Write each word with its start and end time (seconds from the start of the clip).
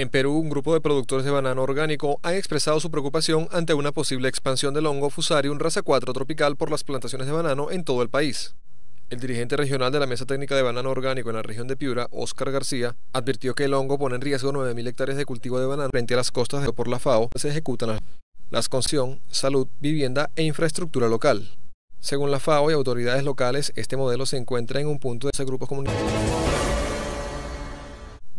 En 0.00 0.08
Perú, 0.08 0.38
un 0.38 0.48
grupo 0.48 0.72
de 0.72 0.80
productores 0.80 1.26
de 1.26 1.30
banano 1.30 1.62
orgánico 1.62 2.20
han 2.22 2.32
expresado 2.32 2.80
su 2.80 2.90
preocupación 2.90 3.48
ante 3.52 3.74
una 3.74 3.92
posible 3.92 4.30
expansión 4.30 4.72
del 4.72 4.86
hongo 4.86 5.10
Fusarium 5.10 5.58
raza 5.58 5.82
4 5.82 6.14
tropical 6.14 6.56
por 6.56 6.70
las 6.70 6.84
plantaciones 6.84 7.26
de 7.26 7.34
banano 7.34 7.70
en 7.70 7.84
todo 7.84 8.00
el 8.00 8.08
país. 8.08 8.54
El 9.10 9.20
dirigente 9.20 9.58
regional 9.58 9.92
de 9.92 10.00
la 10.00 10.06
Mesa 10.06 10.24
Técnica 10.24 10.56
de 10.56 10.62
Banano 10.62 10.88
Orgánico 10.88 11.28
en 11.28 11.36
la 11.36 11.42
región 11.42 11.68
de 11.68 11.76
Piura, 11.76 12.08
Óscar 12.12 12.50
García, 12.50 12.96
advirtió 13.12 13.54
que 13.54 13.64
el 13.64 13.74
hongo 13.74 13.98
pone 13.98 14.14
en 14.14 14.22
riesgo 14.22 14.54
9.000 14.54 14.88
hectáreas 14.88 15.18
de 15.18 15.26
cultivo 15.26 15.60
de 15.60 15.66
banano 15.66 15.90
frente 15.90 16.14
a 16.14 16.16
las 16.16 16.30
costas 16.30 16.62
de 16.62 16.72
por 16.72 16.88
la 16.88 16.98
FAO 16.98 17.28
se 17.34 17.50
ejecutan 17.50 17.98
las 18.48 18.70
concesión, 18.70 19.20
salud, 19.28 19.68
vivienda 19.80 20.30
e 20.34 20.44
infraestructura 20.44 21.08
local. 21.08 21.46
Según 21.98 22.30
la 22.30 22.40
FAO 22.40 22.70
y 22.70 22.72
autoridades 22.72 23.22
locales, 23.22 23.70
este 23.76 23.98
modelo 23.98 24.24
se 24.24 24.38
encuentra 24.38 24.80
en 24.80 24.86
un 24.86 24.98
punto 24.98 25.26
de 25.26 25.32
ese 25.34 25.44
grupo 25.44 25.66
comunitario. 25.66 26.49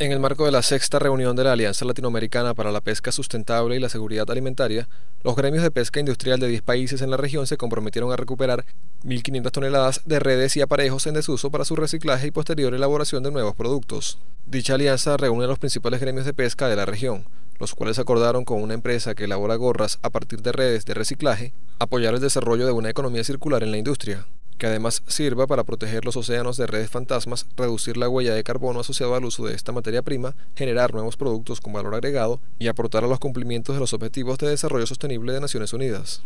En 0.01 0.11
el 0.11 0.19
marco 0.19 0.45
de 0.45 0.51
la 0.51 0.63
sexta 0.63 0.97
reunión 0.97 1.35
de 1.35 1.43
la 1.43 1.51
Alianza 1.51 1.85
Latinoamericana 1.85 2.55
para 2.55 2.71
la 2.71 2.81
Pesca 2.81 3.11
Sustentable 3.11 3.75
y 3.75 3.79
la 3.79 3.87
Seguridad 3.87 4.31
Alimentaria, 4.31 4.89
los 5.23 5.35
gremios 5.35 5.61
de 5.61 5.69
pesca 5.69 5.99
industrial 5.99 6.39
de 6.39 6.47
10 6.47 6.63
países 6.63 7.03
en 7.03 7.11
la 7.11 7.17
región 7.17 7.45
se 7.45 7.55
comprometieron 7.55 8.11
a 8.11 8.15
recuperar 8.15 8.65
1.500 9.05 9.51
toneladas 9.51 10.01
de 10.05 10.19
redes 10.19 10.57
y 10.57 10.61
aparejos 10.61 11.05
en 11.05 11.13
desuso 11.13 11.51
para 11.51 11.65
su 11.65 11.75
reciclaje 11.75 12.25
y 12.25 12.31
posterior 12.31 12.73
elaboración 12.73 13.21
de 13.21 13.29
nuevos 13.29 13.53
productos. 13.53 14.17
Dicha 14.47 14.73
alianza 14.73 15.17
reúne 15.17 15.43
a 15.43 15.47
los 15.47 15.59
principales 15.59 16.01
gremios 16.01 16.25
de 16.25 16.33
pesca 16.33 16.67
de 16.67 16.77
la 16.77 16.87
región, 16.87 17.25
los 17.59 17.75
cuales 17.75 17.99
acordaron 17.99 18.43
con 18.43 18.59
una 18.59 18.73
empresa 18.73 19.13
que 19.13 19.25
elabora 19.25 19.53
gorras 19.53 19.99
a 20.01 20.09
partir 20.09 20.41
de 20.41 20.51
redes 20.51 20.83
de 20.85 20.95
reciclaje 20.95 21.53
apoyar 21.77 22.15
el 22.15 22.21
desarrollo 22.21 22.65
de 22.65 22.71
una 22.71 22.89
economía 22.89 23.23
circular 23.23 23.61
en 23.61 23.69
la 23.69 23.77
industria 23.77 24.25
que 24.61 24.67
además 24.67 25.01
sirva 25.07 25.47
para 25.47 25.63
proteger 25.63 26.05
los 26.05 26.15
océanos 26.15 26.55
de 26.55 26.67
redes 26.67 26.91
fantasmas, 26.91 27.47
reducir 27.57 27.97
la 27.97 28.07
huella 28.07 28.35
de 28.35 28.43
carbono 28.43 28.81
asociada 28.81 29.17
al 29.17 29.25
uso 29.25 29.43
de 29.43 29.55
esta 29.55 29.71
materia 29.71 30.03
prima, 30.03 30.35
generar 30.55 30.93
nuevos 30.93 31.17
productos 31.17 31.59
con 31.59 31.73
valor 31.73 31.95
agregado 31.95 32.39
y 32.59 32.67
aportar 32.67 33.03
a 33.03 33.07
los 33.07 33.17
cumplimientos 33.17 33.75
de 33.75 33.79
los 33.79 33.93
Objetivos 33.93 34.37
de 34.37 34.49
Desarrollo 34.49 34.85
Sostenible 34.85 35.33
de 35.33 35.41
Naciones 35.41 35.73
Unidas. 35.73 36.21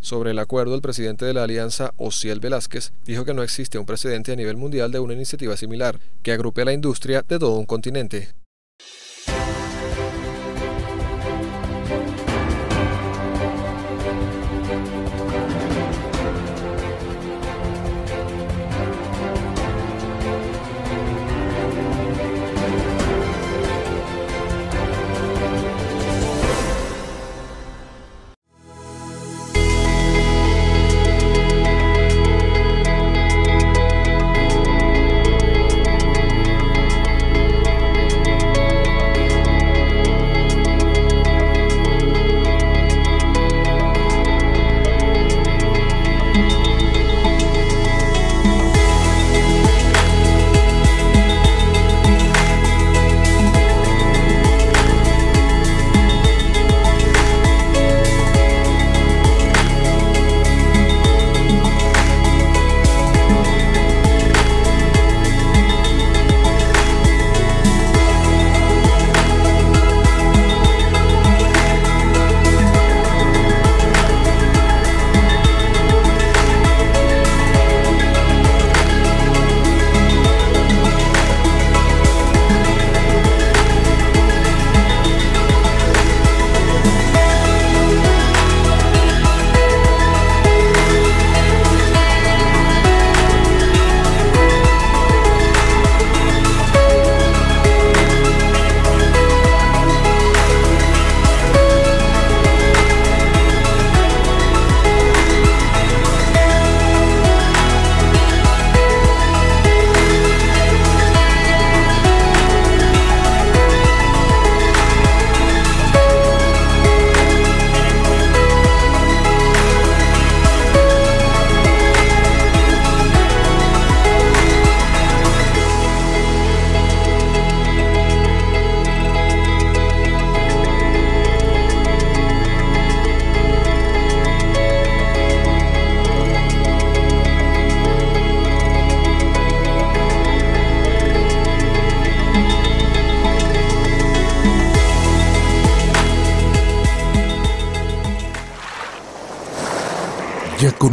Sobre 0.00 0.32
el 0.32 0.38
acuerdo, 0.38 0.74
el 0.74 0.82
presidente 0.82 1.24
de 1.24 1.32
la 1.32 1.44
alianza, 1.44 1.94
Ociel 1.96 2.40
Velázquez, 2.40 2.92
dijo 3.06 3.24
que 3.24 3.32
no 3.32 3.42
existe 3.42 3.78
un 3.78 3.86
precedente 3.86 4.32
a 4.32 4.36
nivel 4.36 4.58
mundial 4.58 4.92
de 4.92 4.98
una 4.98 5.14
iniciativa 5.14 5.56
similar, 5.56 5.98
que 6.22 6.32
agrupe 6.32 6.60
a 6.60 6.66
la 6.66 6.74
industria 6.74 7.24
de 7.26 7.38
todo 7.38 7.56
un 7.56 7.64
continente. 7.64 8.28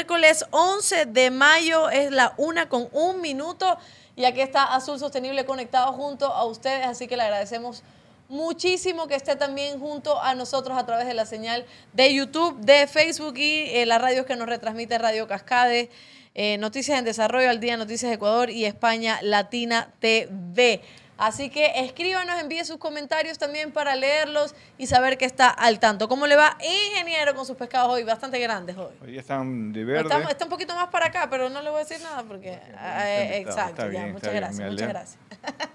Miércoles 0.00 0.46
11 0.50 1.04
de 1.06 1.30
mayo, 1.30 1.90
es 1.90 2.10
la 2.10 2.32
una 2.38 2.70
con 2.70 2.88
un 2.92 3.20
minuto 3.20 3.76
y 4.16 4.24
aquí 4.24 4.40
está 4.40 4.74
Azul 4.74 4.98
Sostenible 4.98 5.44
conectado 5.44 5.92
junto 5.92 6.24
a 6.24 6.46
ustedes, 6.46 6.86
así 6.86 7.06
que 7.06 7.18
le 7.18 7.24
agradecemos 7.24 7.82
muchísimo 8.30 9.08
que 9.08 9.14
esté 9.14 9.36
también 9.36 9.78
junto 9.78 10.18
a 10.22 10.34
nosotros 10.34 10.78
a 10.78 10.86
través 10.86 11.06
de 11.06 11.12
la 11.12 11.26
señal 11.26 11.66
de 11.92 12.14
YouTube, 12.14 12.58
de 12.60 12.86
Facebook 12.86 13.36
y 13.36 13.76
eh, 13.76 13.84
la 13.84 13.98
radio 13.98 14.24
que 14.24 14.36
nos 14.36 14.48
retransmite 14.48 14.96
Radio 14.96 15.28
Cascade, 15.28 15.90
eh, 16.34 16.56
Noticias 16.56 16.98
en 16.98 17.04
Desarrollo 17.04 17.50
al 17.50 17.60
Día, 17.60 17.76
Noticias 17.76 18.10
Ecuador 18.10 18.48
y 18.48 18.64
España 18.64 19.18
Latina 19.20 19.92
TV. 20.00 20.80
Así 21.20 21.50
que 21.50 21.84
escríbanos, 21.84 22.40
envíe 22.40 22.64
sus 22.64 22.78
comentarios 22.78 23.36
también 23.36 23.72
para 23.72 23.94
leerlos 23.94 24.54
y 24.78 24.86
saber 24.86 25.18
que 25.18 25.26
está 25.26 25.50
al 25.50 25.78
tanto. 25.78 26.08
¿Cómo 26.08 26.26
le 26.26 26.34
va, 26.34 26.56
ingeniero, 26.62 27.34
con 27.34 27.44
sus 27.44 27.56
pescados 27.58 27.92
hoy? 27.92 28.04
Bastante 28.04 28.38
grandes 28.38 28.74
hoy. 28.78 28.94
Hoy 29.04 29.18
están 29.18 29.70
de 29.70 29.84
verde. 29.84 30.08
está 30.30 30.44
un 30.46 30.50
poquito 30.50 30.74
más 30.74 30.88
para 30.88 31.08
acá, 31.08 31.28
pero 31.30 31.50
no 31.50 31.60
le 31.60 31.68
voy 31.68 31.82
a 31.82 31.84
decir 31.84 32.02
nada 32.02 32.22
porque... 32.22 32.52
Eh, 32.52 33.44
exacto, 33.46 33.90
ya, 33.90 34.06
muchas 34.06 34.32
gracias, 34.32 34.70
muchas 34.70 34.88
gracias. 34.88 35.18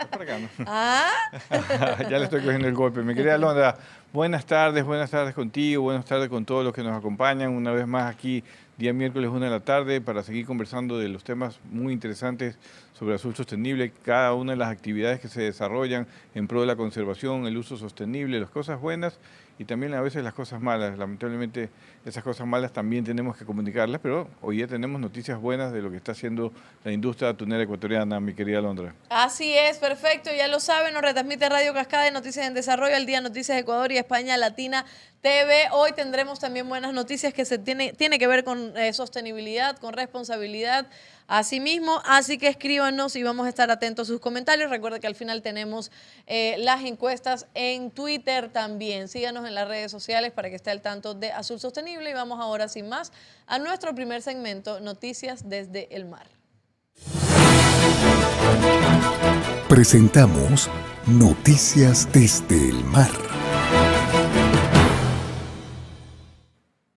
por 0.09 0.23
acá, 0.23 0.39
¿no? 0.39 0.49
Ah, 0.67 1.11
ya 2.09 2.17
le 2.17 2.23
estoy 2.23 2.41
cogiendo 2.43 2.67
el 2.67 2.73
golpe. 2.73 3.01
Mi 3.01 3.13
querida 3.13 3.35
Alondra, 3.35 3.77
buenas 4.11 4.47
tardes, 4.47 4.83
buenas 4.83 5.11
tardes 5.11 5.35
contigo, 5.35 5.83
buenas 5.83 6.05
tardes 6.05 6.27
con 6.27 6.43
todos 6.43 6.63
los 6.63 6.73
que 6.73 6.81
nos 6.81 6.97
acompañan. 6.97 7.51
Una 7.51 7.71
vez 7.71 7.85
más 7.85 8.11
aquí, 8.11 8.43
día 8.77 8.91
miércoles, 8.91 9.29
una 9.29 9.45
de 9.45 9.51
la 9.51 9.61
tarde, 9.61 10.01
para 10.01 10.21
seguir 10.23 10.45
conversando 10.45 10.97
de 10.97 11.07
los 11.07 11.23
temas 11.23 11.59
muy 11.71 11.93
interesantes 11.93 12.57
sobre 12.93 13.15
azul 13.15 13.33
sostenible, 13.33 13.91
cada 14.03 14.33
una 14.33 14.51
de 14.51 14.57
las 14.57 14.69
actividades 14.69 15.19
que 15.21 15.29
se 15.29 15.41
desarrollan 15.41 16.07
en 16.33 16.47
pro 16.47 16.61
de 16.61 16.67
la 16.67 16.75
conservación, 16.75 17.47
el 17.47 17.57
uso 17.57 17.77
sostenible, 17.77 18.39
las 18.39 18.49
cosas 18.49 18.81
buenas 18.81 19.17
y 19.57 19.65
también 19.65 19.93
a 19.93 20.01
veces 20.01 20.23
las 20.23 20.33
cosas 20.33 20.61
malas. 20.61 20.97
Lamentablemente 20.97 21.69
esas 22.05 22.23
cosas 22.23 22.45
malas 22.45 22.73
también 22.73 23.03
tenemos 23.03 23.37
que 23.37 23.45
comunicarlas, 23.45 24.01
pero 24.01 24.27
hoy 24.41 24.59
ya 24.59 24.67
tenemos 24.67 24.99
noticias 24.99 25.39
buenas 25.39 25.71
de 25.71 25.81
lo 25.81 25.89
que 25.89 25.97
está 25.97 26.11
haciendo 26.11 26.51
la 26.83 26.91
industria 26.91 27.29
atunera 27.29 27.63
ecuatoriana, 27.63 28.19
mi 28.19 28.33
querida 28.33 28.61
Londra. 28.61 28.93
así 29.09 29.53
es, 29.53 29.77
perfecto, 29.77 30.29
ya 30.35 30.47
lo 30.47 30.59
saben, 30.59 30.93
nos 30.93 31.01
retransmite 31.01 31.47
Radio 31.49 31.73
Cascada 31.73 32.03
de 32.03 32.11
Noticias 32.11 32.45
en 32.45 32.53
Desarrollo, 32.53 32.95
al 32.95 33.05
día 33.05 33.21
Noticias 33.21 33.57
Ecuador 33.57 33.91
y 33.91 33.97
España 33.97 34.37
Latina 34.37 34.85
TV. 35.21 35.69
Hoy 35.71 35.93
tendremos 35.93 36.39
también 36.39 36.69
buenas 36.69 36.93
noticias 36.93 37.33
que 37.33 37.45
se 37.45 37.57
tiene, 37.57 37.93
tiene 37.93 38.19
que 38.19 38.27
ver 38.27 38.43
con 38.43 38.77
eh, 38.77 38.93
sostenibilidad, 38.93 39.77
con 39.77 39.93
responsabilidad. 39.93 40.87
Asimismo, 41.27 42.01
así 42.05 42.37
que 42.37 42.47
escríbanos 42.47 43.15
y 43.15 43.23
vamos 43.23 43.47
a 43.47 43.49
estar 43.49 43.71
atentos 43.71 44.07
a 44.07 44.11
sus 44.11 44.19
comentarios. 44.19 44.69
Recuerda 44.69 44.99
que 44.99 45.07
al 45.07 45.15
final 45.15 45.41
tenemos 45.41 45.91
eh, 46.27 46.55
las 46.59 46.83
encuestas 46.83 47.47
en 47.55 47.89
Twitter 47.89 48.49
también. 48.49 49.07
Síganos 49.07 49.47
en 49.47 49.55
las 49.55 49.67
redes 49.67 49.91
sociales 49.91 50.31
para 50.31 50.49
que 50.49 50.55
esté 50.55 50.69
al 50.69 50.81
tanto 50.81 51.15
de 51.15 51.31
Azul 51.31 51.59
Sostenible. 51.59 52.11
Y 52.11 52.13
vamos 52.13 52.39
ahora 52.39 52.67
sin 52.67 52.89
más 52.89 53.11
a 53.47 53.57
nuestro 53.57 53.95
primer 53.95 54.21
segmento, 54.21 54.79
Noticias 54.79 55.49
desde 55.49 55.95
el 55.95 56.05
Mar. 56.05 56.27
Presentamos 59.67 60.69
Noticias 61.07 62.07
desde 62.11 62.69
el 62.69 62.83
Mar. 62.83 63.11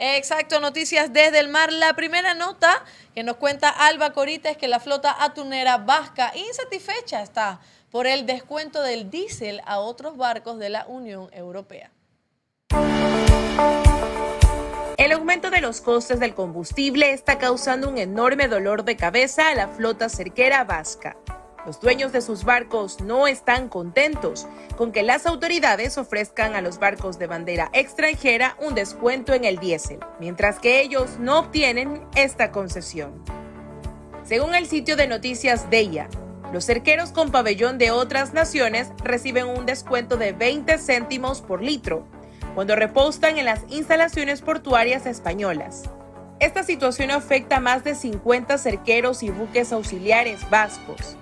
Exacto, 0.01 0.61
noticias 0.61 1.13
desde 1.13 1.41
el 1.41 1.49
mar. 1.49 1.73
La 1.73 1.95
primera 1.95 2.35
nota 2.35 2.85
que 3.15 3.25
nos 3.25 3.37
cuenta 3.37 3.69
Alba 3.69 4.13
Corita 4.13 4.49
es 4.49 4.57
que 4.57 4.69
la 4.69 4.79
flota 4.79 5.17
atunera 5.19 5.79
vasca 5.79 6.31
insatisfecha 6.37 7.21
está 7.21 7.61
por 7.91 8.07
el 8.07 8.25
descuento 8.25 8.81
del 8.83 9.11
diésel 9.11 9.61
a 9.67 9.81
otros 9.81 10.17
barcos 10.17 10.59
de 10.61 10.69
la 10.69 10.87
Unión 10.87 11.29
Europea. 11.33 11.91
El 14.97 15.13
aumento 15.13 15.51
de 15.51 15.61
los 15.61 15.81
costes 15.81 16.21
del 16.21 16.35
combustible 16.35 17.13
está 17.13 17.39
causando 17.39 17.89
un 17.89 17.99
enorme 17.99 18.47
dolor 18.47 18.85
de 18.85 18.97
cabeza 18.97 19.49
a 19.49 19.55
la 19.55 19.67
flota 19.67 20.09
cerquera 20.09 20.63
vasca. 20.63 21.17
Los 21.69 21.81
dueños 21.81 22.13
de 22.13 22.23
sus 22.23 22.45
barcos 22.45 23.03
no 23.03 23.27
están 23.27 23.69
contentos 23.69 24.47
con 24.79 24.91
que 24.91 25.03
las 25.03 25.27
autoridades 25.27 25.99
ofrezcan 25.99 26.55
a 26.55 26.63
los 26.63 26.79
barcos 26.79 27.19
de 27.19 27.27
bandera 27.27 27.69
extranjera 27.75 28.57
un 28.59 28.75
descuento 28.75 29.35
en 29.35 29.45
el 29.45 29.59
diésel, 29.59 29.99
mientras 30.19 30.61
que 30.61 30.81
ellos 30.81 31.19
no 31.21 31.39
obtienen 31.39 32.07
esta 32.17 32.53
concesión. 32.53 33.23
Según 34.25 34.55
el 34.55 34.65
sitio 34.65 34.97
de 34.97 35.09
noticias 35.09 35.69
Deia, 35.69 36.09
los 36.55 36.65
cerqueros 36.65 37.13
con 37.13 37.31
pabellón 37.31 37.77
de 37.77 37.91
otras 37.91 38.33
naciones 38.33 38.89
reciben 39.05 39.47
un 39.47 39.67
descuento 39.67 40.17
de 40.17 40.33
20 40.33 40.79
céntimos 40.79 41.43
por 41.43 41.63
litro 41.63 42.07
cuando 42.55 42.77
repostan 42.77 43.37
en 43.37 43.45
las 43.45 43.61
instalaciones 43.69 44.41
portuarias 44.41 45.05
españolas. 45.05 45.83
Esta 46.41 46.63
situación 46.63 47.11
afecta 47.11 47.59
a 47.59 47.61
más 47.61 47.85
de 47.85 47.95
50 47.95 48.57
cerqueros 48.57 49.23
y 49.23 49.29
buques 49.29 49.71
auxiliares 49.71 50.49
vascos. 50.49 51.19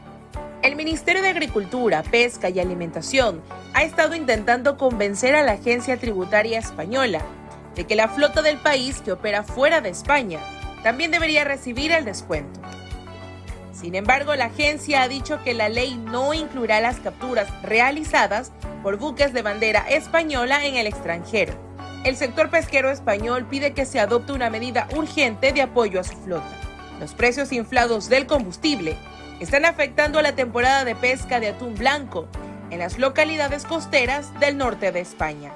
El 0.66 0.74
Ministerio 0.74 1.22
de 1.22 1.28
Agricultura, 1.28 2.02
Pesca 2.02 2.50
y 2.50 2.58
Alimentación 2.58 3.40
ha 3.72 3.84
estado 3.84 4.16
intentando 4.16 4.76
convencer 4.76 5.36
a 5.36 5.44
la 5.44 5.52
agencia 5.52 5.96
tributaria 5.96 6.58
española 6.58 7.22
de 7.76 7.84
que 7.84 7.94
la 7.94 8.08
flota 8.08 8.42
del 8.42 8.58
país 8.58 9.00
que 9.00 9.12
opera 9.12 9.44
fuera 9.44 9.80
de 9.80 9.90
España 9.90 10.40
también 10.82 11.12
debería 11.12 11.44
recibir 11.44 11.92
el 11.92 12.04
descuento. 12.04 12.58
Sin 13.72 13.94
embargo, 13.94 14.34
la 14.34 14.46
agencia 14.46 15.02
ha 15.02 15.08
dicho 15.08 15.40
que 15.44 15.54
la 15.54 15.68
ley 15.68 15.98
no 15.98 16.34
incluirá 16.34 16.80
las 16.80 16.96
capturas 16.96 17.46
realizadas 17.62 18.50
por 18.82 18.96
buques 18.96 19.32
de 19.32 19.42
bandera 19.42 19.88
española 19.88 20.66
en 20.66 20.74
el 20.74 20.88
extranjero. 20.88 21.54
El 22.02 22.16
sector 22.16 22.50
pesquero 22.50 22.90
español 22.90 23.46
pide 23.48 23.72
que 23.72 23.86
se 23.86 24.00
adopte 24.00 24.32
una 24.32 24.50
medida 24.50 24.88
urgente 24.96 25.52
de 25.52 25.62
apoyo 25.62 26.00
a 26.00 26.04
su 26.04 26.16
flota. 26.24 26.50
Los 26.98 27.14
precios 27.14 27.52
inflados 27.52 28.08
del 28.08 28.26
combustible 28.26 28.96
están 29.40 29.64
afectando 29.64 30.18
a 30.18 30.22
la 30.22 30.34
temporada 30.34 30.84
de 30.84 30.94
pesca 30.94 31.40
de 31.40 31.48
atún 31.48 31.74
blanco 31.74 32.26
en 32.70 32.78
las 32.78 32.98
localidades 32.98 33.64
costeras 33.64 34.38
del 34.40 34.56
norte 34.56 34.92
de 34.92 35.00
España. 35.00 35.52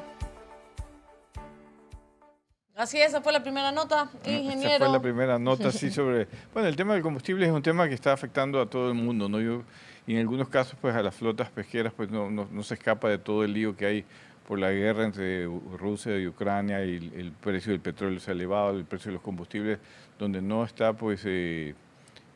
Así 2.77 2.99
es, 2.99 3.09
esa 3.09 3.21
fue 3.21 3.33
la 3.33 3.43
primera 3.43 3.73
nota, 3.73 4.11
ingeniero. 4.25 4.77
Esa 4.77 4.79
fue 4.79 4.89
la 4.89 5.03
primera 5.03 5.39
nota, 5.39 5.71
sí, 5.71 5.91
sobre... 5.93 6.29
Bueno, 6.53 6.69
el 6.69 6.77
tema 6.77 6.95
del 6.95 7.03
combustible 7.03 7.45
es 7.47 7.53
un 7.53 7.63
tema 7.63 7.89
que 7.89 7.95
está 7.95 8.13
afectando 8.13 8.61
a 8.61 8.67
todo 8.67 8.89
el 8.89 8.95
mundo, 8.95 9.29
¿no? 9.29 9.41
Yo, 9.41 9.63
y 10.07 10.15
en 10.15 10.21
algunos 10.21 10.49
casos, 10.49 10.77
pues 10.81 10.95
a 10.95 11.03
las 11.03 11.15
flotas 11.15 11.51
pesqueras, 11.51 11.93
pues 11.95 12.11
no, 12.11 12.31
no, 12.31 12.63
se 12.63 12.75
escapa 12.75 13.09
de 13.09 13.19
todo 13.19 13.45
el 13.45 13.53
lío 13.53 13.77
que 13.77 13.87
hay 13.87 14.05
por 14.47 14.59
la 14.59 14.71
guerra 14.71 15.05
entre 15.05 15.45
Rusia 15.79 16.19
y 16.19 16.27
Ucrania 16.27 16.85
y 16.85 16.97
el, 17.17 17.33
precio 17.33 17.73
del 17.73 17.81
petróleo 17.81 18.19
se 18.19 18.31
ha 18.31 18.35
elevado, 18.35 18.77
el 18.77 18.85
precio 18.85 19.11
de 19.11 19.15
los 19.15 19.23
combustibles, 19.23 19.79
donde 20.19 20.43
no 20.43 20.65
está, 20.65 20.93
pues... 20.93 21.23
Eh, 21.25 21.75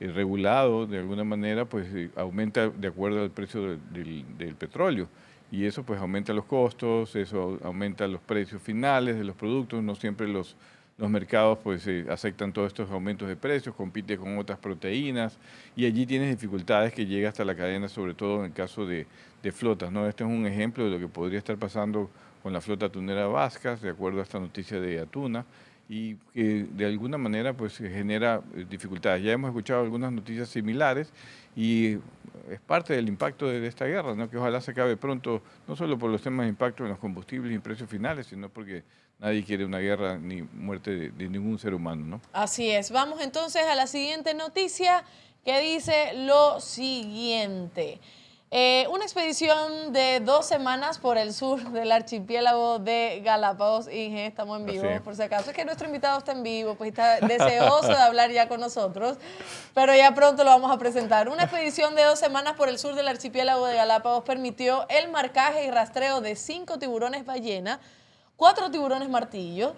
eh, 0.00 0.08
regulado 0.08 0.86
de 0.86 0.98
alguna 0.98 1.22
manera, 1.22 1.64
pues 1.64 1.86
eh, 1.94 2.10
aumenta 2.16 2.68
de 2.68 2.88
acuerdo 2.88 3.22
al 3.22 3.30
precio 3.30 3.78
del, 3.92 4.54
petróleo. 4.58 5.08
Y 5.52 5.66
eso 5.66 5.84
pues 5.84 6.00
aumenta 6.00 6.32
los 6.32 6.46
costos, 6.46 7.14
eso 7.14 7.58
aumenta 7.62 8.08
los 8.08 8.20
precios 8.20 8.60
finales 8.60 9.16
de 9.16 9.24
los 9.24 9.36
productos, 9.36 9.82
no 9.84 9.94
siempre 9.94 10.26
los, 10.26 10.56
los 10.98 11.08
mercados 11.08 11.58
pues 11.62 11.86
eh, 11.86 12.06
aceptan 12.10 12.52
todos 12.52 12.68
estos 12.68 12.90
aumentos 12.90 13.28
de 13.28 13.36
precios, 13.36 13.74
compite 13.74 14.16
con 14.16 14.36
otras 14.36 14.58
proteínas 14.58 15.38
y 15.76 15.86
allí 15.86 16.06
tienes 16.06 16.30
dificultades 16.30 16.92
que 16.92 17.06
llega 17.06 17.28
hasta 17.28 17.44
la 17.44 17.54
cadena, 17.54 17.88
sobre 17.88 18.14
todo 18.14 18.40
en 18.40 18.46
el 18.46 18.52
caso 18.52 18.86
de, 18.86 19.06
flotas. 19.52 19.92
¿no? 19.92 20.08
Este 20.08 20.24
es 20.24 20.30
un 20.30 20.46
ejemplo 20.46 20.84
de 20.84 20.90
lo 20.90 20.98
que 20.98 21.06
podría 21.06 21.38
estar 21.38 21.58
pasando 21.58 22.10
con 22.42 22.52
la 22.52 22.62
flota 22.62 22.88
tunera 22.88 23.26
vasca, 23.26 23.76
de 23.76 23.90
acuerdo 23.90 24.20
a 24.20 24.22
esta 24.22 24.40
noticia 24.40 24.80
de 24.80 24.98
Atuna 24.98 25.44
y 25.88 26.16
que 26.32 26.66
de 26.70 26.86
alguna 26.86 27.18
manera 27.18 27.52
pues 27.52 27.76
genera 27.76 28.40
eh, 28.54 28.64
dificultades. 28.68 29.22
Ya 29.22 29.32
hemos 29.32 29.48
escuchado 29.48 29.82
algunas 29.82 30.12
noticias 30.12 30.48
similares 30.48 31.12
y 31.54 31.98
es 32.50 32.60
parte 32.66 32.94
del 32.94 33.08
impacto 33.08 33.46
de 33.46 33.66
esta 33.66 33.84
guerra, 33.84 34.14
¿no? 34.14 34.28
que 34.30 34.36
ojalá 34.36 34.60
se 34.60 34.70
acabe 34.70 34.96
pronto, 34.96 35.42
no 35.68 35.76
solo 35.76 35.98
por 35.98 36.10
los 36.10 36.22
temas 36.22 36.44
de 36.44 36.50
impacto 36.50 36.84
en 36.84 36.90
los 36.90 36.98
combustibles 36.98 37.54
y 37.54 37.58
precios 37.58 37.88
finales, 37.88 38.26
sino 38.26 38.48
porque 38.48 38.82
nadie 39.18 39.44
quiere 39.44 39.64
una 39.64 39.78
guerra 39.78 40.18
ni 40.18 40.42
muerte 40.42 40.90
de, 40.90 41.10
de 41.10 41.28
ningún 41.28 41.58
ser 41.58 41.74
humano. 41.74 42.04
¿no? 42.04 42.20
Así 42.32 42.70
es. 42.70 42.90
Vamos 42.90 43.20
entonces 43.20 43.62
a 43.62 43.74
la 43.74 43.86
siguiente 43.86 44.34
noticia 44.34 45.04
que 45.44 45.60
dice 45.60 46.12
lo 46.14 46.60
siguiente. 46.60 48.00
Eh, 48.56 48.86
una 48.92 49.02
expedición 49.02 49.92
de 49.92 50.20
dos 50.20 50.46
semanas 50.46 50.98
por 50.98 51.18
el 51.18 51.34
sur 51.34 51.60
del 51.72 51.90
archipiélago 51.90 52.78
de 52.78 53.20
Galápagos. 53.24 53.88
Inge, 53.88 54.26
estamos 54.26 54.60
en 54.60 54.66
vivo, 54.66 54.84
por 55.02 55.16
si 55.16 55.22
acaso. 55.22 55.50
Es 55.50 55.56
que 55.56 55.64
nuestro 55.64 55.88
invitado 55.88 56.16
está 56.18 56.30
en 56.30 56.44
vivo, 56.44 56.76
pues 56.76 56.90
está 56.90 57.18
deseoso 57.18 57.88
de 57.88 57.96
hablar 57.96 58.30
ya 58.30 58.46
con 58.46 58.60
nosotros, 58.60 59.18
pero 59.74 59.92
ya 59.92 60.14
pronto 60.14 60.44
lo 60.44 60.50
vamos 60.50 60.70
a 60.70 60.78
presentar. 60.78 61.28
Una 61.28 61.42
expedición 61.42 61.96
de 61.96 62.04
dos 62.04 62.20
semanas 62.20 62.52
por 62.52 62.68
el 62.68 62.78
sur 62.78 62.94
del 62.94 63.08
archipiélago 63.08 63.66
de 63.66 63.74
Galápagos 63.74 64.22
permitió 64.22 64.86
el 64.88 65.10
marcaje 65.10 65.64
y 65.66 65.72
rastreo 65.72 66.20
de 66.20 66.36
cinco 66.36 66.78
tiburones 66.78 67.26
ballena, 67.26 67.80
cuatro 68.36 68.70
tiburones 68.70 69.08
martillo, 69.08 69.74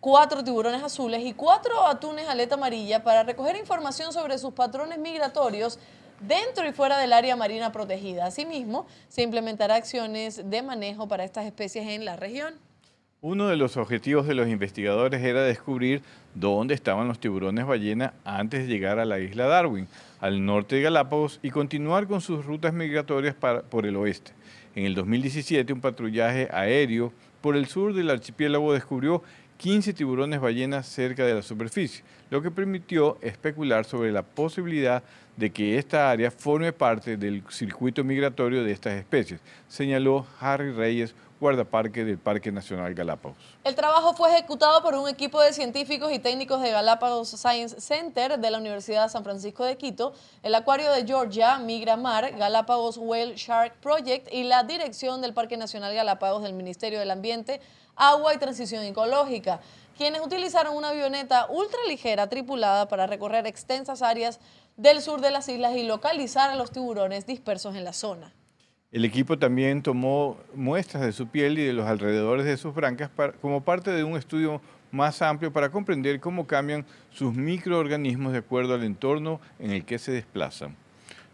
cuatro 0.00 0.44
tiburones 0.44 0.82
azules 0.82 1.24
y 1.24 1.32
cuatro 1.32 1.86
atunes 1.86 2.28
aleta 2.28 2.56
amarilla 2.56 3.02
para 3.02 3.22
recoger 3.22 3.56
información 3.56 4.12
sobre 4.12 4.36
sus 4.36 4.52
patrones 4.52 4.98
migratorios 4.98 5.78
dentro 6.20 6.68
y 6.68 6.72
fuera 6.72 6.98
del 6.98 7.12
área 7.12 7.36
marina 7.36 7.72
protegida. 7.72 8.26
Asimismo, 8.26 8.86
se 9.08 9.22
implementará 9.22 9.76
acciones 9.76 10.48
de 10.50 10.62
manejo 10.62 11.08
para 11.08 11.24
estas 11.24 11.46
especies 11.46 11.86
en 11.88 12.04
la 12.04 12.16
región. 12.16 12.54
Uno 13.20 13.48
de 13.48 13.56
los 13.56 13.76
objetivos 13.76 14.28
de 14.28 14.34
los 14.34 14.46
investigadores 14.46 15.20
era 15.22 15.42
descubrir 15.42 16.02
dónde 16.36 16.74
estaban 16.74 17.08
los 17.08 17.18
tiburones 17.18 17.66
ballena 17.66 18.14
antes 18.24 18.60
de 18.60 18.72
llegar 18.72 19.00
a 19.00 19.04
la 19.04 19.18
isla 19.18 19.46
Darwin, 19.46 19.88
al 20.20 20.44
norte 20.44 20.76
de 20.76 20.82
Galápagos, 20.82 21.40
y 21.42 21.50
continuar 21.50 22.06
con 22.06 22.20
sus 22.20 22.44
rutas 22.44 22.72
migratorias 22.72 23.34
por 23.34 23.86
el 23.86 23.96
oeste. 23.96 24.30
En 24.76 24.84
el 24.84 24.94
2017, 24.94 25.72
un 25.72 25.80
patrullaje 25.80 26.48
aéreo 26.52 27.12
por 27.40 27.56
el 27.56 27.66
sur 27.66 27.92
del 27.92 28.10
archipiélago 28.10 28.72
descubrió 28.72 29.24
15 29.56 29.92
tiburones 29.94 30.40
ballenas 30.40 30.86
cerca 30.86 31.26
de 31.26 31.34
la 31.34 31.42
superficie, 31.42 32.04
lo 32.30 32.40
que 32.40 32.52
permitió 32.52 33.18
especular 33.20 33.84
sobre 33.84 34.12
la 34.12 34.22
posibilidad 34.22 35.02
de 35.38 35.52
que 35.52 35.78
esta 35.78 36.10
área 36.10 36.32
forme 36.32 36.72
parte 36.72 37.16
del 37.16 37.44
circuito 37.48 38.02
migratorio 38.02 38.64
de 38.64 38.72
estas 38.72 38.94
especies, 38.94 39.40
señaló 39.68 40.26
Harry 40.40 40.72
Reyes, 40.72 41.14
guardaparque 41.38 42.04
del 42.04 42.18
Parque 42.18 42.50
Nacional 42.50 42.92
Galápagos. 42.92 43.36
El 43.62 43.76
trabajo 43.76 44.14
fue 44.14 44.32
ejecutado 44.32 44.82
por 44.82 44.96
un 44.96 45.08
equipo 45.08 45.40
de 45.40 45.52
científicos 45.52 46.10
y 46.12 46.18
técnicos 46.18 46.60
de 46.60 46.72
Galápagos 46.72 47.28
Science 47.28 47.80
Center 47.80 48.40
de 48.40 48.50
la 48.50 48.58
Universidad 48.58 49.04
de 49.04 49.10
San 49.10 49.22
Francisco 49.22 49.64
de 49.64 49.76
Quito, 49.76 50.12
el 50.42 50.56
Acuario 50.56 50.90
de 50.90 51.06
Georgia, 51.06 51.60
Migramar, 51.60 52.36
Galápagos 52.36 52.96
Whale 52.96 53.36
Shark 53.36 53.74
Project 53.80 54.26
y 54.32 54.42
la 54.42 54.64
dirección 54.64 55.20
del 55.20 55.34
Parque 55.34 55.56
Nacional 55.56 55.94
Galápagos 55.94 56.42
del 56.42 56.54
Ministerio 56.54 56.98
del 56.98 57.12
Ambiente, 57.12 57.60
Agua 57.94 58.34
y 58.34 58.38
Transición 58.38 58.82
Ecológica, 58.82 59.60
quienes 59.96 60.20
utilizaron 60.20 60.76
una 60.76 60.88
avioneta 60.90 61.46
ultraligera 61.48 62.28
tripulada 62.28 62.88
para 62.88 63.06
recorrer 63.06 63.46
extensas 63.46 64.02
áreas 64.02 64.40
del 64.78 65.02
sur 65.02 65.20
de 65.20 65.30
las 65.30 65.48
islas 65.48 65.76
y 65.76 65.82
localizar 65.82 66.50
a 66.50 66.56
los 66.56 66.70
tiburones 66.70 67.26
dispersos 67.26 67.74
en 67.74 67.84
la 67.84 67.92
zona. 67.92 68.32
El 68.90 69.04
equipo 69.04 69.38
también 69.38 69.82
tomó 69.82 70.38
muestras 70.54 71.04
de 71.04 71.12
su 71.12 71.26
piel 71.26 71.58
y 71.58 71.64
de 71.64 71.74
los 71.74 71.86
alrededores 71.86 72.46
de 72.46 72.56
sus 72.56 72.74
brancas 72.74 73.10
como 73.42 73.62
parte 73.62 73.90
de 73.90 74.02
un 74.04 74.16
estudio 74.16 74.62
más 74.90 75.20
amplio 75.20 75.52
para 75.52 75.68
comprender 75.68 76.20
cómo 76.20 76.46
cambian 76.46 76.86
sus 77.10 77.34
microorganismos 77.34 78.32
de 78.32 78.38
acuerdo 78.38 78.74
al 78.74 78.84
entorno 78.84 79.40
en 79.58 79.72
el 79.72 79.84
que 79.84 79.98
se 79.98 80.12
desplazan. 80.12 80.74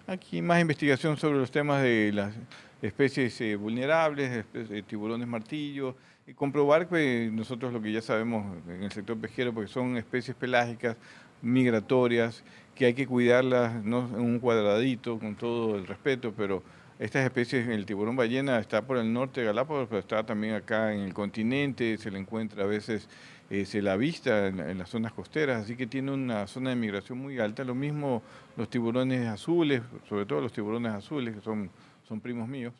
Aquí 0.06 0.42
más 0.42 0.60
investigación 0.60 1.16
sobre 1.16 1.38
los 1.38 1.50
temas 1.50 1.82
de 1.82 2.10
las 2.12 2.34
especies 2.82 3.40
eh, 3.40 3.56
vulnerables, 3.56 4.44
de 4.52 4.82
tiburones 4.82 5.28
martillo, 5.28 5.94
y 6.26 6.32
comprobar 6.32 6.88
que 6.88 7.30
nosotros 7.32 7.72
lo 7.72 7.80
que 7.80 7.92
ya 7.92 8.00
sabemos 8.00 8.56
en 8.66 8.82
el 8.82 8.90
sector 8.90 9.16
pesquero, 9.18 9.52
porque 9.52 9.70
son 9.70 9.96
especies 9.96 10.36
pelágicas 10.36 10.96
migratorias, 11.42 12.42
que 12.74 12.86
hay 12.86 12.94
que 12.94 13.06
cuidarlas 13.06 13.84
no 13.84 14.08
en 14.08 14.20
un 14.20 14.38
cuadradito, 14.38 15.18
con 15.18 15.36
todo 15.36 15.76
el 15.76 15.86
respeto, 15.86 16.32
pero 16.36 16.62
estas 16.98 17.24
especies, 17.24 17.66
el 17.68 17.86
tiburón 17.86 18.14
ballena 18.14 18.58
está 18.60 18.82
por 18.82 18.98
el 18.98 19.12
norte 19.12 19.40
de 19.40 19.46
Galápagos, 19.46 19.88
pero 19.88 19.98
está 19.98 20.24
también 20.24 20.54
acá 20.54 20.94
en 20.94 21.00
el 21.00 21.12
continente, 21.12 21.98
se 21.98 22.10
le 22.10 22.20
encuentra 22.20 22.62
a 22.62 22.66
veces, 22.66 23.08
eh, 23.50 23.64
se 23.64 23.82
la 23.82 23.96
vista 23.96 24.46
en, 24.46 24.78
las 24.78 24.90
zonas 24.90 25.12
costeras, 25.12 25.64
así 25.64 25.76
que 25.76 25.88
tiene 25.88 26.12
una 26.12 26.46
zona 26.46 26.70
de 26.70 26.76
migración 26.76 27.18
muy 27.18 27.40
alta. 27.40 27.64
Lo 27.64 27.74
mismo 27.74 28.22
los 28.56 28.70
tiburones 28.70 29.26
azules, 29.26 29.82
sobre 30.08 30.24
todo 30.24 30.40
los 30.40 30.52
tiburones 30.52 30.92
azules, 30.92 31.34
que 31.34 31.40
son, 31.40 31.68
son 32.06 32.20
primos 32.20 32.48
míos, 32.48 32.72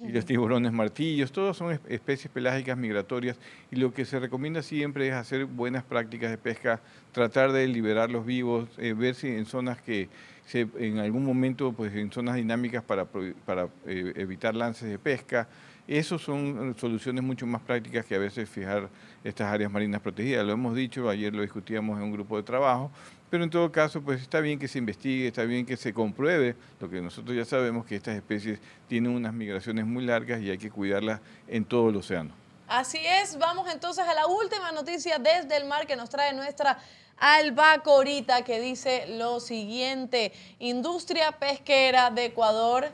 y 0.00 0.12
los 0.12 0.24
tiburones 0.24 0.72
martillos, 0.72 1.32
todos 1.32 1.56
son 1.56 1.78
especies 1.88 2.32
pelágicas 2.32 2.78
migratorias 2.78 3.36
y 3.70 3.76
lo 3.76 3.92
que 3.92 4.04
se 4.04 4.20
recomienda 4.20 4.62
siempre 4.62 5.08
es 5.08 5.14
hacer 5.14 5.46
buenas 5.46 5.82
prácticas 5.82 6.30
de 6.30 6.38
pesca, 6.38 6.80
tratar 7.12 7.50
de 7.52 7.66
liberarlos 7.66 8.24
vivos, 8.24 8.68
eh, 8.78 8.92
ver 8.92 9.14
si 9.14 9.28
en 9.28 9.44
zonas 9.44 9.80
que 9.80 10.08
en 10.54 10.98
algún 10.98 11.24
momento 11.24 11.72
pues 11.72 11.94
en 11.94 12.10
zonas 12.12 12.36
dinámicas 12.36 12.82
para, 12.82 13.06
para 13.44 13.68
eh, 13.86 14.12
evitar 14.16 14.54
lances 14.54 14.88
de 14.88 14.98
pesca. 14.98 15.48
Esas 15.86 16.20
son 16.20 16.74
soluciones 16.78 17.24
mucho 17.24 17.46
más 17.46 17.62
prácticas 17.62 18.06
que 18.06 18.14
a 18.14 18.18
veces 18.18 18.48
fijar 18.48 18.88
estas 19.24 19.52
áreas 19.52 19.70
marinas 19.70 20.00
protegidas. 20.00 20.44
Lo 20.44 20.52
hemos 20.52 20.74
dicho, 20.74 21.08
ayer 21.08 21.34
lo 21.34 21.42
discutíamos 21.42 21.98
en 21.98 22.04
un 22.04 22.12
grupo 22.12 22.36
de 22.36 22.42
trabajo, 22.42 22.90
pero 23.30 23.44
en 23.44 23.50
todo 23.50 23.70
caso 23.70 24.00
pues 24.00 24.22
está 24.22 24.40
bien 24.40 24.58
que 24.58 24.68
se 24.68 24.78
investigue, 24.78 25.28
está 25.28 25.44
bien 25.44 25.66
que 25.66 25.76
se 25.76 25.92
compruebe 25.92 26.56
lo 26.80 26.88
que 26.88 27.00
nosotros 27.00 27.36
ya 27.36 27.44
sabemos 27.44 27.84
que 27.84 27.96
estas 27.96 28.16
especies 28.16 28.58
tienen 28.88 29.12
unas 29.12 29.32
migraciones 29.34 29.86
muy 29.86 30.04
largas 30.04 30.40
y 30.40 30.50
hay 30.50 30.58
que 30.58 30.70
cuidarlas 30.70 31.20
en 31.46 31.64
todo 31.64 31.90
el 31.90 31.96
océano. 31.96 32.30
Así 32.68 32.98
es, 33.02 33.38
vamos 33.38 33.70
entonces 33.72 34.04
a 34.06 34.14
la 34.14 34.26
última 34.26 34.72
noticia 34.72 35.18
desde 35.18 35.56
el 35.56 35.64
mar 35.66 35.86
que 35.86 35.96
nos 35.96 36.10
trae 36.10 36.34
nuestra 36.34 36.78
Alba 37.16 37.82
Corita, 37.82 38.42
que 38.44 38.60
dice 38.60 39.06
lo 39.16 39.40
siguiente, 39.40 40.32
Industria 40.58 41.32
Pesquera 41.32 42.10
de 42.10 42.26
Ecuador 42.26 42.90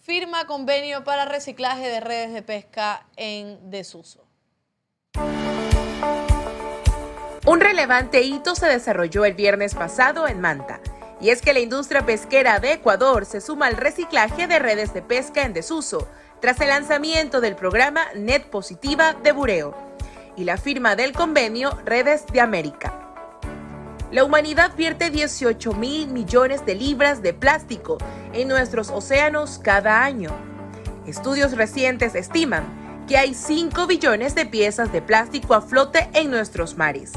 firma 0.00 0.46
convenio 0.46 1.04
para 1.04 1.24
reciclaje 1.24 1.88
de 1.88 2.00
redes 2.00 2.32
de 2.32 2.42
pesca 2.42 3.06
en 3.16 3.70
desuso. 3.70 4.21
Un 7.44 7.60
relevante 7.60 8.22
hito 8.22 8.54
se 8.54 8.66
desarrolló 8.66 9.24
el 9.24 9.34
viernes 9.34 9.74
pasado 9.74 10.28
en 10.28 10.40
Manta, 10.40 10.80
y 11.20 11.30
es 11.30 11.42
que 11.42 11.52
la 11.52 11.58
industria 11.58 12.06
pesquera 12.06 12.60
de 12.60 12.74
Ecuador 12.74 13.26
se 13.26 13.40
suma 13.40 13.66
al 13.66 13.76
reciclaje 13.76 14.46
de 14.46 14.60
redes 14.60 14.94
de 14.94 15.02
pesca 15.02 15.42
en 15.42 15.52
desuso, 15.52 16.06
tras 16.40 16.60
el 16.60 16.68
lanzamiento 16.68 17.40
del 17.40 17.56
programa 17.56 18.04
Net 18.14 18.44
Positiva 18.44 19.14
de 19.14 19.32
Bureo 19.32 19.74
y 20.36 20.44
la 20.44 20.56
firma 20.56 20.94
del 20.94 21.12
convenio 21.12 21.76
Redes 21.84 22.26
de 22.26 22.40
América. 22.40 22.98
La 24.12 24.24
humanidad 24.24 24.76
vierte 24.76 25.10
18 25.10 25.72
mil 25.72 26.08
millones 26.08 26.64
de 26.64 26.76
libras 26.76 27.22
de 27.22 27.34
plástico 27.34 27.98
en 28.32 28.46
nuestros 28.46 28.88
océanos 28.90 29.58
cada 29.58 30.04
año. 30.04 30.30
Estudios 31.06 31.56
recientes 31.56 32.14
estiman 32.14 32.81
que 33.06 33.16
hay 33.16 33.34
5 33.34 33.86
billones 33.86 34.34
de 34.34 34.46
piezas 34.46 34.92
de 34.92 35.02
plástico 35.02 35.54
a 35.54 35.60
flote 35.60 36.08
en 36.14 36.30
nuestros 36.30 36.76
mares. 36.76 37.12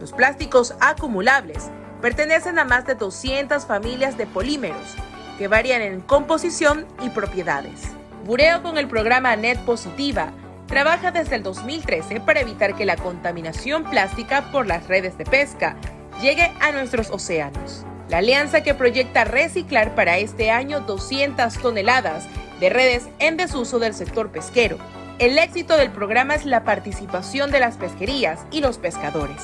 Los 0.00 0.12
plásticos 0.12 0.74
acumulables 0.80 1.70
pertenecen 2.00 2.58
a 2.58 2.64
más 2.64 2.86
de 2.86 2.94
200 2.94 3.64
familias 3.64 4.18
de 4.18 4.26
polímeros 4.26 4.94
que 5.38 5.48
varían 5.48 5.82
en 5.82 6.00
composición 6.00 6.86
y 7.02 7.08
propiedades. 7.10 7.82
Bureo 8.24 8.62
con 8.62 8.78
el 8.78 8.88
programa 8.88 9.36
Net 9.36 9.58
Positiva 9.60 10.32
trabaja 10.66 11.10
desde 11.10 11.36
el 11.36 11.42
2013 11.42 12.20
para 12.20 12.40
evitar 12.40 12.74
que 12.74 12.86
la 12.86 12.96
contaminación 12.96 13.84
plástica 13.84 14.50
por 14.50 14.66
las 14.66 14.86
redes 14.88 15.16
de 15.18 15.24
pesca 15.24 15.76
llegue 16.20 16.52
a 16.60 16.72
nuestros 16.72 17.10
océanos. 17.10 17.84
La 18.08 18.18
alianza 18.18 18.62
que 18.62 18.74
proyecta 18.74 19.24
reciclar 19.24 19.94
para 19.94 20.18
este 20.18 20.50
año 20.50 20.80
200 20.80 21.54
toneladas 21.58 22.26
de 22.60 22.70
redes 22.70 23.08
en 23.18 23.36
desuso 23.36 23.78
del 23.78 23.94
sector 23.94 24.30
pesquero. 24.30 24.78
El 25.20 25.38
éxito 25.38 25.76
del 25.76 25.92
programa 25.92 26.34
es 26.34 26.44
la 26.44 26.64
participación 26.64 27.52
de 27.52 27.60
las 27.60 27.76
pesquerías 27.76 28.46
y 28.50 28.60
los 28.60 28.78
pescadores. 28.78 29.40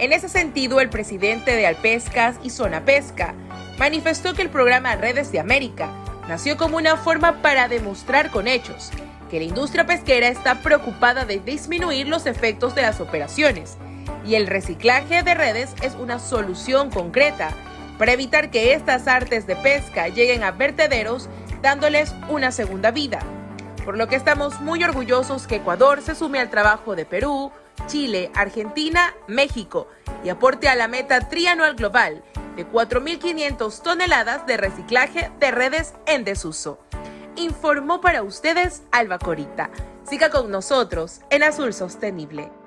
En 0.00 0.12
ese 0.12 0.28
sentido, 0.28 0.80
el 0.80 0.90
presidente 0.90 1.54
de 1.54 1.68
Alpescas 1.68 2.36
y 2.42 2.50
Zona 2.50 2.84
Pesca 2.84 3.32
manifestó 3.78 4.34
que 4.34 4.42
el 4.42 4.50
programa 4.50 4.96
Redes 4.96 5.30
de 5.30 5.38
América 5.38 5.88
nació 6.28 6.56
como 6.56 6.78
una 6.78 6.96
forma 6.96 7.42
para 7.42 7.68
demostrar 7.68 8.32
con 8.32 8.48
hechos 8.48 8.90
que 9.30 9.38
la 9.38 9.44
industria 9.44 9.86
pesquera 9.86 10.26
está 10.26 10.56
preocupada 10.62 11.24
de 11.24 11.38
disminuir 11.38 12.08
los 12.08 12.26
efectos 12.26 12.74
de 12.74 12.82
las 12.82 13.00
operaciones 13.00 13.76
y 14.26 14.34
el 14.34 14.48
reciclaje 14.48 15.22
de 15.22 15.34
redes 15.34 15.74
es 15.82 15.94
una 15.94 16.18
solución 16.18 16.90
concreta 16.90 17.50
para 17.98 18.12
evitar 18.12 18.50
que 18.50 18.74
estas 18.74 19.06
artes 19.06 19.46
de 19.46 19.54
pesca 19.54 20.08
lleguen 20.08 20.42
a 20.42 20.50
vertederos 20.50 21.28
dándoles 21.62 22.12
una 22.28 22.50
segunda 22.50 22.90
vida. 22.90 23.20
Por 23.84 23.98
lo 23.98 24.08
que 24.08 24.16
estamos 24.16 24.60
muy 24.60 24.82
orgullosos 24.82 25.46
que 25.46 25.56
Ecuador 25.56 26.00
se 26.00 26.14
sume 26.14 26.40
al 26.40 26.48
trabajo 26.48 26.96
de 26.96 27.04
Perú, 27.04 27.52
Chile, 27.86 28.30
Argentina, 28.34 29.14
México 29.28 29.88
y 30.24 30.30
aporte 30.30 30.68
a 30.68 30.74
la 30.74 30.88
meta 30.88 31.28
trianual 31.28 31.74
global 31.74 32.24
de 32.56 32.66
4.500 32.66 33.82
toneladas 33.82 34.46
de 34.46 34.56
reciclaje 34.56 35.30
de 35.38 35.50
redes 35.50 35.94
en 36.06 36.24
desuso. 36.24 36.78
Informó 37.36 38.00
para 38.00 38.22
ustedes 38.22 38.84
Alba 38.90 39.18
Corita. 39.18 39.70
Siga 40.08 40.30
con 40.30 40.50
nosotros 40.50 41.20
en 41.28 41.42
Azul 41.42 41.74
Sostenible. 41.74 42.63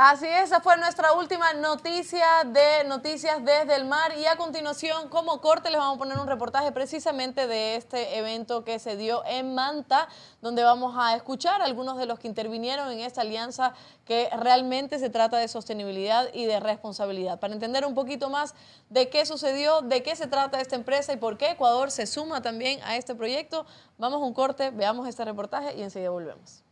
Así 0.00 0.26
es, 0.26 0.44
esa 0.44 0.60
fue 0.60 0.76
nuestra 0.76 1.12
última 1.14 1.54
noticia 1.54 2.44
de 2.44 2.84
Noticias 2.86 3.44
desde 3.44 3.74
el 3.74 3.84
Mar 3.84 4.16
y 4.16 4.26
a 4.26 4.36
continuación 4.36 5.08
como 5.08 5.40
corte 5.40 5.70
les 5.70 5.80
vamos 5.80 5.96
a 5.96 5.98
poner 5.98 6.18
un 6.20 6.28
reportaje 6.28 6.70
precisamente 6.70 7.48
de 7.48 7.74
este 7.74 8.16
evento 8.16 8.62
que 8.62 8.78
se 8.78 8.96
dio 8.96 9.24
en 9.26 9.56
Manta, 9.56 10.06
donde 10.40 10.62
vamos 10.62 10.94
a 10.96 11.16
escuchar 11.16 11.62
a 11.62 11.64
algunos 11.64 11.98
de 11.98 12.06
los 12.06 12.20
que 12.20 12.28
intervinieron 12.28 12.92
en 12.92 13.00
esta 13.00 13.22
alianza 13.22 13.74
que 14.04 14.30
realmente 14.38 15.00
se 15.00 15.10
trata 15.10 15.36
de 15.36 15.48
sostenibilidad 15.48 16.28
y 16.32 16.44
de 16.44 16.60
responsabilidad. 16.60 17.40
Para 17.40 17.54
entender 17.54 17.84
un 17.84 17.96
poquito 17.96 18.30
más 18.30 18.54
de 18.90 19.08
qué 19.08 19.26
sucedió, 19.26 19.80
de 19.80 20.04
qué 20.04 20.14
se 20.14 20.28
trata 20.28 20.60
esta 20.60 20.76
empresa 20.76 21.12
y 21.12 21.16
por 21.16 21.38
qué 21.38 21.50
Ecuador 21.50 21.90
se 21.90 22.06
suma 22.06 22.40
también 22.40 22.78
a 22.84 22.94
este 22.96 23.16
proyecto, 23.16 23.66
vamos 23.96 24.22
a 24.22 24.24
un 24.26 24.32
corte, 24.32 24.70
veamos 24.70 25.08
este 25.08 25.24
reportaje 25.24 25.74
y 25.76 25.82
enseguida 25.82 26.10
volvemos. 26.10 26.62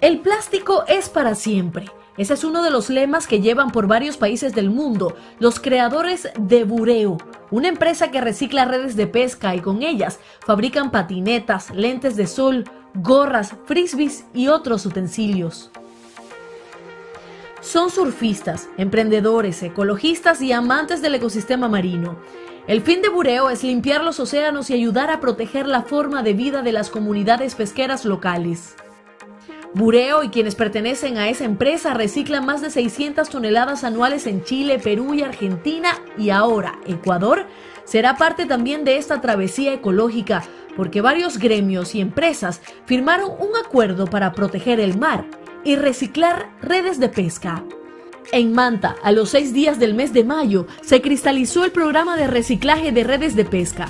El 0.00 0.20
plástico 0.20 0.84
es 0.88 1.08
para 1.08 1.34
siempre. 1.34 1.86
Ese 2.16 2.34
es 2.34 2.44
uno 2.44 2.62
de 2.62 2.70
los 2.70 2.90
lemas 2.90 3.26
que 3.26 3.40
llevan 3.40 3.70
por 3.70 3.86
varios 3.86 4.16
países 4.16 4.54
del 4.54 4.68
mundo 4.68 5.16
los 5.38 5.60
creadores 5.60 6.28
de 6.38 6.64
Bureo, 6.64 7.16
una 7.50 7.68
empresa 7.68 8.10
que 8.10 8.20
recicla 8.20 8.66
redes 8.66 8.96
de 8.96 9.06
pesca 9.06 9.54
y 9.54 9.60
con 9.60 9.82
ellas 9.82 10.18
fabrican 10.44 10.90
patinetas, 10.90 11.70
lentes 11.70 12.16
de 12.16 12.26
sol, 12.26 12.64
gorras, 12.94 13.54
frisbees 13.64 14.26
y 14.34 14.48
otros 14.48 14.84
utensilios. 14.84 15.70
Son 17.62 17.90
surfistas, 17.90 18.68
emprendedores, 18.76 19.62
ecologistas 19.62 20.42
y 20.42 20.52
amantes 20.52 21.00
del 21.00 21.14
ecosistema 21.14 21.68
marino. 21.68 22.18
El 22.66 22.82
fin 22.82 23.00
de 23.00 23.08
Bureo 23.08 23.50
es 23.50 23.62
limpiar 23.62 24.04
los 24.04 24.20
océanos 24.20 24.68
y 24.68 24.74
ayudar 24.74 25.10
a 25.10 25.20
proteger 25.20 25.66
la 25.66 25.82
forma 25.82 26.22
de 26.22 26.34
vida 26.34 26.62
de 26.62 26.72
las 26.72 26.90
comunidades 26.90 27.54
pesqueras 27.54 28.04
locales. 28.04 28.74
Bureo 29.74 30.22
y 30.22 30.28
quienes 30.28 30.54
pertenecen 30.54 31.16
a 31.16 31.28
esa 31.28 31.44
empresa 31.44 31.94
reciclan 31.94 32.44
más 32.44 32.60
de 32.60 32.70
600 32.70 33.28
toneladas 33.28 33.84
anuales 33.84 34.26
en 34.26 34.44
Chile, 34.44 34.78
Perú 34.78 35.14
y 35.14 35.22
Argentina 35.22 35.90
y 36.18 36.30
ahora 36.30 36.78
Ecuador 36.86 37.46
será 37.84 38.16
parte 38.16 38.44
también 38.44 38.84
de 38.84 38.98
esta 38.98 39.20
travesía 39.20 39.72
ecológica 39.72 40.42
porque 40.76 41.00
varios 41.00 41.38
gremios 41.38 41.94
y 41.94 42.00
empresas 42.00 42.60
firmaron 42.86 43.30
un 43.30 43.56
acuerdo 43.56 44.06
para 44.06 44.32
proteger 44.32 44.78
el 44.78 44.98
mar 44.98 45.24
y 45.64 45.76
reciclar 45.76 46.50
redes 46.60 46.98
de 46.98 47.08
pesca. 47.08 47.64
En 48.30 48.52
Manta, 48.52 48.96
a 49.02 49.12
los 49.12 49.30
seis 49.30 49.52
días 49.52 49.78
del 49.78 49.94
mes 49.94 50.12
de 50.12 50.24
mayo, 50.24 50.66
se 50.82 51.02
cristalizó 51.02 51.64
el 51.64 51.72
programa 51.72 52.16
de 52.16 52.26
reciclaje 52.26 52.92
de 52.92 53.04
redes 53.04 53.36
de 53.36 53.44
pesca. 53.44 53.88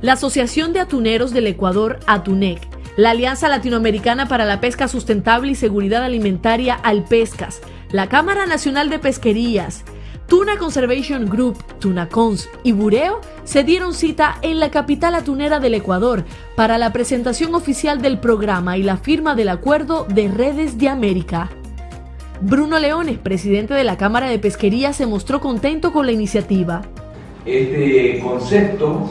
La 0.00 0.14
Asociación 0.14 0.72
de 0.72 0.80
Atuneros 0.80 1.32
del 1.32 1.46
Ecuador, 1.46 2.00
ATUNEC, 2.06 2.73
la 2.96 3.10
Alianza 3.10 3.48
Latinoamericana 3.48 4.28
para 4.28 4.44
la 4.44 4.60
Pesca 4.60 4.88
Sustentable 4.88 5.52
y 5.52 5.54
Seguridad 5.54 6.04
Alimentaria, 6.04 6.74
Alpescas, 6.74 7.60
la 7.90 8.08
Cámara 8.08 8.46
Nacional 8.46 8.88
de 8.88 8.98
Pesquerías, 8.98 9.84
Tuna 10.28 10.56
Conservation 10.56 11.28
Group, 11.28 11.62
Tunacons 11.80 12.48
y 12.62 12.72
Bureo 12.72 13.20
se 13.44 13.62
dieron 13.62 13.92
cita 13.92 14.38
en 14.42 14.58
la 14.58 14.70
capital 14.70 15.14
atunera 15.14 15.60
del 15.60 15.74
Ecuador 15.74 16.24
para 16.56 16.78
la 16.78 16.92
presentación 16.92 17.54
oficial 17.54 18.00
del 18.00 18.18
programa 18.18 18.78
y 18.78 18.82
la 18.82 18.96
firma 18.96 19.34
del 19.34 19.50
Acuerdo 19.50 20.06
de 20.08 20.28
Redes 20.28 20.78
de 20.78 20.88
América. 20.88 21.50
Bruno 22.40 22.78
Leones, 22.78 23.18
presidente 23.18 23.74
de 23.74 23.84
la 23.84 23.96
Cámara 23.96 24.28
de 24.28 24.38
Pesquería, 24.38 24.92
se 24.92 25.06
mostró 25.06 25.40
contento 25.40 25.92
con 25.92 26.06
la 26.06 26.12
iniciativa. 26.12 26.82
Este 27.44 28.20
concepto 28.20 29.10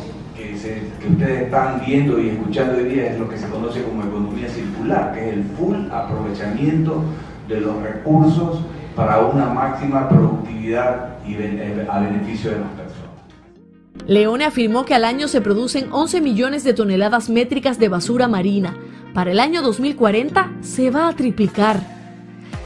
que, 0.70 1.08
ustedes 1.08 1.44
están 1.44 1.82
viendo 1.86 2.20
y 2.20 2.30
escuchando 2.30 2.78
hoy 2.78 2.86
día 2.86 3.12
es 3.12 3.20
lo 3.20 3.28
que 3.30 3.38
se 3.38 3.48
conoce 3.48 3.84
como 3.84 4.04
economía 4.04 4.48
circular, 4.48 5.14
que 5.14 5.30
es 5.30 5.34
el 5.34 5.44
full 5.44 5.76
aprovechamiento 5.92 7.04
de 7.48 7.62
los 7.62 7.82
recursos 7.82 8.60
para 8.96 9.20
una 9.20 9.48
máxima 9.48 10.08
productividad 10.08 11.18
y 11.28 11.34
eh, 11.36 11.88
a 11.90 12.00
beneficio 12.00 12.52
de 12.52 12.60
las 12.60 12.70
personas. 12.70 13.04
Leone 14.08 14.46
afirmó 14.46 14.86
que 14.86 14.96
al 14.96 15.06
año 15.06 15.28
se 15.28 15.42
producen 15.42 15.88
11 15.92 16.22
millones 16.22 16.64
de 16.64 16.74
toneladas 16.74 17.30
métricas 17.30 17.80
de 17.80 17.90
basura 17.90 18.28
marina. 18.28 18.76
Para 19.14 19.32
el 19.32 19.40
año 19.40 19.62
2040 19.62 20.52
se 20.62 20.90
va 20.90 21.08
a 21.08 21.14
triplicar. 21.14 21.93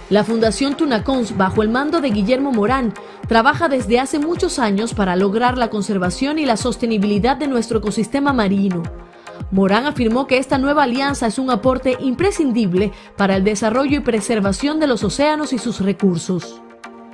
La 0.09 0.23
Fundación 0.23 0.77
Tunacons, 0.77 1.35
bajo 1.35 1.61
el 1.61 1.67
mando 1.67 1.99
de 1.99 2.11
Guillermo 2.11 2.53
Morán, 2.53 2.93
trabaja 3.27 3.67
desde 3.67 3.99
hace 3.99 4.19
muchos 4.19 4.57
años 4.57 4.93
para 4.93 5.17
lograr 5.17 5.57
la 5.57 5.69
conservación 5.69 6.39
y 6.39 6.45
la 6.45 6.55
sostenibilidad 6.55 7.35
de 7.35 7.47
nuestro 7.47 7.79
ecosistema 7.79 8.31
marino. 8.31 8.83
Morán 9.51 9.85
afirmó 9.85 10.25
que 10.25 10.37
esta 10.37 10.57
nueva 10.57 10.83
alianza 10.83 11.27
es 11.27 11.37
un 11.37 11.49
aporte 11.49 11.97
imprescindible 11.99 12.93
para 13.17 13.35
el 13.35 13.43
desarrollo 13.43 13.97
y 13.97 13.99
preservación 13.99 14.79
de 14.79 14.87
los 14.87 15.03
océanos 15.03 15.51
y 15.51 15.57
sus 15.57 15.81
recursos. 15.81 16.61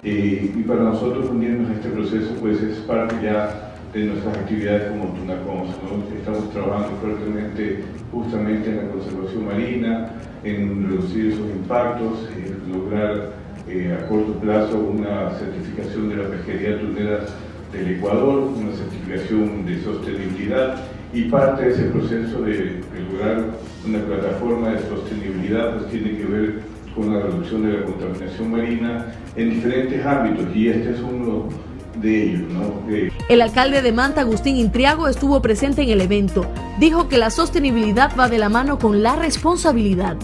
Eh, 0.03 0.53
y 0.55 0.61
para 0.61 0.83
nosotros 0.83 1.31
unirnos 1.31 1.71
a 1.71 1.73
este 1.73 1.89
proceso 1.89 2.35
pues 2.41 2.61
es 2.61 2.77
parte 2.79 3.15
ya 3.23 3.73
de 3.91 4.05
nuestras 4.05 4.37
actividades 4.37 4.91
como 4.91 5.13
Tunacons. 5.13 5.69
Estamos 6.15 6.51
trabajando 6.51 6.95
fuertemente 7.01 7.85
justamente 8.11 8.69
en 8.69 8.77
la 8.77 8.91
conservación 8.91 9.45
marina, 9.47 10.11
en 10.43 10.89
reducir 10.89 11.33
esos 11.33 11.49
impactos, 11.49 12.27
lograr 12.71 13.33
eh, 13.67 13.97
a 13.97 14.07
corto 14.07 14.33
plazo 14.39 14.77
una 14.77 15.31
certificación 15.31 16.09
de 16.09 16.17
la 16.17 16.29
pesquería 16.29 16.79
tunera 16.79 17.25
del 17.71 17.97
Ecuador, 17.97 18.51
una 18.55 18.71
certificación 18.73 19.65
de 19.65 19.81
sostenibilidad 19.81 20.75
y 21.13 21.23
parte 21.23 21.63
de 21.63 21.71
ese 21.71 21.83
proceso 21.83 22.41
de, 22.41 22.81
lograr 23.11 23.45
una 23.87 23.99
plataforma 23.99 24.69
de 24.69 24.79
sostenibilidad 24.79 25.77
pues 25.77 25.91
tiene 25.91 26.17
que 26.17 26.25
ver 26.25 26.59
con 26.95 27.13
la 27.13 27.21
reducción 27.21 27.63
de 27.63 27.79
la 27.79 27.85
contaminación 27.85 28.51
marina 28.51 29.13
en 29.35 29.49
diferentes 29.49 30.05
ámbitos. 30.05 30.55
Y 30.55 30.69
este 30.69 30.91
es 30.91 30.99
uno 30.99 31.49
de 31.95 32.23
ellos. 32.23 33.13
El 33.29 33.41
alcalde 33.41 33.81
de 33.81 33.91
Manta, 33.91 34.21
Agustín 34.21 34.55
Intriago, 34.55 35.07
estuvo 35.07 35.41
presente 35.41 35.83
en 35.83 35.89
el 35.89 36.01
evento. 36.01 36.45
Dijo 36.79 37.07
que 37.07 37.17
la 37.17 37.29
sostenibilidad 37.29 38.11
va 38.17 38.29
de 38.29 38.37
la 38.37 38.49
mano 38.49 38.79
con 38.79 39.03
la 39.03 39.15
responsabilidad. 39.15 40.17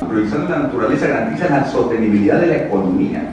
La 0.00 0.08
protección 0.08 0.44
de 0.46 0.50
la 0.50 0.58
naturaleza 0.58 1.06
garantiza 1.06 1.48
la 1.48 1.70
sostenibilidad 1.70 2.40
de 2.40 2.46
la 2.46 2.56
economía 2.56 3.32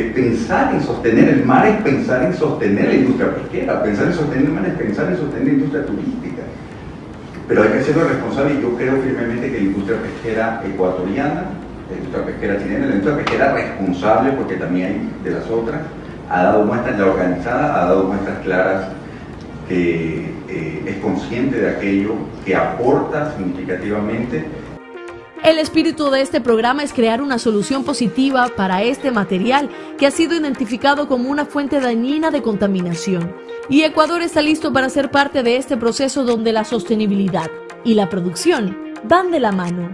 pensar 0.00 0.74
en 0.74 0.82
sostener 0.82 1.28
el 1.28 1.44
mar 1.44 1.66
es 1.66 1.82
pensar 1.82 2.24
en 2.24 2.34
sostener 2.34 2.86
la 2.86 2.94
industria 2.94 3.34
pesquera, 3.34 3.82
pensar 3.82 4.06
en 4.06 4.14
sostener 4.14 4.44
el 4.46 4.52
mar 4.52 4.66
es 4.66 4.74
pensar 4.74 5.08
en 5.08 5.16
sostener 5.18 5.46
la 5.46 5.52
industria 5.52 5.86
turística. 5.86 6.42
Pero 7.46 7.62
hay 7.62 7.68
que 7.70 7.82
serlo 7.82 8.08
responsable 8.08 8.54
y 8.54 8.62
yo 8.62 8.74
creo 8.76 8.96
firmemente 9.02 9.50
que 9.50 9.58
la 9.58 9.64
industria 9.64 9.98
pesquera 10.00 10.62
ecuatoriana, 10.64 11.44
la 11.90 11.96
industria 11.96 12.24
pesquera 12.24 12.62
chilena, 12.62 12.86
la 12.86 12.94
industria 12.94 13.16
pesquera 13.16 13.52
responsable, 13.52 14.32
porque 14.32 14.56
también 14.56 14.86
hay 14.86 15.24
de 15.24 15.30
las 15.38 15.50
otras, 15.50 15.82
ha 16.32 16.44
dado 16.44 16.64
muestras, 16.64 16.98
la 16.98 17.06
organizada 17.06 17.82
ha 17.82 17.86
dado 17.86 18.04
muestras 18.04 18.38
claras 18.38 18.88
que 19.68 20.32
eh, 20.48 20.84
es 20.86 20.96
consciente 20.96 21.60
de 21.60 21.76
aquello, 21.76 22.14
que 22.44 22.56
aporta 22.56 23.32
significativamente 23.36 24.44
el 25.42 25.58
espíritu 25.58 26.08
de 26.08 26.20
este 26.20 26.40
programa 26.40 26.84
es 26.84 26.92
crear 26.92 27.20
una 27.20 27.36
solución 27.36 27.82
positiva 27.82 28.48
para 28.56 28.84
este 28.84 29.10
material 29.10 29.68
que 29.98 30.06
ha 30.06 30.12
sido 30.12 30.36
identificado 30.36 31.08
como 31.08 31.28
una 31.28 31.46
fuente 31.46 31.80
dañina 31.80 32.30
de 32.30 32.42
contaminación. 32.42 33.34
Y 33.68 33.82
Ecuador 33.82 34.22
está 34.22 34.40
listo 34.40 34.72
para 34.72 34.88
ser 34.88 35.10
parte 35.10 35.42
de 35.42 35.56
este 35.56 35.76
proceso 35.76 36.22
donde 36.22 36.52
la 36.52 36.64
sostenibilidad 36.64 37.50
y 37.84 37.94
la 37.94 38.08
producción 38.08 38.94
van 39.02 39.32
de 39.32 39.40
la 39.40 39.50
mano. 39.50 39.90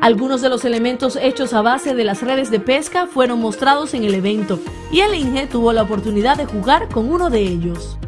Algunos 0.00 0.42
de 0.42 0.48
los 0.48 0.64
elementos 0.64 1.16
hechos 1.16 1.52
a 1.54 1.62
base 1.62 1.94
de 1.94 2.04
las 2.04 2.22
redes 2.22 2.50
de 2.50 2.60
pesca 2.60 3.06
fueron 3.06 3.40
mostrados 3.40 3.94
en 3.94 4.04
el 4.04 4.14
evento 4.14 4.60
y 4.92 5.00
el 5.00 5.14
INGE 5.14 5.46
tuvo 5.46 5.72
la 5.72 5.82
oportunidad 5.82 6.36
de 6.36 6.46
jugar 6.46 6.88
con 6.88 7.10
uno 7.10 7.30
de 7.30 7.40
ellos. 7.40 7.98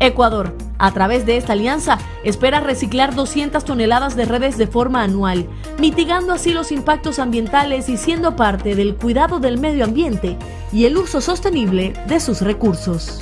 Ecuador 0.00 0.54
a 0.78 0.92
través 0.92 1.24
de 1.24 1.36
esta 1.36 1.54
alianza, 1.54 1.98
espera 2.22 2.60
reciclar 2.60 3.14
200 3.14 3.64
toneladas 3.64 4.16
de 4.16 4.26
redes 4.26 4.58
de 4.58 4.66
forma 4.66 5.02
anual, 5.02 5.46
mitigando 5.78 6.32
así 6.32 6.52
los 6.52 6.70
impactos 6.72 7.18
ambientales 7.18 7.88
y 7.88 7.96
siendo 7.96 8.36
parte 8.36 8.74
del 8.74 8.94
cuidado 8.94 9.38
del 9.38 9.58
medio 9.58 9.84
ambiente 9.84 10.36
y 10.72 10.84
el 10.84 10.96
uso 10.96 11.20
sostenible 11.20 11.94
de 12.06 12.20
sus 12.20 12.42
recursos. 12.42 13.20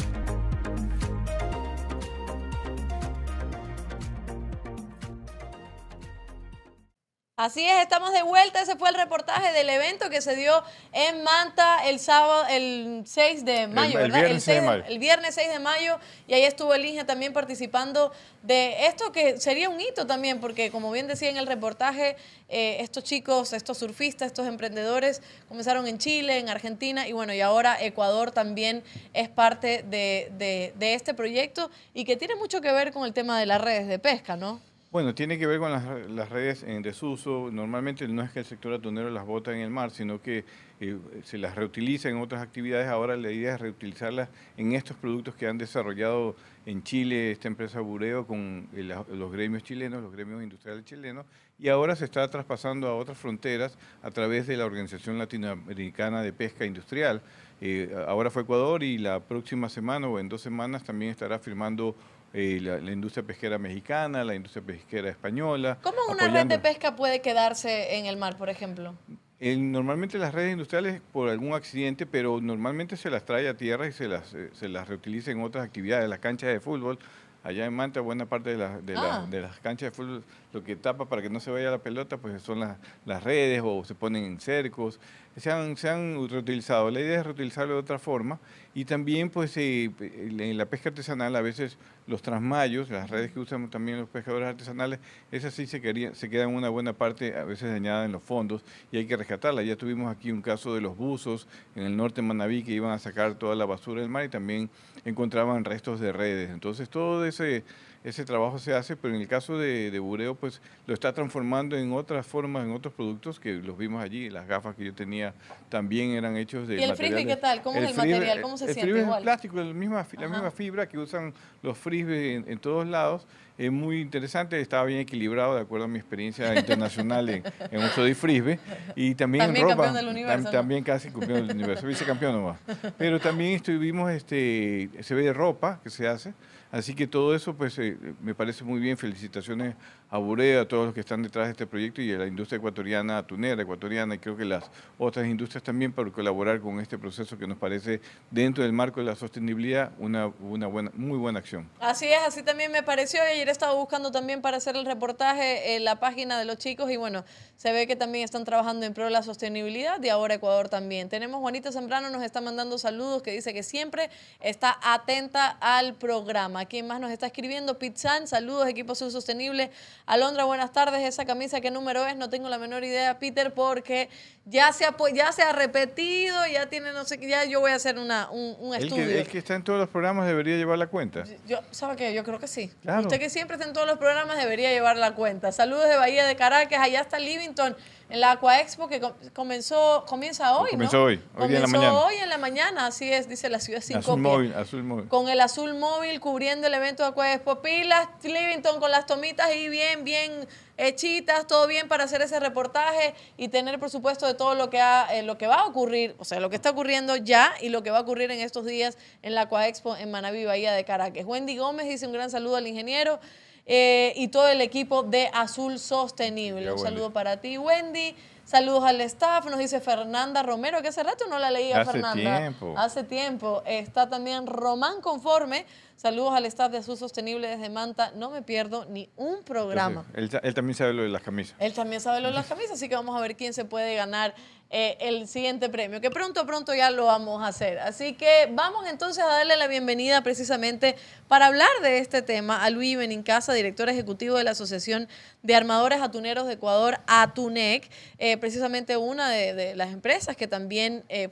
Así 7.37 7.67
es, 7.67 7.83
estamos 7.83 8.13
de 8.13 8.23
vuelta. 8.23 8.63
Ese 8.63 8.77
fue 8.77 8.91
el 8.91 8.95
reportaje 8.95 9.53
del 9.53 9.69
evento 9.69 10.09
que 10.09 10.21
se 10.21 10.37
dio 10.37 10.63
en 10.93 11.25
Manta 11.25 11.85
el 11.85 11.99
sábado, 11.99 12.47
el 12.49 13.03
6 13.05 13.45
de 13.45 13.67
mayo, 13.67 13.99
el, 13.99 14.13
¿verdad? 14.13 14.21
El, 14.21 14.27
viernes 14.27 14.45
6 14.45 14.61
de 14.61 14.65
mayo. 14.65 14.85
el 14.87 14.99
viernes 15.01 15.35
6 15.35 15.49
de 15.49 15.59
mayo. 15.59 15.99
Y 16.29 16.35
ahí 16.35 16.45
estuvo 16.45 16.73
el 16.75 16.85
INGE 16.85 17.03
también 17.03 17.33
participando 17.33 18.13
de 18.45 18.87
esto 18.87 19.11
que 19.11 19.41
sería 19.41 19.69
un 19.69 19.81
hito 19.81 20.07
también, 20.07 20.39
porque 20.39 20.71
como 20.71 20.93
bien 20.93 21.09
decía 21.09 21.29
en 21.29 21.37
el 21.37 21.49
reportaje, 21.49 22.15
eh, 22.49 22.77
estos 22.79 23.03
chicos, 23.03 23.53
estos 23.53 23.79
surfistas, 23.79 24.27
estos 24.27 24.47
emprendedores 24.47 25.21
comenzaron 25.49 25.89
en 25.89 25.99
Chile, 25.99 26.39
en 26.39 26.49
Argentina 26.49 27.09
y 27.09 27.15
bueno, 27.15 27.35
y 27.35 27.41
ahora 27.41 27.83
Ecuador 27.83 28.31
también 28.31 28.85
es 29.13 29.29
parte 29.29 29.83
de, 29.83 30.31
de, 30.39 30.73
de 30.77 30.95
este 30.95 31.15
proyecto 31.15 31.69
y 31.95 32.05
que 32.05 32.17
tiene 32.17 32.37
mucho 32.37 32.61
que 32.61 32.71
ver 32.71 32.93
con 32.93 33.05
el 33.05 33.13
tema 33.13 33.41
de 33.41 33.47
las 33.47 33.61
redes 33.61 33.89
de 33.89 33.99
pesca, 33.99 34.37
¿no? 34.37 34.61
Bueno, 34.95 35.13
tiene 35.13 35.41
que 35.41 35.49
ver 35.49 35.59
con 35.59 35.73
las, 35.73 36.29
redes 36.29 36.63
en 36.63 36.81
desuso. 36.81 37.51
Normalmente 37.51 38.07
no 38.07 38.23
es 38.23 38.31
que 38.31 38.39
el 38.39 38.45
sector 38.45 38.73
atunero 38.73 39.11
las 39.11 39.27
bota 39.27 39.53
en 39.53 39.59
el 39.59 39.69
mar, 39.69 39.91
sino 39.91 40.23
que 40.23 40.45
eh, 40.79 40.97
se 41.25 41.37
las 41.37 41.57
reutiliza 41.57 42.09
en 42.09 42.19
otras 42.19 42.41
actividades. 42.41 42.87
Ahora 42.87 43.17
la 43.17 43.33
idea 43.33 43.57
es 43.57 43.61
reutilizarlas 43.61 44.29
en 44.57 44.73
estos 44.73 44.97
productos 44.97 45.35
que 45.35 45.49
han 45.49 45.59
desarrollado 45.59 46.37
en 46.65 46.85
Chile 46.85 47.33
esta 47.33 47.49
empresa 47.49 47.81
Bureo 47.81 48.25
con 48.25 48.69
los 48.73 49.33
gremios 49.33 49.65
chilenos, 49.65 50.01
los 50.01 50.13
gremios 50.13 50.45
industriales 50.45 50.85
chilenos, 50.85 51.27
y 51.59 51.71
ahora 51.71 51.97
se 51.97 52.05
está 52.05 52.31
traspasando 52.31 52.87
a 52.87 52.95
otras 52.95 53.19
fronteras 53.19 53.77
a 54.01 54.13
través 54.13 54.47
de 54.47 54.57
la 54.57 54.65
Organización 54.65 55.19
Latinoamericana 55.19 56.23
de 56.23 56.33
Pesca 56.33 56.67
Industrial. 56.67 57.21
Eh, 57.61 57.93
ahora 58.07 58.31
fue 58.31 58.43
Ecuador 58.43 58.85
y 58.85 58.99
la 58.99 59.19
próxima 59.19 59.69
semana 59.69 60.07
o 60.07 60.21
en 60.21 60.29
dos 60.29 60.41
semanas 60.41 60.85
también 60.85 61.11
estará 61.11 61.41
firmando 61.41 61.97
eh, 62.37 62.59
la, 62.61 62.91
industria 62.91 63.25
pesquera 63.25 63.59
mexicana, 63.59 64.25
la 64.25 64.35
industria 64.35 64.65
pesquera 64.65 65.09
española. 65.09 65.79
¿Cómo 65.83 65.99
una 66.11 66.27
red 66.27 66.47
de 66.47 66.59
pesca 66.59 66.97
puede 66.97 67.21
quedarse 67.21 67.97
en 67.97 68.07
el 68.07 68.17
mar, 68.17 68.37
por 68.37 68.51
ejemplo? 68.51 68.95
normalmente 69.41 70.19
las 70.19 70.33
redes 70.33 70.53
industriales 70.53 71.01
por 71.13 71.29
algún 71.29 71.55
accidente, 71.55 72.07
pero 72.07 72.41
normalmente 72.41 72.97
se 72.97 73.11
las 73.11 73.25
trae 73.25 73.49
a 73.49 73.57
tierra 73.57 73.87
y 73.87 73.93
se 73.93 74.09
las, 74.09 74.33
eh, 74.35 74.51
se 74.53 74.69
las 74.69 74.89
reutiliza 74.89 75.31
en 75.31 75.43
otras 75.43 75.65
actividades, 75.65 76.09
las 76.09 76.19
canchas 76.19 76.51
de 76.51 76.61
fútbol. 76.61 76.99
Allá 77.43 77.67
en 77.67 77.75
Manta, 77.75 78.01
buena 78.01 78.25
parte 78.25 78.57
de, 78.57 78.83
de, 78.83 78.95
ah. 78.97 79.27
de, 79.29 79.43
las 79.43 79.61
canchas 79.61 79.91
de 79.91 79.95
fútbol, 79.95 80.25
lo 80.55 80.65
que 80.65 80.77
tapa 80.77 81.05
para 81.05 81.21
que 81.21 81.29
no 81.29 81.41
se 81.41 81.51
vaya 81.51 81.71
la 81.71 81.79
pelota, 81.79 82.17
pues 82.17 82.41
son 82.41 82.61
las, 82.61 82.79
las 83.05 83.23
redes 83.23 83.61
o 83.63 83.85
se 83.85 83.95
ponen 83.95 84.25
en 84.25 84.41
cercos. 84.41 84.99
se 85.37 85.53
han, 85.53 85.77
se 85.77 85.91
han 85.91 86.27
reutilizado. 86.27 86.91
La 86.91 87.01
idea 87.01 87.21
es 87.21 87.27
reutilizarlo 87.27 87.75
de 87.75 87.81
otra 87.81 87.99
forma 87.99 88.41
y 88.73 88.87
también 88.87 89.29
pues 89.29 89.55
eh, 89.59 89.91
en 90.01 90.57
la 90.57 90.65
pesca 90.65 90.89
artesanal 90.89 91.37
a 91.37 91.43
veces 91.43 91.77
los 92.07 92.23
transmayos, 92.23 92.91
las 92.91 93.09
redes 93.09 93.33
que 93.33 93.41
usan 93.41 93.71
también 93.71 93.99
los 93.99 94.09
pescadores 94.09 94.49
artesanales, 94.49 94.99
esas 95.33 95.55
sí 95.55 95.67
se, 95.67 96.15
se 96.15 96.31
quedan 96.31 96.55
una 96.55 96.69
buena 96.69 96.93
parte 96.93 97.37
a 97.37 97.45
veces 97.45 97.71
dañada 97.71 98.05
en 98.05 98.13
los 98.13 98.23
fondos 98.23 98.63
y 98.93 98.99
hay 98.99 99.07
que 99.07 99.17
rescatarla. 99.17 99.63
Ya 99.63 99.77
tuvimos 99.77 100.15
aquí 100.15 100.31
un 100.31 100.43
caso 100.43 100.75
de 100.75 100.81
los 100.81 100.97
buzos 100.97 101.49
en 101.75 101.85
el 101.85 101.97
norte 101.97 102.21
de 102.21 102.29
Manabí 102.29 102.63
que 102.63 102.73
iban 102.73 102.93
a 102.93 102.99
sacar 102.99 103.35
toda 103.35 103.55
la 103.55 103.65
basura 103.65 104.01
del 104.01 104.11
mar 104.11 104.25
y 104.25 104.29
también 104.29 104.71
encontraban 105.05 105.65
restos 105.65 106.01
de 106.01 106.13
redes. 106.13 106.51
Entonces 106.51 106.89
todo 106.89 107.25
ese 107.25 107.65
ese 108.05 108.27
trabajo 108.27 108.59
se 108.59 108.75
hace, 108.75 108.97
pero 108.97 109.15
en 109.15 109.23
el 109.23 109.27
caso 109.27 109.59
de, 109.59 109.99
Bureo, 109.99 110.35
pues 110.35 110.61
lo 110.87 110.93
está 110.93 111.15
transformando 111.15 111.75
en 111.75 111.91
otras 111.93 112.27
formas, 112.27 112.67
en 112.67 112.73
otros 112.73 112.93
productos 112.93 113.41
que 113.41 113.55
los 113.55 113.79
vimos 113.79 114.05
allí. 114.05 114.29
Las 114.29 114.47
gafas 114.47 114.77
que 114.77 114.85
yo 114.85 114.93
tenía 114.93 115.33
también 115.71 116.11
eran 116.11 116.37
hechos 116.37 116.69
de. 116.69 116.77
¿Y 116.77 116.83
el 116.83 116.95
frisbee 116.97 117.25
qué 117.25 117.37
tal? 117.37 117.63
¿Cómo 117.63 117.79
es 117.79 117.91
el 117.91 117.97
material? 117.97 118.43
¿Cómo 118.43 118.59
se 118.59 118.67
el 118.67 118.75
siente? 118.75 118.93
El 118.93 119.09
es 119.09 119.17
plástico, 119.23 119.57
la 119.57 119.73
misma, 119.73 120.07
la 120.19 120.29
misma 120.29 120.51
fibra 120.51 120.87
que 120.87 120.99
usan 120.99 121.33
los 121.63 121.79
frisbees 121.79 122.47
en, 122.47 122.59
todos 122.59 122.87
lados. 122.87 123.27
Es 123.57 123.73
muy 123.73 124.01
interesante, 124.01 124.61
estaba 124.61 124.85
bien 124.85 125.01
equilibrado 125.01 125.55
de 125.55 125.63
acuerdo 125.63 125.87
a 125.87 125.89
mi 125.89 125.99
experiencia 125.99 126.55
internacional 126.59 127.29
en, 127.31 127.43
en 127.71 127.85
uso 127.85 128.05
de 128.05 128.15
frisbee. 128.15 128.59
Y 128.97 129.15
también, 129.15 129.57
en 129.57 129.63
ropa. 129.63 129.93
Del 129.93 130.09
universo, 130.09 130.51
También 130.51 130.85
casi 130.85 131.09
campeón 131.09 131.47
del 131.47 131.57
universo, 131.57 131.87
vicecampeón 131.87 132.35
nomás. 132.35 132.59
Pero 132.99 133.19
también 133.19 133.53
estuvimos, 133.53 134.11
este, 134.11 134.91
se 135.01 135.15
ve 135.15 135.23
de 135.23 135.33
ropa 135.33 135.81
que 135.83 135.89
se 135.89 136.07
hace. 136.07 136.35
Así 136.75 136.93
que 136.97 137.07
todo 137.07 137.37
eso 137.37 137.55
pues 137.55 137.79
eh, 137.79 137.97
me 138.21 138.35
parece 138.35 138.65
muy 138.65 138.81
bien. 138.81 138.99
Felicitaciones 138.99 139.77
a 140.11 140.19
Burea, 140.19 140.63
a 140.63 140.65
todos 140.67 140.87
los 140.87 140.95
que 140.95 141.01
están 141.01 141.23
detrás 141.23 141.47
de 141.47 141.53
este 141.53 141.69
proyecto 141.69 142.03
y 142.03 142.13
a 142.13 142.19
la 142.19 142.27
industria 142.27 142.57
ecuatoriana, 142.57 143.19
atunera 143.19 143.63
ecuatoriana 143.63 144.17
y 144.17 144.19
creo 144.19 144.37
que 144.37 144.45
las 144.45 144.65
otras 144.99 145.25
industrias 145.27 145.63
también 145.63 145.93
para 145.93 146.11
colaborar 146.11 146.61
con 146.61 146.81
este 146.81 146.99
proceso 146.99 147.39
que 147.39 147.47
nos 147.47 147.59
parece 147.59 148.01
dentro 148.29 148.65
del 148.65 148.73
marco 148.73 148.99
de 148.99 149.07
la 149.07 149.15
sostenibilidad 149.15 149.93
una, 150.01 150.27
una 150.41 150.67
buena, 150.67 150.91
muy 150.95 151.17
buena 151.17 151.39
acción. 151.39 151.71
Así 151.79 152.07
es, 152.07 152.19
así 152.27 152.43
también 152.43 152.73
me 152.73 152.83
pareció. 152.83 153.23
Ayer 153.23 153.49
estaba 153.49 153.75
buscando 153.75 154.11
también 154.11 154.43
para 154.43 154.57
hacer 154.57 154.75
el 154.75 154.85
reportaje 154.85 155.77
en 155.77 155.85
la 155.85 156.01
página 156.01 156.41
de 156.41 156.45
los 156.45 156.59
chicos 156.59 156.91
y 156.91 156.97
bueno, 156.97 157.25
se 157.57 157.71
ve 157.71 157.87
que 157.87 157.95
también 157.95 158.25
están 158.25 158.45
trabajando 158.45 158.85
en 158.85 158.95
pro 158.95 159.05
de 159.05 159.11
la 159.11 159.23
sostenibilidad 159.23 160.03
y 160.03 160.09
ahora 160.09 160.35
Ecuador 160.35 160.69
también. 160.69 161.09
Tenemos 161.09 161.41
Juanita 161.41 161.71
Zambrano, 161.71 162.11
nos 162.11 162.25
está 162.25 162.41
mandando 162.41 162.79
saludos 162.79 163.23
que 163.23 163.31
dice 163.31 163.55
que 163.55 163.63
siempre 163.63 164.11
está 164.41 164.77
atenta 164.83 165.57
al 165.61 165.95
programa. 165.95 166.64
¿Quién 166.67 166.87
más 166.87 167.01
nos 167.01 167.11
está 167.11 167.27
escribiendo? 167.27 167.79
Pizzan, 167.79 168.27
saludos, 168.27 168.69
equipo 168.69 168.95
Sostenible. 168.95 169.71
Alondra, 170.07 170.45
buenas 170.45 170.73
tardes. 170.73 171.03
Esa 171.03 171.25
camisa, 171.25 171.61
¿qué 171.61 171.71
número 171.71 172.07
es? 172.07 172.17
No 172.17 172.31
tengo 172.31 172.49
la 172.49 172.59
menor 172.59 172.85
idea, 172.85 173.19
Peter, 173.19 173.53
porque 173.53 174.09
ya 174.45 174.73
se 174.73 174.85
ha, 174.85 174.95
ya 175.13 175.33
se 175.33 175.43
ha 175.43 175.53
repetido, 175.53 176.37
ya 176.53 176.69
tiene, 176.69 176.93
no 176.93 177.05
sé, 177.05 177.19
ya 177.27 177.45
yo 177.45 177.61
voy 177.61 177.73
a 177.73 177.77
hacer 177.77 177.99
una, 177.99 178.31
un, 178.31 178.75
estudio. 178.75 179.05
El 179.05 179.27
que, 179.27 179.39
está 179.39 179.55
en 179.55 179.65
todos 179.65 179.79
los 179.79 179.89
programas 179.89 180.27
debería 180.27 180.57
llevar 180.57 180.79
la 180.79 180.87
cuenta. 180.87 181.25
Yo, 181.47 181.61
¿Sabe 181.71 181.97
qué? 181.97 182.15
Yo 182.15 182.25
creo 182.25 182.39
que 182.39 182.49
sí. 182.49 182.71
Usted 182.85 183.19
que 183.19 183.31
siempre 183.31 183.57
está 183.57 183.67
en 183.67 183.73
todos 183.73 183.87
los 183.87 183.99
programas 183.99 184.39
debería 184.39 184.71
llevar 184.71 184.97
la 184.97 185.15
cuenta. 185.15 185.53
Saludos 185.53 185.89
de 185.89 185.97
Bahía 185.97 186.27
de 186.27 186.37
Caracas, 186.37 186.81
allá 186.81 187.01
está 187.01 187.19
Livington 187.19 187.77
en 188.15 188.21
la 188.21 188.31
Aqua 188.31 188.61
Expo 188.61 188.87
que 188.87 189.01
comenzó, 189.33 190.05
comienza 190.07 190.57
hoy, 190.57 190.71
comenzó 190.71 191.03
hoy, 191.03 191.21
hoy 191.37 191.53
en 191.53 191.63
la 191.63 191.67
mañana. 191.67 191.99
hoy 191.99 192.15
en 192.15 192.29
la 192.29 192.39
mañana, 192.39 192.87
así 192.87 193.13
es, 193.13 193.29
dice 193.29 193.49
la 193.49 193.59
ciudad 193.59 193.81
sin 193.81 193.97
azul 193.97 194.21
móvil, 194.21 194.55
azul 194.55 194.85
móvil. 194.85 195.09
Con 195.09 195.29
el 195.29 195.41
azul 195.41 195.75
móvil 195.75 196.21
cubriendo 196.21 196.69
el 196.69 196.75
evento 196.75 197.03
de 197.03 197.09
Aqua 197.09 197.33
Expo. 197.33 197.61
Pilas, 197.61 198.09
Livington 198.23 198.79
con 198.79 198.93
las 198.93 199.07
tomitas 199.07 199.49
ahí 199.49 199.69
bien, 199.69 200.05
bien 200.05 200.47
hechitas, 200.77 201.49
todo 201.49 201.67
bien 201.67 201.89
para 201.89 202.05
hacer 202.05 202.23
ese 202.23 202.39
reportaje 202.39 203.15
y 203.37 203.49
tener 203.49 203.81
por 203.81 203.91
supuesto 203.91 204.29
de 204.29 204.35
todo 204.35 204.55
lo 204.55 204.71
que, 204.71 204.81
ha, 204.81 205.13
eh, 205.13 205.25
lo 205.25 205.37
que 205.37 205.49
va 205.49 205.57
a 205.57 205.67
ocurrir, 205.67 206.15
o 206.21 206.25
sea, 206.25 206.39
lo 206.39 206.51
que 206.51 206.57
está 206.57 206.71
ocurriendo 206.71 207.17
ya 207.17 207.53
y 207.61 207.69
lo 207.69 207.83
que 207.83 207.91
va 207.91 207.99
a 207.99 208.03
ocurrir 208.03 208.31
en 208.31 208.39
estos 208.39 208.65
días 208.65 208.97
en 209.23 209.35
la 209.35 209.43
Aqua 209.43 209.67
Expo 209.67 209.97
en 209.97 210.13
Manaví, 210.13 210.45
Bahía 210.45 210.73
de 210.73 210.85
Caracas. 210.85 211.25
Wendy 211.25 211.57
Gómez 211.57 211.89
dice 211.89 212.07
un 212.07 212.13
gran 212.13 212.31
saludo 212.31 212.55
al 212.55 212.67
ingeniero. 212.69 213.19
Eh, 213.67 214.13
y 214.17 214.29
todo 214.29 214.49
el 214.49 214.61
equipo 214.61 215.03
de 215.03 215.31
Azul 215.33 215.79
Sostenible. 215.79 216.73
Un 216.73 216.79
saludo 216.79 217.13
para 217.13 217.41
ti, 217.41 217.57
Wendy. 217.57 218.15
Saludos 218.45 218.85
al 218.85 219.01
staff, 219.01 219.47
nos 219.47 219.59
dice 219.59 219.81
Fernanda 219.81 220.43
Romero, 220.43 220.83
que 220.83 220.89
hace 220.89 221.03
rato 221.03 221.25
no 221.31 221.39
la 221.39 221.51
leía 221.51 221.81
hace 221.81 221.93
Fernanda. 221.93 222.39
Tiempo. 222.41 222.75
Hace 222.77 223.03
tiempo. 223.03 223.63
Está 223.65 224.11
también 224.11 224.47
Román 224.47 225.01
Conforme. 225.01 225.65
Saludos 225.97 226.35
al 226.35 226.45
staff 226.45 226.71
de 226.71 226.79
Azul 226.79 226.99
Sostenible 226.99 227.49
desde 227.49 227.71
Manta. 227.71 228.13
No 228.15 228.29
me 228.29 228.43
pierdo 228.43 228.85
ni 228.85 229.09
un 229.17 229.43
programa. 229.45 230.05
él, 230.13 230.29
también 230.55 230.75
sabe 230.75 230.93
lo 230.93 231.05
de 231.05 231.09
las 231.09 231.23
camisas. 231.23 231.57
Él 231.59 231.73
también 231.73 232.03
sabe 232.03 232.21
lo 232.21 232.29
de 232.29 232.35
las 232.35 232.47
camisas, 232.47 232.73
así 232.73 232.87
que 232.87 232.97
vamos 232.97 233.17
a 233.17 233.21
ver 233.21 233.35
quién 233.35 233.55
se 233.55 233.65
puede 233.65 233.95
ganar 233.95 234.35
eh, 234.71 234.97
el 234.99 235.29
siguiente 235.29 235.69
premio, 235.69 236.01
que 236.01 236.11
pronto, 236.11 236.45
pronto 236.47 236.75
ya 236.75 236.91
lo 236.91 237.05
vamos 237.05 237.43
a 237.45 237.47
hacer. 237.47 237.79
Así 237.79 238.15
que 238.15 238.49
vamos 238.51 238.89
entonces 238.89 239.23
a 239.23 239.29
darle 239.29 239.57
la 239.57 239.69
bienvenida 239.69 240.23
precisamente 240.23 240.97
para 241.29 241.47
hablar 241.47 241.71
de 241.83 241.99
este 241.99 242.23
tema 242.23 242.65
a 242.65 242.71
Luis 242.71 242.97
Benincasa, 242.99 243.53
director 243.53 243.89
ejecutivo 243.89 244.37
de 244.37 244.43
la 244.43 244.51
Asociación 244.51 245.09
de 245.43 245.55
Armadores 245.55 246.01
Atuneros 246.01 246.47
de 246.47 246.55
Ecuador, 246.55 246.99
ATUNEC, 247.07 247.89
eh, 248.19 248.37
precisamente 248.37 248.97
una 248.97 249.31
de, 249.31 249.77
las 249.77 249.93
empresas 249.93 250.37
que 250.37 250.49
también 250.49 251.05
eh, 251.09 251.29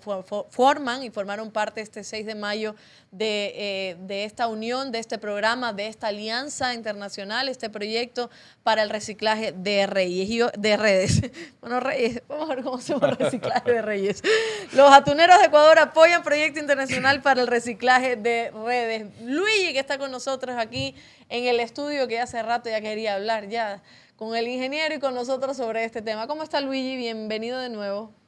forman 0.51 1.03
y 1.03 1.11
formaron 1.11 1.51
parte 1.51 1.81
este 1.81 2.05
6 2.05 2.27
de 2.27 2.35
mayo 2.37 2.77
de, 3.11 3.97
de, 4.01 4.25
esta 4.25 4.47
unión, 4.47 4.93
de 4.93 4.99
este 4.99 5.19
programa, 5.19 5.73
de 5.73 5.89
esta 5.89 6.09
alianza 6.09 6.75
internacional, 6.75 7.49
este 7.49 7.69
proyecto 7.69 8.31
para 8.63 8.83
el 8.83 8.91
reciclaje 8.91 9.53
de 9.53 9.87
reyes, 9.87 10.53
de 10.57 10.77
redes. 10.77 11.23
Bueno, 11.61 11.79
reyes, 11.81 12.23
vamos 12.29 12.51
a 12.51 12.55
ver 12.55 12.65
cómo 12.65 12.81
se 12.81 12.95
reciclaje 13.25 13.73
de 13.73 13.83
reyes. 13.83 14.23
Los 14.73 14.93
atuneros 14.93 15.39
de 15.39 15.47
Ecuador 15.47 15.79
apoyan 15.79 16.23
proyecto 16.23 16.61
internacional 16.61 17.23
para 17.23 17.41
el 17.41 17.47
reciclaje 17.47 18.17
de 18.17 18.51
redes. 18.65 19.07
Luigi, 19.23 19.73
que 19.73 19.79
está 19.79 19.99
con 19.99 20.11
nosotros 20.11 20.57
aquí 20.59 20.95
en 21.29 21.47
el 21.47 21.61
estudio, 21.61 22.09
que 22.09 22.21
hace 22.21 22.43
rato 22.43 22.69
ya 22.71 22.81
quería 22.81 23.15
hablar 23.15 23.49
ya 23.49 23.83
con 24.17 24.37
el 24.37 24.47
ingeniero 24.49 24.95
y 24.95 24.99
con 24.99 25.15
nosotros 25.15 25.57
sobre 25.57 25.85
este 25.85 26.03
tema. 26.03 26.27
¿Cómo 26.27 26.43
está 26.43 26.61
Luigi? 26.61 26.97
Bienvenido 26.97 27.59
de 27.59 27.69
nuevo. 27.69 28.22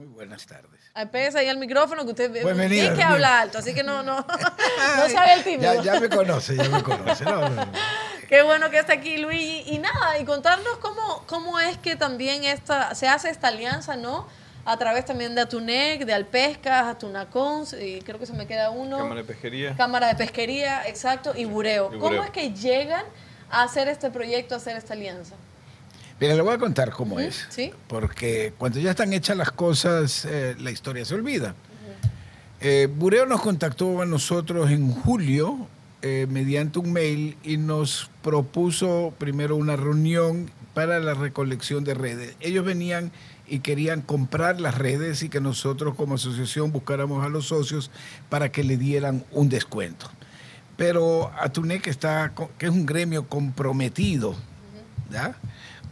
Muy 0.00 0.08
buenas 0.08 0.46
tardes. 0.46 0.80
Pese 1.12 1.40
ahí 1.40 1.48
al 1.48 1.58
micrófono 1.58 2.04
que 2.06 2.12
usted 2.12 2.32
tiene 2.32 2.94
que 2.94 3.02
hablar 3.02 3.42
alto, 3.42 3.58
así 3.58 3.74
que 3.74 3.82
no, 3.82 4.02
no, 4.02 4.16
no 4.96 5.08
sabe 5.12 5.34
el 5.34 5.44
tímido. 5.44 5.82
Ya, 5.82 6.00
me 6.00 6.08
conoce, 6.08 6.56
ya 6.56 6.70
me 6.70 6.82
conoce. 6.82 7.22
Qué 8.30 8.40
bueno 8.40 8.70
que 8.70 8.78
está 8.78 8.94
aquí 8.94 9.18
Luigi. 9.18 9.62
Y 9.66 9.78
nada, 9.78 10.18
y 10.18 10.24
contarnos 10.24 10.78
cómo, 10.78 11.24
cómo 11.26 11.60
es 11.60 11.76
que 11.76 11.96
también 11.96 12.44
esta, 12.44 12.94
se 12.94 13.08
hace 13.08 13.28
esta 13.28 13.48
alianza, 13.48 13.96
¿no? 13.96 14.26
A 14.64 14.78
través 14.78 15.04
también 15.04 15.34
de 15.34 15.42
Atunec, 15.42 16.06
de 16.06 16.14
Alpescas, 16.14 16.86
Atunacons, 16.86 17.74
y 17.74 18.00
creo 18.00 18.18
que 18.18 18.24
se 18.24 18.32
me 18.32 18.46
queda 18.46 18.70
uno. 18.70 18.96
Cámara 18.96 19.20
de 19.20 19.26
Pesquería. 19.26 19.76
Cámara 19.76 20.06
de 20.08 20.14
Pesquería, 20.14 20.88
exacto, 20.88 21.34
y 21.36 21.44
Bureo. 21.44 21.90
¿Cómo 22.00 22.24
es 22.24 22.30
que 22.30 22.54
llegan 22.54 23.04
a 23.50 23.64
hacer 23.64 23.86
este 23.88 24.10
proyecto, 24.10 24.54
a 24.54 24.56
hacer 24.56 24.78
esta 24.78 24.94
alianza? 24.94 25.34
Mira, 26.20 26.34
le 26.34 26.42
voy 26.42 26.52
a 26.52 26.58
contar 26.58 26.90
cómo 26.90 27.18
es. 27.18 27.46
¿Sí? 27.48 27.72
Porque 27.88 28.52
cuando 28.58 28.78
ya 28.78 28.90
están 28.90 29.12
hechas 29.14 29.36
las 29.38 29.50
cosas, 29.52 30.26
eh, 30.26 30.54
la 30.58 30.70
historia 30.70 31.04
se 31.04 31.14
olvida. 31.14 31.54
Eh, 32.60 32.88
Bureo 32.94 33.24
nos 33.24 33.40
contactó 33.40 34.02
a 34.02 34.06
nosotros 34.06 34.70
en 34.70 34.92
julio 34.92 35.66
eh, 36.02 36.26
mediante 36.28 36.78
un 36.78 36.92
mail 36.92 37.38
y 37.42 37.56
nos 37.56 38.10
propuso 38.22 39.14
primero 39.16 39.56
una 39.56 39.76
reunión 39.76 40.50
para 40.74 41.00
la 41.00 41.14
recolección 41.14 41.84
de 41.84 41.94
redes. 41.94 42.36
Ellos 42.40 42.66
venían 42.66 43.12
y 43.46 43.60
querían 43.60 44.02
comprar 44.02 44.60
las 44.60 44.76
redes 44.76 45.22
y 45.22 45.30
que 45.30 45.40
nosotros 45.40 45.94
como 45.94 46.16
asociación 46.16 46.70
buscáramos 46.70 47.24
a 47.24 47.30
los 47.30 47.46
socios 47.46 47.90
para 48.28 48.52
que 48.52 48.62
le 48.62 48.76
dieran 48.76 49.24
un 49.32 49.48
descuento. 49.48 50.10
Pero 50.76 51.32
Atunec 51.40 51.86
está, 51.86 52.32
que 52.58 52.66
es 52.66 52.72
un 52.72 52.84
gremio 52.84 53.26
comprometido 53.26 54.36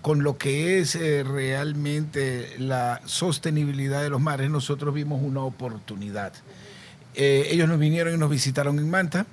con 0.09 0.23
lo 0.23 0.39
que 0.39 0.79
es 0.79 0.95
eh, 0.95 1.23
realmente 1.23 2.55
la 2.57 3.03
sostenibilidad 3.05 4.01
de 4.01 4.09
los 4.09 4.23
mares, 4.23 4.49
nosotros 4.49 4.95
vimos 4.95 5.21
una 5.23 5.43
oportunidad. 5.43 6.33
Eh, 7.15 7.49
ellos 7.51 7.69
nos 7.69 7.79
vinieron 7.79 8.15
y 8.15 8.17
nos 8.17 8.31
visitaron 8.31 8.79
en 8.79 8.89
Manta 8.89 9.27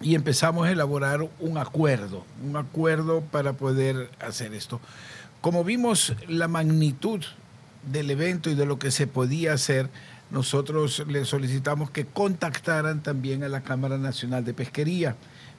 y 0.00 0.16
empezamos 0.16 0.66
a 0.66 0.72
elaborar 0.72 1.28
un 1.38 1.58
acuerdo, 1.58 2.24
un 2.44 2.56
acuerdo 2.56 3.20
para 3.20 3.52
poder 3.52 4.10
hacer 4.18 4.52
esto. 4.52 4.80
Como 5.40 5.62
vimos 5.62 6.16
la 6.26 6.48
magnitud 6.48 7.24
del 7.92 8.10
evento 8.10 8.50
y 8.50 8.56
de 8.56 8.66
lo 8.66 8.80
que 8.80 8.90
se 8.90 9.06
podía 9.06 9.52
hacer, 9.52 9.90
nosotros 10.32 11.04
le 11.06 11.24
solicitamos 11.24 11.92
que 11.92 12.04
contactaran 12.04 13.00
también 13.00 13.44
a 13.44 13.48
la 13.48 13.60
Cámara 13.60 13.96
Nacional 13.96 14.44
de 14.44 14.54
Pesquería. 14.54 15.14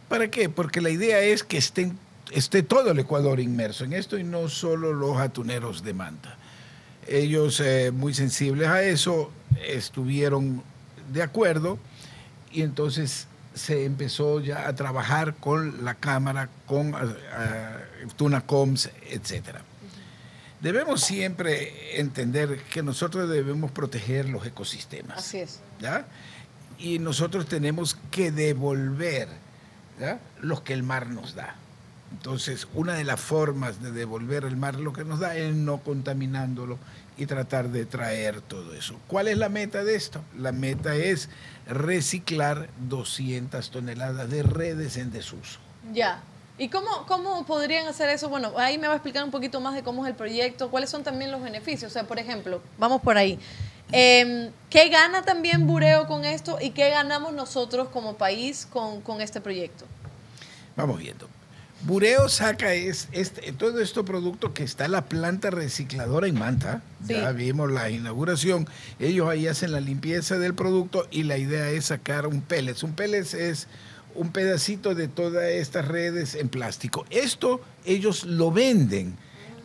¿Para 0.09 0.29
qué? 0.29 0.49
Porque 0.49 0.81
la 0.81 0.89
idea 0.89 1.21
es 1.21 1.45
que 1.45 1.57
estén, 1.57 1.97
esté 2.31 2.63
todo 2.63 2.91
el 2.91 2.99
Ecuador 2.99 3.39
inmerso 3.39 3.83
en 3.83 3.93
esto 3.93 4.17
y 4.17 4.23
no 4.23 4.49
solo 4.49 4.93
los 4.93 5.17
atuneros 5.17 5.83
de 5.83 5.93
Manta. 5.93 6.37
Ellos, 7.07 7.59
eh, 7.59 7.91
muy 7.91 8.13
sensibles 8.13 8.67
a 8.67 8.81
eso, 8.83 9.31
estuvieron 9.67 10.63
de 11.13 11.21
acuerdo 11.21 11.77
y 12.51 12.61
entonces 12.61 13.27
se 13.53 13.85
empezó 13.85 14.39
ya 14.41 14.67
a 14.67 14.75
trabajar 14.75 15.35
con 15.35 15.85
la 15.85 15.95
Cámara, 15.95 16.49
con 16.65 16.93
uh, 16.93 16.97
Tunacoms, 18.15 18.89
etc. 19.09 19.59
Debemos 20.61 21.01
siempre 21.01 21.99
entender 21.99 22.61
que 22.63 22.83
nosotros 22.83 23.29
debemos 23.29 23.71
proteger 23.71 24.27
los 24.27 24.45
ecosistemas. 24.45 25.19
Así 25.19 25.39
es. 25.39 25.59
¿ya? 25.79 26.05
Y 26.77 26.99
nosotros 26.99 27.45
tenemos 27.45 27.97
que 28.11 28.31
devolver 28.31 29.29
¿ya? 29.99 30.19
los 30.41 30.61
que 30.61 30.73
el 30.73 30.83
mar 30.83 31.07
nos 31.07 31.35
da. 31.35 31.55
Entonces, 32.11 32.67
una 32.73 32.93
de 32.93 33.03
las 33.03 33.19
formas 33.19 33.81
de 33.81 33.91
devolver 33.91 34.45
el 34.45 34.57
mar 34.57 34.79
lo 34.79 34.93
que 34.93 35.03
nos 35.03 35.19
da 35.19 35.35
es 35.35 35.55
no 35.55 35.79
contaminándolo 35.79 36.77
y 37.17 37.25
tratar 37.25 37.69
de 37.69 37.85
traer 37.85 38.41
todo 38.41 38.73
eso. 38.73 38.95
¿Cuál 39.07 39.27
es 39.27 39.37
la 39.37 39.49
meta 39.49 39.83
de 39.83 39.95
esto? 39.95 40.21
La 40.37 40.51
meta 40.51 40.95
es 40.95 41.29
reciclar 41.67 42.69
200 42.87 43.69
toneladas 43.71 44.29
de 44.29 44.43
redes 44.43 44.97
en 44.97 45.11
desuso. 45.11 45.59
Ya. 45.93 46.21
¿Y 46.57 46.69
cómo, 46.69 47.05
cómo 47.05 47.45
podrían 47.45 47.87
hacer 47.87 48.09
eso? 48.09 48.29
Bueno, 48.29 48.53
ahí 48.57 48.77
me 48.77 48.87
va 48.87 48.93
a 48.93 48.97
explicar 48.97 49.23
un 49.23 49.31
poquito 49.31 49.59
más 49.59 49.73
de 49.75 49.83
cómo 49.83 50.05
es 50.05 50.09
el 50.09 50.15
proyecto, 50.15 50.69
cuáles 50.69 50.89
son 50.89 51.03
también 51.03 51.31
los 51.31 51.41
beneficios. 51.41 51.91
O 51.91 51.93
sea, 51.93 52.05
por 52.05 52.17
ejemplo, 52.17 52.61
vamos 52.77 53.01
por 53.01 53.17
ahí. 53.17 53.39
Eh, 53.91 54.51
¿Qué 54.69 54.89
gana 54.89 55.23
también 55.23 55.67
Bureo 55.67 56.07
con 56.07 56.23
esto 56.23 56.57
y 56.61 56.71
qué 56.71 56.89
ganamos 56.89 57.33
nosotros 57.33 57.89
como 57.89 58.15
país 58.15 58.65
con, 58.71 59.01
con 59.01 59.21
este 59.21 59.41
proyecto? 59.41 59.85
Vamos 60.75 60.97
viendo. 60.99 61.27
Bureo 61.83 62.29
saca 62.29 62.73
es, 62.73 63.09
este, 63.11 63.51
todo 63.53 63.79
este 63.79 64.03
producto 64.03 64.53
que 64.53 64.63
está 64.63 64.85
en 64.85 64.93
la 64.93 65.05
planta 65.05 65.51
recicladora 65.51 66.27
en 66.27 66.39
Manta. 66.39 66.81
Ya 67.07 67.31
vimos 67.31 67.71
la 67.71 67.91
inauguración. 67.91 68.67
Ellos 68.99 69.29
ahí 69.29 69.47
hacen 69.47 69.71
la 69.71 69.81
limpieza 69.81 70.39
del 70.39 70.55
producto 70.55 71.07
y 71.11 71.23
la 71.23 71.37
idea 71.37 71.69
es 71.69 71.85
sacar 71.85 72.25
un 72.25 72.41
pellets. 72.41 72.81
Un 72.81 72.93
pellets 72.93 73.35
es 73.35 73.67
un 74.15 74.31
pedacito 74.31 74.95
de 74.95 75.07
todas 75.07 75.43
estas 75.43 75.87
redes 75.87 76.33
en 76.33 76.49
plástico. 76.49 77.05
Esto 77.11 77.61
ellos 77.85 78.23
lo 78.23 78.51
venden 78.51 79.15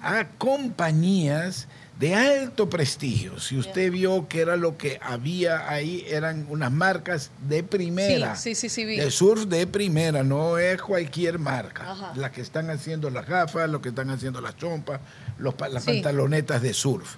a 0.03 0.29
compañías 0.38 1.68
de 2.00 2.14
alto 2.14 2.70
prestigio. 2.70 3.38
Si 3.38 3.58
usted 3.58 3.92
vio 3.92 4.26
que 4.26 4.40
era 4.40 4.56
lo 4.56 4.78
que 4.78 4.98
había 5.02 5.68
ahí, 5.68 6.02
eran 6.08 6.46
unas 6.48 6.72
marcas 6.72 7.30
de 7.46 7.62
primera. 7.62 8.36
Sí, 8.36 8.54
sí, 8.54 8.70
sí, 8.70 8.86
De 8.86 9.10
surf 9.10 9.44
de 9.44 9.66
primera, 9.66 10.24
no 10.24 10.56
es 10.56 10.80
cualquier 10.80 11.38
marca. 11.38 12.14
Las 12.16 12.30
que 12.30 12.40
están 12.40 12.70
haciendo 12.70 13.10
las 13.10 13.26
gafas, 13.26 13.68
lo 13.68 13.82
que 13.82 13.90
están 13.90 14.08
haciendo 14.08 14.40
las 14.40 14.56
chompas, 14.56 15.02
los, 15.38 15.54
las 15.70 15.84
pantalonetas 15.84 16.62
de 16.62 16.72
surf. 16.72 17.16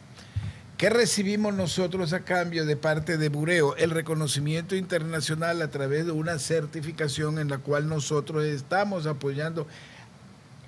¿Qué 0.77 0.91
recibimos 0.91 1.55
nosotros 1.55 2.13
a 2.13 2.25
cambio 2.25 2.67
de 2.67 2.75
parte 2.75 3.19
de 3.19 3.29
Bureo? 3.29 3.77
El 3.77 3.91
reconocimiento 3.91 4.75
internacional 4.75 5.63
a 5.63 5.71
través 5.71 6.07
de 6.07 6.11
una 6.11 6.41
certificación 6.41 7.39
en 7.39 7.51
la 7.51 7.59
cual 7.59 7.89
nosotros 7.89 8.45
estamos 8.45 9.07
apoyando 9.07 9.69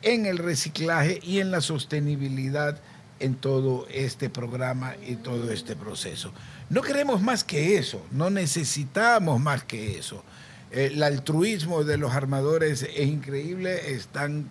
en 0.02 0.26
el 0.26 0.38
reciclaje 0.38 1.18
y 1.20 1.40
en 1.40 1.50
la 1.50 1.60
sostenibilidad 1.60 2.78
en 3.20 3.34
todo 3.34 3.86
este 3.90 4.30
programa 4.30 4.94
y 5.06 5.16
todo 5.16 5.50
este 5.50 5.76
proceso. 5.76 6.32
No 6.70 6.82
queremos 6.82 7.22
más 7.22 7.44
que 7.44 7.76
eso, 7.76 8.04
no 8.10 8.30
necesitamos 8.30 9.40
más 9.40 9.64
que 9.64 9.98
eso. 9.98 10.24
El 10.70 11.02
altruismo 11.02 11.84
de 11.84 11.98
los 11.98 12.12
armadores 12.12 12.82
es 12.82 13.06
increíble, 13.06 13.94
están 13.94 14.50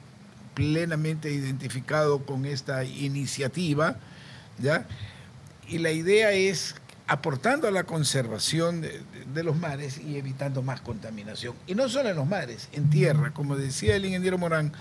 plenamente 0.54 1.32
identificados 1.32 2.22
con 2.24 2.46
esta 2.46 2.86
iniciativa, 2.86 3.98
¿ya? 4.60 4.88
y 5.68 5.80
la 5.80 5.92
idea 5.92 6.32
es 6.32 6.76
aportando 7.08 7.68
a 7.68 7.72
la 7.72 7.84
conservación 7.84 8.82
de, 8.82 9.44
los 9.44 9.58
mares 9.58 9.98
y 10.00 10.18
evitando 10.18 10.62
más 10.62 10.82
contaminación. 10.82 11.56
Y 11.68 11.76
no 11.76 11.90
solo 11.90 12.10
en 12.10 12.16
los 12.16 12.28
mares, 12.28 12.70
en 12.72 12.90
tierra, 12.90 13.34
como 13.34 13.56
decía 13.56 13.96
el 13.96 14.06
ingeniero 14.06 14.38
Morán, 14.38 14.72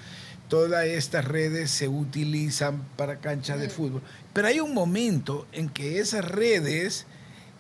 todas 0.52 0.84
estas 0.84 1.24
redes 1.24 1.70
se 1.70 1.88
utilizan 1.88 2.84
para 2.98 3.20
canchas 3.20 3.58
de 3.58 3.70
fútbol. 3.70 4.02
Pero 4.34 4.48
hay 4.48 4.60
un 4.60 4.74
momento 4.74 5.46
en 5.50 5.70
que 5.70 5.98
esas 5.98 6.26
redes 6.26 7.06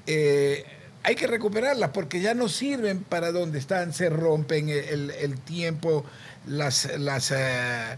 eh, 0.06 0.66
hay 1.02 1.14
que 1.14 1.26
recuperarlas 1.26 1.88
porque 1.94 2.20
ya 2.20 2.34
no 2.34 2.50
sirven 2.50 3.02
para 3.02 3.32
donde 3.32 3.58
están, 3.58 3.94
se 3.94 4.10
rompen 4.10 4.68
el, 4.68 5.38
tiempo, 5.38 6.04
las, 6.46 6.98
las, 6.98 7.30
eh, 7.34 7.96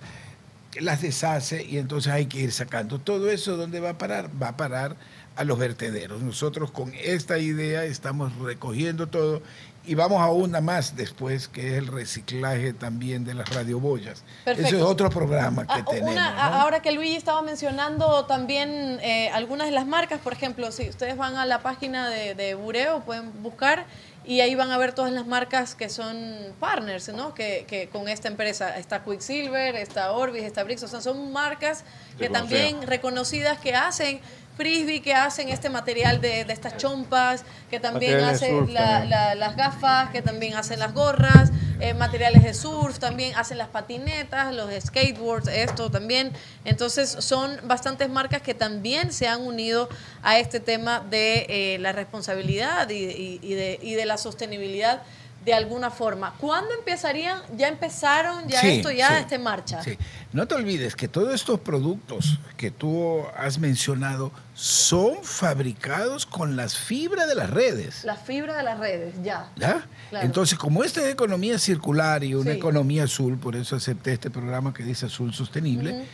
las 0.79 1.03
deshace 1.03 1.65
y 1.65 1.79
entonces 1.79 2.13
hay 2.13 2.27
que 2.27 2.39
ir 2.39 2.53
sacando. 2.53 3.01
Todo 3.01 3.33
eso, 3.33 3.57
¿dónde 3.57 3.81
va 3.81 3.91
a 3.91 3.99
parar? 3.99 4.31
Va 4.41 4.51
a 4.51 4.57
parar 4.57 4.95
a 5.37 5.45
los 5.45 5.59
vertederos. 5.59 6.23
Nosotros 6.23 6.71
con 6.71 6.93
esta 6.95 7.39
idea 7.39 7.85
estamos 7.85 8.37
recogiendo 8.39 9.09
todo 9.09 9.43
y 9.87 9.95
vamos 9.95 10.23
a 10.23 10.31
una 10.31 10.61
más 10.61 10.97
después, 10.97 11.49
que 11.49 11.73
es 11.73 11.75
el 11.75 11.89
reciclaje 11.89 12.73
también 12.73 13.25
de 13.25 13.35
las 13.35 13.49
radioboyas. 13.51 14.25
Eso 14.47 14.77
es 14.77 14.83
otro 14.83 15.11
programa 15.11 15.67
que 15.67 15.81
ah, 15.81 15.85
tenemos. 15.85 16.17
Ahora 16.39 16.81
que 16.81 16.93
Luis 16.93 17.17
estaba 17.17 17.43
mencionando 17.43 18.25
también 18.25 18.99
eh, 19.03 19.29
algunas 19.35 19.67
de 19.67 19.73
las 19.73 19.87
marcas, 19.87 20.21
por 20.21 20.33
ejemplo, 20.33 20.73
si 20.73 20.89
ustedes 20.89 21.17
van 21.17 21.37
a 21.37 21.45
la 21.45 21.63
página 21.63 22.09
de, 22.09 22.35
de 22.35 22.55
Bureo, 22.55 23.01
pueden 23.01 23.43
buscar 23.43 23.85
y 24.27 24.41
ahí 24.41 24.55
van 24.55 24.71
a 24.71 24.79
ver 24.79 24.95
todas 24.95 25.13
las 25.13 25.27
marcas 25.27 25.75
que 25.75 25.91
son 25.91 26.17
partners, 26.59 27.11
¿no? 27.11 27.35
Que, 27.35 27.67
que 27.69 27.89
con 27.89 28.09
esta 28.09 28.29
empresa 28.29 28.79
está 28.79 29.05
Quicksilver, 29.05 29.77
está 29.77 30.13
Orbis, 30.13 30.45
está 30.45 30.65
Brix, 30.65 30.83
o 30.83 30.89
sea, 30.89 31.03
son 31.03 31.31
marcas 31.33 31.85
que 32.19 32.31
también 32.31 32.87
reconocidas 32.87 33.59
que 33.59 33.75
hacen 33.75 34.21
frisbee 34.57 35.01
que 35.01 35.15
hacen 35.15 35.49
este 35.49 35.69
material 35.69 36.21
de, 36.21 36.41
estas 36.43 36.77
chompas, 36.77 37.45
que 37.71 37.81
también 37.81 38.21
hacen 38.21 38.73
las 38.73 39.57
gafas, 39.57 40.11
que 40.11 40.23
también 40.23 40.55
hacen 40.55 40.79
las 40.79 40.95
gorras, 40.95 41.51
eh, 41.81 41.93
materiales 41.93 42.43
de 42.45 42.55
surf, 42.55 42.99
también 42.99 43.35
hacen 43.37 43.59
las 43.59 43.69
patinetas, 43.69 44.55
los 44.55 44.71
skateboards, 44.81 45.49
esto 45.49 45.91
también. 45.91 46.33
Entonces 46.65 47.17
son 47.19 47.59
bastantes 47.65 48.09
marcas 48.09 48.43
que 48.43 48.55
también 48.55 49.13
se 49.13 49.27
han 49.27 49.43
unido 49.43 49.89
a 50.23 50.39
este 50.39 50.61
tema 50.61 51.01
de 51.01 51.47
eh, 51.49 51.79
la 51.81 51.93
responsabilidad 51.93 52.89
y, 52.89 53.39
de, 53.55 53.79
y 53.83 53.95
de 53.95 54.07
la 54.07 54.19
sostenibilidad 54.19 55.03
de 55.45 55.55
alguna 55.55 55.91
forma. 55.91 56.35
¿Cuándo 56.39 56.73
empezarían? 56.75 57.43
¿Ya 57.57 57.69
empezaron? 57.69 58.49
¿Ya 58.49 58.61
esto 58.63 58.91
ya 58.91 59.19
está 59.19 59.35
en 59.35 59.43
marcha? 59.43 59.83
Sí. 59.83 59.99
No 60.33 60.47
te 60.49 60.55
olvides 60.55 60.97
que 60.97 61.07
todos 61.07 61.35
estos 61.35 61.61
productos 61.61 62.39
que 62.57 62.71
tú 62.71 63.23
has 63.37 63.59
mencionado 63.59 64.33
son 64.55 65.23
fabricados 65.23 66.27
con 66.27 66.57
las 66.57 66.77
fibras 66.77 67.29
de 67.29 67.35
las 67.35 67.51
redes. 67.51 68.05
Las 68.05 68.23
fibras 68.23 68.57
de 68.57 68.63
las 68.63 68.79
redes, 68.79 69.15
ya. 69.23 69.51
¿Ya? 69.57 69.87
Entonces, 70.13 70.59
como 70.59 70.83
esta 70.83 71.03
es 71.03 71.13
economía 71.13 71.59
circular 71.59 72.25
y 72.25 72.35
una 72.35 72.53
economía 72.53 73.05
azul, 73.05 73.39
por 73.39 73.57
eso 73.57 73.77
acepté 73.77 74.13
este 74.13 74.31
programa 74.31 74.73
que 74.73 74.83
dice 74.83 75.07
Azul 75.07 75.35
Sostenible, 75.35 76.05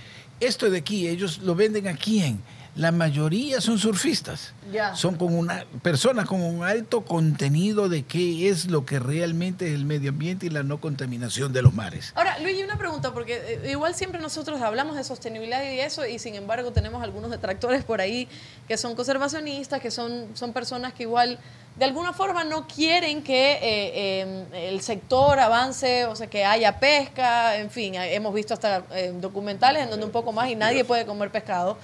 esto 0.40 0.70
de 0.70 0.78
aquí, 0.78 1.06
ellos 1.06 1.38
lo 1.38 1.54
venden 1.54 1.86
aquí 1.86 2.22
en 2.22 2.42
la 2.76 2.92
mayoría 2.92 3.60
son 3.60 3.78
surfistas. 3.78 4.52
Son 4.94 5.16
con 5.16 5.36
una 5.36 5.64
personas 5.82 6.26
con 6.26 6.42
un 6.42 6.62
alto 6.62 7.00
contenido 7.00 7.88
de 7.88 8.04
qué 8.04 8.48
es 8.48 8.66
lo 8.66 8.86
que 8.86 9.00
realmente 9.00 9.66
es 9.66 9.74
el 9.74 9.84
medio 9.84 10.10
ambiente 10.10 10.46
y 10.46 10.50
la 10.50 10.62
no 10.62 10.80
contaminación 10.80 11.52
de 11.52 11.62
los 11.62 11.74
mares. 11.74 12.12
Ahora, 12.14 12.38
Luis, 12.38 12.62
una 12.64 12.78
pregunta, 12.78 13.12
porque 13.12 13.60
eh, 13.64 13.70
igual 13.72 13.94
siempre 13.96 14.20
nosotros 14.20 14.60
hablamos 14.62 14.96
de 14.96 15.02
sostenibilidad 15.02 15.64
y 15.64 15.80
eso, 15.80 16.06
y 16.06 16.20
sin 16.20 16.36
embargo 16.36 16.72
tenemos 16.72 17.02
algunos 17.02 17.30
detractores 17.30 17.84
por 17.84 18.00
ahí 18.00 18.28
que 18.68 18.76
son 18.76 18.94
conservacionistas, 18.94 19.80
que 19.80 19.90
son, 19.90 20.28
son 20.34 20.52
personas 20.52 20.92
que 20.92 21.02
igual 21.02 21.40
de 21.76 21.84
alguna 21.84 22.12
forma 22.12 22.44
no 22.44 22.66
quieren 22.68 23.22
que 23.22 23.58
eh, 23.62 24.20
em, 24.20 24.44
el 24.54 24.80
sector 24.82 25.38
avance, 25.38 26.04
o 26.06 26.14
sea, 26.14 26.28
que 26.28 26.44
haya 26.44 26.78
pesca, 26.78 27.56
en 27.56 27.70
fin, 27.70 27.94
hemos 27.94 28.34
visto 28.34 28.54
hasta 28.54 28.84
eh, 28.92 29.12
documentales 29.14 29.84
en 29.84 29.90
donde 29.90 30.06
un 30.06 30.12
poco 30.12 30.30
más 30.30 30.48
y 30.48 30.56
nadie 30.56 30.84
puede 30.84 31.06
comer 31.06 31.30
pescado. 31.30 31.78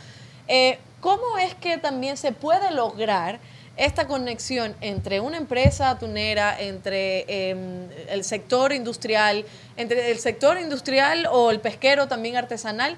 Eh, 0.48 0.78
¿Cómo 1.00 1.38
es 1.38 1.54
que 1.54 1.78
también 1.78 2.16
se 2.16 2.32
puede 2.32 2.70
lograr 2.72 3.38
esta 3.76 4.06
conexión 4.06 4.74
entre 4.80 5.20
una 5.20 5.36
empresa 5.36 5.90
atunera, 5.90 6.58
entre 6.58 7.50
em, 7.50 7.88
el 8.08 8.24
sector 8.24 8.72
industrial, 8.72 9.44
entre 9.76 10.10
el 10.10 10.18
sector 10.18 10.58
industrial 10.58 11.26
o 11.30 11.50
el 11.50 11.60
pesquero 11.60 12.08
también 12.08 12.36
artesanal 12.36 12.96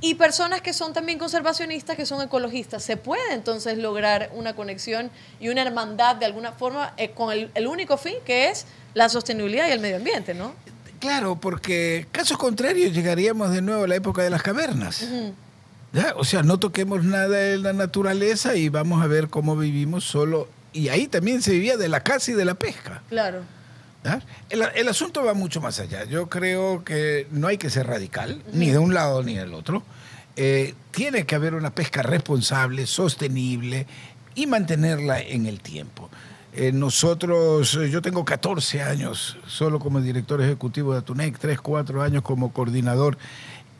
y 0.00 0.14
personas 0.14 0.62
que 0.62 0.72
son 0.72 0.92
también 0.92 1.18
conservacionistas, 1.18 1.96
que 1.96 2.06
son 2.06 2.22
ecologistas? 2.22 2.82
¿Se 2.82 2.96
puede 2.96 3.34
entonces 3.34 3.76
lograr 3.78 4.30
una 4.34 4.56
conexión 4.56 5.10
y 5.40 5.48
una 5.48 5.62
hermandad 5.62 6.16
de 6.16 6.26
alguna 6.26 6.52
forma 6.52 6.94
eh, 6.96 7.10
con 7.10 7.30
el, 7.32 7.66
único 7.66 7.98
fin 7.98 8.16
que 8.24 8.48
es 8.48 8.66
la 8.94 9.08
sostenibilidad 9.08 9.68
y 9.68 9.72
el 9.72 9.80
medio 9.80 9.96
ambiente, 9.96 10.32
¿no? 10.32 10.54
Claro, 11.00 11.36
porque 11.36 12.06
caso 12.10 12.38
contrario 12.38 12.88
llegaríamos 12.88 13.50
de 13.50 13.60
nuevo 13.60 13.84
a 13.84 13.88
la 13.88 13.96
época 13.96 14.22
de 14.22 14.30
las 14.30 14.42
cavernas. 14.42 15.06
O 16.16 16.24
sea, 16.24 16.42
no 16.42 16.58
toquemos 16.58 17.04
nada 17.04 17.28
de 17.28 17.58
la 17.58 17.72
naturaleza 17.72 18.56
y 18.56 18.68
vamos 18.68 19.02
a 19.02 19.06
ver 19.06 19.28
cómo 19.28 19.56
vivimos 19.56 20.04
solo. 20.04 20.48
Y 20.72 20.88
ahí 20.88 21.06
también 21.06 21.40
se 21.40 21.52
vivía 21.52 21.76
de 21.76 21.88
la 21.88 22.00
caza 22.00 22.32
y 22.32 22.34
de 22.34 22.44
la 22.44 22.54
pesca. 22.54 23.02
Claro. 23.08 23.42
El, 24.50 24.88
asunto 24.88 25.24
va 25.24 25.34
mucho 25.34 25.60
más 25.60 25.80
allá. 25.80 26.04
Yo 26.04 26.28
creo 26.28 26.84
que 26.84 27.26
no 27.30 27.46
hay 27.46 27.56
que 27.56 27.70
ser 27.70 27.86
radical, 27.86 28.42
ni 28.52 28.70
de 28.70 28.78
un 28.78 28.92
lado 28.92 29.22
ni 29.22 29.34
del 29.34 29.54
otro. 29.54 29.82
Eh, 30.36 30.74
tiene 30.90 31.24
que 31.24 31.34
haber 31.34 31.54
una 31.54 31.70
pesca 31.70 32.02
responsable, 32.02 32.86
sostenible 32.86 33.86
y 34.34 34.46
mantenerla 34.46 35.20
en 35.20 35.46
el 35.46 35.60
tiempo. 35.60 36.10
Eh, 36.52 36.70
nosotros, 36.70 37.72
yo 37.72 38.02
tengo 38.02 38.24
14 38.24 38.82
años 38.82 39.38
solo 39.46 39.80
como 39.80 40.00
director 40.00 40.40
ejecutivo 40.40 40.92
de 40.92 40.98
Atunec, 40.98 41.38
3, 41.38 41.60
4 41.60 42.02
años 42.02 42.22
como 42.22 42.52
coordinador 42.52 43.16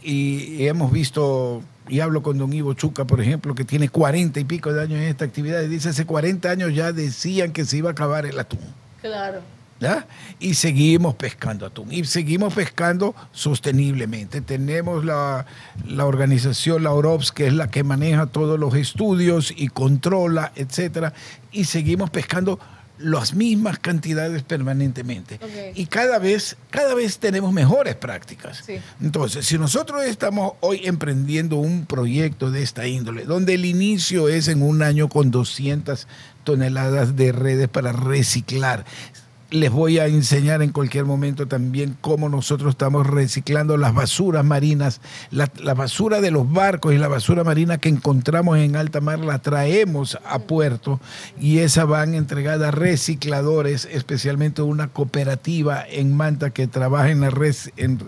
y, 0.05 0.67
hemos 0.67 0.93
visto, 0.93 1.63
y 1.89 2.01
hablo 2.01 2.23
con 2.23 2.39
don 2.39 2.53
Ivo 2.53 2.75
Chuca, 2.75 3.07
por 3.07 3.21
ejemplo, 3.21 3.55
que 3.55 3.65
tiene 3.65 3.89
40 3.89 4.39
y 4.41 4.45
pico 4.45 4.73
de 4.73 4.83
años 4.83 4.99
en 4.99 5.05
esta 5.05 5.25
actividad, 5.25 5.63
y 5.63 5.69
dice, 5.69 5.89
hace 5.89 6.05
40 6.05 6.51
años 6.51 6.75
ya 6.75 6.93
decían 6.93 7.53
que 7.53 7.65
se 7.65 7.79
iba 7.79 7.89
a 7.89 7.93
acabar 7.93 8.27
el 8.27 8.39
atún. 8.39 8.61
Claro. 9.01 9.41
¿ya? 9.81 10.07
Y 10.39 10.55
seguimos 10.55 11.15
pescando 11.15 11.67
atún. 11.67 11.93
Y 11.93 12.05
seguimos 12.05 12.55
pescando 12.55 13.15
sosteniblemente. 13.33 14.41
Tenemos 14.41 15.05
la, 15.05 15.47
la 15.87 16.07
organización, 16.07 16.85
la 16.85 16.93
OROPS, 16.93 17.33
que 17.33 17.47
es 17.47 17.53
la 17.53 17.69
que 17.69 17.83
maneja 17.83 18.27
todos 18.27 18.59
los 18.59 18.75
estudios 18.75 19.53
y 19.57 19.69
controla, 19.69 20.53
etcétera. 20.55 21.13
Y 21.53 21.65
seguimos 21.65 22.11
pescando 22.11 22.59
las 23.05 23.35
mismas 23.35 23.79
cantidades 23.79 24.43
permanentemente. 24.43 25.39
Y 25.75 25.87
cada 25.87 26.19
vez, 26.19 26.57
cada 26.71 26.95
vez 26.95 27.19
tenemos 27.19 27.53
mejores 27.53 27.95
prácticas. 27.95 28.63
Sí. 28.65 28.77
Entonces, 29.01 29.47
si 29.47 29.59
nosotros 29.59 30.05
estamos 30.05 30.55
hoy 30.61 30.81
emprendiendo 30.85 31.57
un 31.57 31.87
proyecto 31.87 32.51
de 32.51 32.63
esta 32.63 32.87
índole, 32.87 33.25
donde 33.25 33.55
el 33.55 33.67
inicio 33.67 34.29
es 34.29 34.49
en 34.49 34.63
un 34.63 34.83
año 34.83 35.09
con 35.09 35.31
200 35.31 36.07
toneladas 36.45 37.17
de 37.17 37.33
redes 37.33 37.69
para 37.69 37.93
reciclar, 37.93 38.85
les 39.55 39.71
voy 39.71 40.01
a 40.01 40.07
enseñar 40.07 40.63
en 40.63 40.73
cualquier 40.73 41.05
momento 41.05 41.47
también 41.47 41.97
cómo 42.01 42.29
nosotros 42.29 42.71
estamos 42.71 43.07
reciclando 43.07 43.77
las 43.77 43.95
basuras 43.95 44.45
marinas, 44.45 45.01
la, 45.31 45.49
la 45.63 45.75
basura 45.75 46.21
de 46.21 46.33
los 46.33 46.51
barcos 46.51 46.93
y 46.93 46.99
la 46.99 47.07
basura 47.07 47.45
marina 47.45 47.79
que 47.79 47.89
encontramos 47.89 48.59
en 48.59 48.75
alta 48.75 49.01
mar 49.01 49.21
la 49.21 49.39
traemos 49.39 50.19
a 50.29 50.41
puerto 50.41 51.01
y 51.41 51.59
esa 51.59 51.85
van 51.85 52.15
entregada 52.15 52.69
a 52.69 52.71
recicladores, 52.73 53.89
especialmente 53.93 54.61
una 54.63 54.89
cooperativa 54.89 55.85
en 55.89 56.17
Manta 56.17 56.51
que 56.51 56.67
trabaja 56.67 57.11
en 57.11 57.21
la 57.21 57.31
en- 57.77 58.01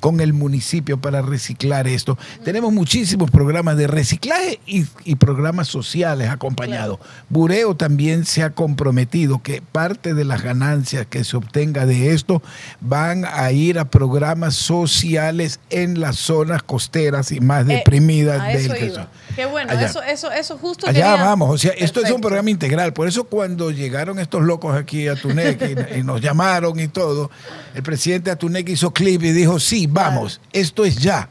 con 0.00 0.20
el 0.20 0.32
municipio 0.32 1.00
para 1.00 1.20
reciclar 1.20 1.86
esto. 1.86 2.16
Tenemos 2.44 2.72
muchísimos 2.72 3.30
programas 3.30 3.76
de 3.76 3.88
reciclaje 3.88 4.58
y, 4.66 4.86
y 5.04 5.16
programas 5.16 5.68
sociales 5.68 6.30
acompañados. 6.30 6.98
Bureo 7.28 7.76
también 7.76 8.24
se 8.24 8.42
ha 8.42 8.50
comprometido 8.50 9.42
que 9.42 9.60
parte 9.60 10.14
de 10.14 10.24
las 10.24 10.42
ganancias 10.42 10.93
que 11.04 11.24
se 11.24 11.36
obtenga 11.36 11.86
de 11.86 12.12
esto 12.14 12.42
van 12.80 13.24
a 13.24 13.50
ir 13.50 13.78
a 13.78 13.84
programas 13.86 14.54
sociales 14.54 15.58
en 15.70 16.00
las 16.00 16.16
zonas 16.16 16.62
costeras 16.62 17.32
y 17.32 17.40
más 17.40 17.62
Eh, 17.68 17.74
deprimidas 17.76 18.40
a 18.40 18.46
del 18.46 18.72
que. 18.74 18.92
Qué 19.34 19.46
bueno, 19.46 19.72
Allá. 19.72 19.86
eso, 19.86 20.02
eso, 20.02 20.30
eso 20.30 20.56
justo 20.58 20.86
Allá 20.86 21.10
quería- 21.12 21.24
vamos, 21.24 21.50
o 21.50 21.58
sea, 21.58 21.72
esto 21.72 22.00
es 22.04 22.10
un 22.10 22.20
programa 22.20 22.50
integral. 22.50 22.92
Por 22.92 23.08
eso 23.08 23.24
cuando 23.24 23.70
llegaron 23.72 24.18
estos 24.20 24.42
locos 24.42 24.76
aquí 24.76 25.08
a 25.08 25.16
Tunec 25.16 25.60
y, 25.94 25.98
y 25.98 26.02
nos 26.04 26.20
llamaron 26.20 26.78
y 26.78 26.86
todo, 26.88 27.30
el 27.74 27.82
presidente 27.82 28.30
de 28.30 28.36
Tunec 28.36 28.68
hizo 28.68 28.92
clip 28.92 29.22
y 29.24 29.32
dijo, 29.32 29.58
sí, 29.58 29.86
vamos, 29.88 30.40
esto 30.52 30.84
es 30.84 30.96
ya. 30.96 31.28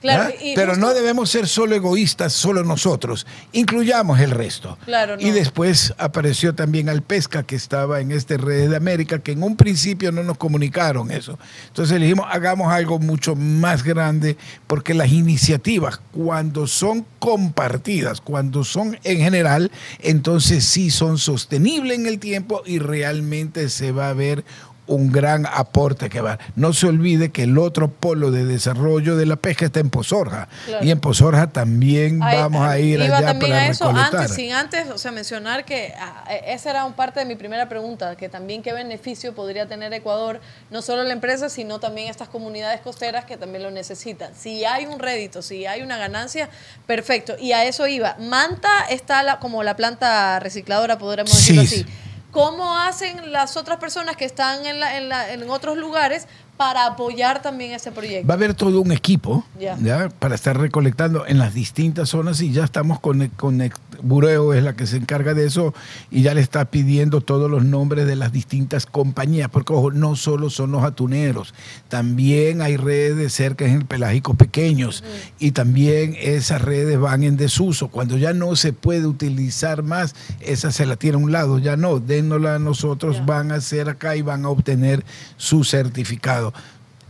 Claro, 0.00 0.32
¿Ah? 0.36 0.42
y 0.42 0.54
Pero 0.54 0.72
justo- 0.72 0.86
no 0.86 0.94
debemos 0.94 1.30
ser 1.30 1.46
solo 1.46 1.74
egoístas, 1.74 2.32
solo 2.32 2.64
nosotros. 2.64 3.26
Incluyamos 3.52 4.18
el 4.20 4.30
resto. 4.30 4.78
Claro, 4.84 5.16
Y 5.18 5.30
después 5.30 5.92
apareció 5.98 6.54
también 6.54 6.88
Alpesca, 6.88 7.42
que 7.42 7.56
estaba 7.56 8.00
en 8.00 8.10
este 8.12 8.36
Redes 8.38 8.70
de 8.70 8.76
América, 8.76 9.18
que 9.18 9.32
en 9.32 9.42
un 9.42 9.56
principio 9.56 10.10
no 10.12 10.22
nos 10.22 10.38
comunicaron 10.38 11.10
eso. 11.10 11.38
Entonces 11.68 11.98
le 11.98 12.06
dijimos, 12.06 12.26
hagamos 12.30 12.72
algo 12.72 12.98
mucho 12.98 13.36
más 13.36 13.82
grande, 13.84 14.36
porque 14.66 14.94
las 14.94 15.10
iniciativas, 15.12 16.00
cuando 16.12 16.66
son 16.66 17.04
compartidas, 17.18 18.20
cuando 18.20 18.64
son 18.64 18.98
en 19.04 19.18
general, 19.18 19.70
entonces 20.00 20.64
sí 20.64 20.90
son 20.90 21.18
sostenibles 21.18 21.98
en 21.98 22.06
el 22.06 22.18
tiempo 22.18 22.62
y 22.64 22.78
realmente 22.78 23.68
se 23.68 23.92
va 23.92 24.08
a 24.10 24.14
ver 24.14 24.44
un 24.90 25.12
gran 25.12 25.46
aporte 25.46 26.08
que 26.10 26.20
va. 26.20 26.38
No 26.56 26.72
se 26.72 26.86
olvide 26.86 27.30
que 27.30 27.44
el 27.44 27.56
otro 27.58 27.90
polo 27.90 28.30
de 28.30 28.44
desarrollo 28.44 29.16
de 29.16 29.24
la 29.26 29.36
pesca 29.36 29.64
está 29.66 29.80
en 29.80 29.88
Pozorja. 29.90 30.48
Claro. 30.66 30.84
Y 30.84 30.90
en 30.90 31.00
Pozorja 31.00 31.46
también 31.46 32.22
Ahí- 32.22 32.36
vamos 32.36 32.66
a 32.66 32.78
ir 32.78 33.00
iba 33.00 33.18
allá 33.18 33.28
también 33.28 33.52
para 33.52 33.62
a 33.62 33.66
eso 33.68 33.84
recolectar. 33.86 34.20
antes, 34.22 34.34
sin 34.36 34.52
antes, 34.52 34.90
o 34.90 34.98
sea, 34.98 35.12
mencionar 35.12 35.64
que 35.64 35.94
ah, 35.98 36.24
esa 36.46 36.70
era 36.70 36.84
un 36.84 36.92
parte 36.94 37.20
de 37.20 37.26
mi 37.26 37.36
primera 37.36 37.68
pregunta, 37.68 38.16
que 38.16 38.28
también 38.28 38.62
qué 38.62 38.72
beneficio 38.72 39.34
podría 39.34 39.66
tener 39.66 39.92
Ecuador, 39.92 40.40
no 40.70 40.82
solo 40.82 41.04
la 41.04 41.12
empresa, 41.12 41.48
sino 41.48 41.78
también 41.80 42.08
estas 42.08 42.28
comunidades 42.28 42.80
costeras 42.80 43.24
que 43.24 43.36
también 43.36 43.62
lo 43.62 43.70
necesitan. 43.70 44.32
Si 44.34 44.64
hay 44.64 44.86
un 44.86 44.98
rédito, 44.98 45.42
si 45.42 45.66
hay 45.66 45.82
una 45.82 45.96
ganancia, 45.98 46.48
perfecto. 46.86 47.36
Y 47.38 47.52
a 47.52 47.64
eso 47.64 47.86
iba. 47.86 48.16
Manta 48.18 48.70
está 48.90 49.22
la, 49.22 49.38
como 49.38 49.62
la 49.62 49.76
planta 49.76 50.40
recicladora, 50.40 50.98
podríamos 50.98 51.32
decirlo 51.34 51.62
Sí. 51.62 51.82
así. 51.84 51.86
¿Cómo 52.30 52.76
hacen 52.78 53.32
las 53.32 53.56
otras 53.56 53.78
personas 53.78 54.16
que 54.16 54.24
están 54.24 54.64
en, 54.66 54.78
la- 54.80 54.96
en, 54.96 55.08
la- 55.08 55.32
en 55.32 55.48
otros 55.50 55.76
lugares 55.76 56.26
para 56.56 56.86
apoyar 56.86 57.42
también 57.42 57.72
ese 57.72 57.90
proyecto? 57.90 58.26
Va 58.28 58.34
a 58.34 58.36
haber 58.36 58.54
todo 58.54 58.80
un 58.80 58.92
equipo 58.92 59.44
Ya. 59.58 59.76
ya. 59.80 60.08
para 60.10 60.34
estar 60.34 60.56
recolectando 60.58 61.26
en 61.26 61.38
las 61.38 61.54
distintas 61.54 62.08
zonas 62.10 62.40
y 62.40 62.52
ya 62.52 62.64
estamos 62.64 63.00
con, 63.00 63.26
con 63.28 63.60
Bureo, 64.02 64.54
es 64.54 64.62
la 64.62 64.74
que 64.74 64.86
se 64.86 64.96
encarga 64.96 65.34
de 65.34 65.46
eso, 65.46 65.74
y 66.10 66.22
ya 66.22 66.34
le 66.34 66.40
está 66.40 66.70
pidiendo 66.70 67.20
todos 67.20 67.50
los 67.50 67.64
nombres 67.64 68.06
de 68.06 68.16
las 68.16 68.32
distintas 68.32 68.86
compañías, 68.86 69.48
porque 69.50 69.72
ojo, 69.72 69.90
no 69.90 70.16
solo 70.16 70.50
son 70.50 70.72
los 70.72 70.84
atuneros, 70.84 71.54
también 71.88 72.62
hay 72.62 72.76
redes 72.76 73.16
de 73.16 73.30
cerca 73.30 73.64
en 73.64 73.72
el 73.72 73.84
pelágicos 73.84 74.36
pequeños 74.36 75.04
y 75.38 75.52
también 75.52 76.16
esas 76.18 76.62
redes 76.62 76.98
van 76.98 77.22
en 77.22 77.36
desuso. 77.36 77.88
Cuando 77.88 78.16
ya 78.16 78.32
no 78.32 78.56
se 78.56 78.72
puede 78.72 79.06
utilizar 79.06 79.82
más, 79.82 80.14
esa 80.40 80.72
se 80.72 80.86
la 80.86 80.96
tiene 80.96 81.16
a 81.16 81.18
un 81.18 81.32
lado, 81.32 81.58
ya 81.58 81.76
no, 81.76 81.98
dénnosla 81.98 82.56
a 82.56 82.58
nosotros, 82.58 83.24
van 83.26 83.52
a 83.52 83.56
hacer 83.56 83.88
acá 83.88 84.16
y 84.16 84.22
van 84.22 84.44
a 84.44 84.48
obtener 84.48 85.04
su 85.36 85.64
certificado. 85.64 86.52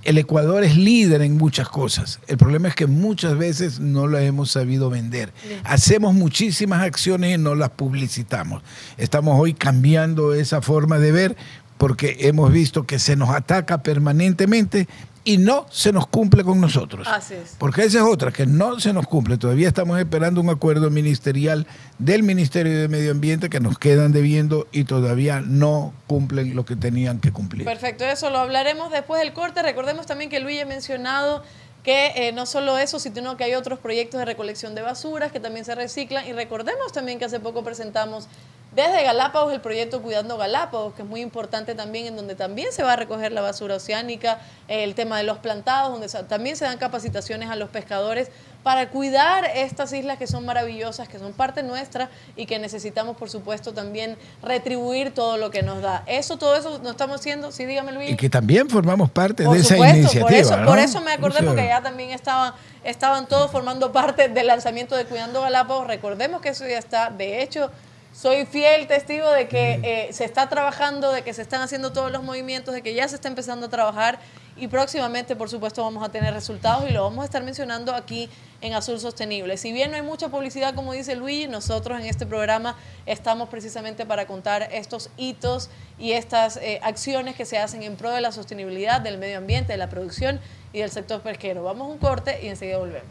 El 0.03 0.17
Ecuador 0.17 0.65
es 0.65 0.77
líder 0.77 1.21
en 1.23 1.37
muchas 1.37 1.69
cosas. 1.69 2.21
El 2.27 2.39
problema 2.39 2.69
es 2.69 2.75
que 2.75 2.87
muchas 2.87 3.37
veces 3.37 3.81
no 3.81 4.09
la 4.09 4.23
hemos 4.23 4.51
sabido 4.51 4.89
vender. 4.89 5.33
Hacemos 5.65 6.15
muchísimas 6.15 6.83
acciones 6.83 7.35
y 7.35 7.39
no 7.39 7.55
las 7.55 7.71
publicitamos. 7.71 8.63
Estamos 8.97 9.39
hoy 9.39 9.53
cambiando 9.53 10.33
esa 10.33 10.63
forma 10.63 10.99
de 10.99 11.13
ver 11.13 11.37
porque 11.77 12.17
hemos 12.21 12.53
visto 12.53 12.87
que 12.87 12.99
se 12.99 13.17
nos 13.17 13.31
ataca 13.31 13.83
permanentemente 13.83 14.87
y 15.25 15.39
no 15.39 15.67
se 15.71 15.93
nos 15.93 16.07
cumple 16.07 16.45
con 16.45 16.61
nosotros. 16.61 17.07
Así 17.09 17.35
es. 17.35 17.57
Porque 17.59 17.83
esa 17.83 17.99
es 17.99 18.05
otra, 18.05 18.33
que 18.33 18.47
no 18.47 18.81
se 18.81 18.93
nos 18.93 19.07
cumple. 19.07 19.37
Todavía 19.37 19.69
estamos 19.69 19.99
esperando 19.99 20.41
un 20.41 20.49
acuerdo 20.49 20.91
ministerial 20.91 21.67
del 21.99 22.23
Ministerio 22.23 22.81
de 22.81 22.89
Medio 22.89 23.11
Ambiente 23.11 23.51
que 23.51 23.61
nos 23.61 23.79
quedan 23.79 24.13
debiendo 24.13 24.67
y 24.73 24.85
todavía 24.85 25.41
no 25.41 25.93
cumplen 26.07 26.57
lo 26.57 26.65
que 26.65 26.77
tenían 26.77 27.21
que 27.21 27.33
cumplir. 27.33 27.65
Perfecto, 27.65 28.05
eso 28.05 28.31
lo 28.31 28.39
hablaremos 28.39 28.91
después 28.91 29.21
del 29.21 29.33
corte. 29.33 29.63
Recordemos 29.63 30.07
también 30.07 30.31
que 30.31 30.41
Luis 30.41 30.63
ha 30.63 30.67
mencionado 30.67 31.43
que 31.83 32.13
eh, 32.15 32.33
no 32.33 32.47
solo 32.47 32.77
eso, 32.79 32.99
sino 32.99 33.37
que 33.37 33.45
hay 33.45 33.55
otros 33.55 33.79
proyectos 33.79 34.19
de 34.19 34.25
recolección 34.25 34.75
de 34.75 34.83
basuras 34.83 35.33
que 35.33 35.41
también 35.41 35.65
se 35.65 35.75
reciclan. 35.75 36.27
Y 36.27 36.33
recordemos 36.33 36.93
también 36.93 37.19
que 37.19 37.25
hace 37.25 37.41
poco 37.41 37.63
presentamos 37.65 38.29
desde 38.73 39.03
Galápagos 39.03 39.53
el 39.53 39.61
proyecto 39.61 40.01
Cuidando 40.01 40.37
Galápagos, 40.37 40.95
que 40.95 41.03
es 41.03 41.09
muy 41.09 41.21
importante 41.21 41.75
también, 41.75 42.07
en 42.07 42.17
donde 42.17 42.37
también 42.37 42.73
se 42.73 42.83
va 42.83 42.93
a 42.93 42.97
recoger 42.97 43.33
la 43.33 43.41
basura 43.41 43.77
oceánica, 43.77 44.39
el 44.69 44.95
tema 44.95 45.19
de 45.19 45.25
los 45.25 45.39
plantados, 45.39 45.91
donde 45.91 46.09
también 46.29 46.57
se 46.57 46.65
dan 46.65 46.79
capacitaciones 46.79 47.51
a 47.51 47.57
los 47.57 47.69
pescadores 47.71 48.31
para 48.63 48.91
cuidar 48.91 49.45
estas 49.55 49.93
islas 49.93 50.19
que 50.19 50.27
son 50.27 50.45
maravillosas, 50.45 51.09
que 51.09 51.19
son 51.19 51.33
parte 51.33 51.63
nuestra 51.63 52.11
y 52.37 52.47
que 52.47 52.59
necesitamos, 52.59 53.17
por 53.17 53.31
supuesto, 53.31 53.73
también 53.73 54.17
retribuir 54.43 55.13
todo 55.15 55.37
lo 55.37 55.51
que 55.51 55.63
nos 55.63 55.83
da. 55.83 56.03
Eso, 56.07 56.37
todo 56.37 56.55
eso 56.55 56.79
no 56.83 56.91
estamos 56.91 57.21
haciendo, 57.21 57.53
sí, 57.53 57.65
dígame 57.65 57.93
Luis. 57.93 58.11
Y 58.11 58.17
que 58.17 58.29
también 58.29 58.69
formamos 58.69 59.11
parte 59.11 59.45
Por 59.45 59.55
de 59.57 59.63
esa 59.63 59.77
iniciativa. 59.77 60.27
por 60.27 60.33
eso, 60.35 60.57
¿no? 60.57 60.67
por 60.67 60.79
eso 60.79 61.01
me 61.01 61.13
acordé, 61.13 61.43
porque 61.43 61.65
ya 61.65 61.83
también 61.83 62.11
estaban, 62.11 62.53
estaban 62.85 63.27
todos 63.27 63.51
formando 63.51 63.91
parte 64.01 64.29
del 64.29 64.47
lanzamiento 64.47 64.95
de 64.95 65.07
Cuidando 65.07 65.41
Galápagos. 65.41 65.87
Recordemos 65.87 66.41
que 66.41 66.51
eso 66.51 66.69
ya 66.69 66.79
está. 66.79 67.11
De 67.11 67.43
hecho, 67.43 67.71
soy 68.13 68.45
fiel 68.45 68.87
testigo 68.87 69.31
de 69.31 69.49
que 69.49 69.81
eh, 69.83 70.13
se 70.13 70.25
está 70.25 70.49
trabajando, 70.49 71.13
de 71.13 71.23
que 71.23 71.33
se 71.33 71.43
están 71.43 71.63
haciendo 71.63 71.93
todos 71.93 72.11
los 72.11 72.23
movimientos, 72.23 72.75
de 72.75 72.83
que 72.83 72.95
ya 72.95 73.07
se 73.09 73.15
está 73.15 73.29
empezando 73.29 73.67
a 73.67 73.69
trabajar 73.69 74.19
y 74.57 74.69
próximamente, 74.69 75.37
por 75.37 75.49
supuesto, 75.49 75.83
vamos 75.83 76.05
a 76.07 76.11
tener 76.11 76.35
resultados 76.35 76.89
y 76.89 76.93
lo 76.93 77.03
vamos 77.03 77.23
a 77.23 77.25
estar 77.25 77.43
mencionando 77.43 77.95
aquí 77.95 78.29
en 78.61 78.75
Azul 78.75 79.01
Sostenible. 79.01 79.57
Si 79.57 79.73
bien 79.73 79.91
no 79.91 79.97
hay 79.97 80.03
mucha 80.03 80.29
publicidad, 80.29 80.75
como 80.75 80.93
dice 80.93 81.17
Luigi, 81.17 81.47
nosotros 81.47 81.99
en 81.99 82.07
este 82.07 82.27
programa 82.27 82.77
estamos 83.07 83.49
precisamente 83.49 84.05
para 84.05 84.27
contar 84.27 84.69
estos 84.71 85.09
hitos 85.17 85.71
y 85.99 86.13
estas 86.13 86.59
eh, 86.59 86.79
acciones 86.83 87.37
que 87.37 87.47
se 87.47 87.59
hacen 87.59 87.83
en 87.83 87.97
pro 87.97 88.11
de 88.11 88.21
la 88.21 88.33
sostenibilidad, 88.33 89.01
del 89.01 89.17
medio 89.17 89.39
ambiente, 89.39 89.73
de 89.73 89.79
la 89.79 89.89
producción 89.89 90.41
y 90.75 90.81
del 90.81 90.91
sector 90.91 91.23
pesquero. 91.23 91.63
Vamos 91.63 91.89
a 91.89 91.93
un 91.93 91.99
corte 91.99 92.41
y 92.43 92.49
enseguida 92.49 92.79
volvemos. 92.79 93.09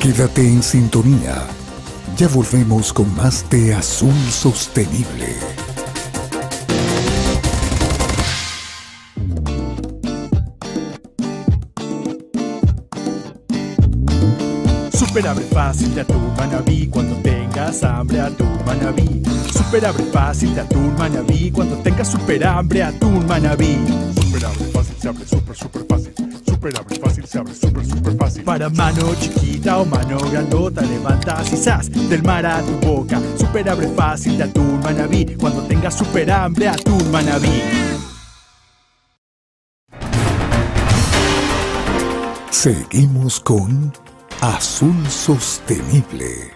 Quédate 0.00 0.46
en 0.46 0.62
sintonía. 0.62 1.46
Ya 2.16 2.28
volvemos 2.28 2.92
con 2.92 3.14
más 3.16 3.48
de 3.50 3.74
Azul 3.74 4.14
Sostenible. 4.30 5.36
Super 14.92 15.28
abre 15.28 15.44
fácil 15.46 15.94
de 15.94 16.02
atún 16.02 16.34
manabí 16.36 16.86
cuando 16.88 17.16
tengas 17.16 17.82
hambre 17.82 18.20
atún 18.20 18.58
manabí. 18.64 19.22
Super 19.52 19.86
abre 19.86 20.04
fácil 20.04 20.54
de 20.54 20.60
atún 20.60 20.94
manabí 20.96 21.50
cuando 21.50 21.76
tengas 21.78 22.08
super 22.08 22.46
hambre 22.46 22.82
atún 22.82 23.26
manabí. 23.26 23.78
Super 24.14 24.44
abre 24.44 24.64
fácil 24.66 24.94
se 25.00 25.08
abre 25.08 25.26
súper, 25.26 25.56
súper 25.56 25.84
fácil. 25.88 26.25
Super 26.56 26.78
abre 26.78 26.96
fácil, 26.96 27.26
se 27.26 27.38
abre 27.38 27.54
súper, 27.54 27.84
súper 27.84 28.16
fácil. 28.16 28.42
Para 28.42 28.70
mano 28.70 29.14
chiquita 29.20 29.78
o 29.78 29.84
mano 29.84 30.18
grandota, 30.30 30.80
levantas 30.80 31.52
y 31.52 31.56
sas 31.58 31.90
del 32.08 32.22
mar 32.22 32.46
a 32.46 32.62
tu 32.62 32.72
boca. 32.78 33.20
Super 33.38 33.68
abre 33.68 33.88
fácil 33.88 34.38
de 34.38 34.44
atún 34.44 34.80
manabí. 34.80 35.36
Cuando 35.38 35.60
tengas 35.64 35.98
super 35.98 36.30
hambre, 36.30 36.68
atún 36.68 37.10
manabí. 37.12 37.60
Seguimos 42.50 43.38
con 43.40 43.92
Azul 44.40 45.06
Sostenible. 45.10 46.55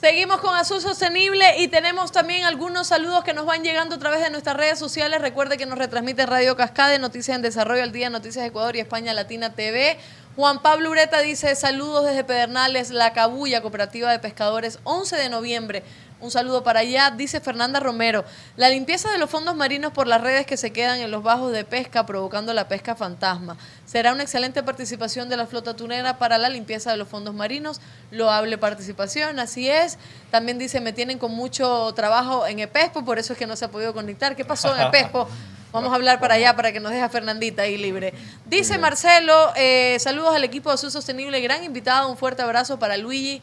Seguimos 0.00 0.42
con 0.42 0.54
Azul 0.54 0.82
Sostenible 0.82 1.58
y 1.58 1.68
tenemos 1.68 2.12
también 2.12 2.44
algunos 2.44 2.88
saludos 2.88 3.24
que 3.24 3.32
nos 3.32 3.46
van 3.46 3.64
llegando 3.64 3.94
a 3.94 3.98
través 3.98 4.20
de 4.20 4.28
nuestras 4.28 4.54
redes 4.54 4.78
sociales. 4.78 5.22
Recuerde 5.22 5.56
que 5.56 5.64
nos 5.64 5.78
retransmite 5.78 6.26
Radio 6.26 6.54
Cascade, 6.54 6.98
Noticias 6.98 7.34
en 7.34 7.40
Desarrollo 7.40 7.82
al 7.82 7.92
Día, 7.92 8.10
Noticias 8.10 8.44
Ecuador 8.44 8.76
y 8.76 8.80
España 8.80 9.14
Latina 9.14 9.54
TV. 9.54 9.96
Juan 10.36 10.60
Pablo 10.60 10.90
Ureta 10.90 11.22
dice 11.22 11.54
saludos 11.54 12.04
desde 12.04 12.22
Pedernales, 12.22 12.90
La 12.90 13.14
Cabulla, 13.14 13.62
Cooperativa 13.62 14.12
de 14.12 14.18
Pescadores, 14.18 14.78
11 14.84 15.16
de 15.16 15.30
noviembre. 15.30 15.82
Un 16.20 16.30
saludo 16.30 16.62
para 16.62 16.80
allá, 16.80 17.10
dice 17.10 17.40
Fernanda 17.40 17.80
Romero. 17.80 18.22
La 18.58 18.68
limpieza 18.68 19.10
de 19.10 19.16
los 19.16 19.30
fondos 19.30 19.56
marinos 19.56 19.92
por 19.92 20.06
las 20.06 20.20
redes 20.20 20.44
que 20.44 20.58
se 20.58 20.74
quedan 20.74 21.00
en 21.00 21.10
los 21.10 21.22
bajos 21.22 21.52
de 21.52 21.64
pesca, 21.64 22.04
provocando 22.04 22.52
la 22.52 22.68
pesca 22.68 22.94
fantasma. 22.94 23.56
Será 23.86 24.12
una 24.12 24.24
excelente 24.24 24.62
participación 24.62 25.30
de 25.30 25.38
la 25.38 25.46
flota 25.46 25.74
tunera 25.74 26.18
para 26.18 26.36
la 26.36 26.50
limpieza 26.50 26.90
de 26.90 26.98
los 26.98 27.08
fondos 27.08 27.34
marinos. 27.34 27.80
Loable 28.10 28.58
participación, 28.58 29.38
así 29.38 29.70
es. 29.70 29.96
También 30.30 30.58
dice, 30.58 30.82
me 30.82 30.92
tienen 30.92 31.18
con 31.18 31.32
mucho 31.32 31.94
trabajo 31.94 32.46
en 32.46 32.58
EPESPO, 32.58 33.06
por 33.06 33.18
eso 33.18 33.32
es 33.32 33.38
que 33.38 33.46
no 33.46 33.56
se 33.56 33.64
ha 33.64 33.70
podido 33.70 33.94
conectar. 33.94 34.36
¿Qué 34.36 34.44
pasó 34.44 34.76
en 34.76 34.82
EPESPO? 34.82 35.28
Vamos 35.76 35.92
a 35.92 35.96
hablar 35.96 36.18
para 36.20 36.36
allá 36.36 36.56
para 36.56 36.72
que 36.72 36.80
nos 36.80 36.90
deje 36.90 37.02
a 37.02 37.10
Fernandita 37.10 37.60
ahí 37.60 37.76
libre. 37.76 38.14
Dice 38.46 38.78
Marcelo, 38.78 39.52
eh, 39.56 39.98
saludos 40.00 40.34
al 40.34 40.42
equipo 40.42 40.70
de 40.70 40.74
Azul 40.74 40.90
Sostenible, 40.90 41.38
gran 41.42 41.62
invitado, 41.64 42.08
un 42.08 42.16
fuerte 42.16 42.40
abrazo 42.40 42.78
para 42.78 42.96
Luigi. 42.96 43.42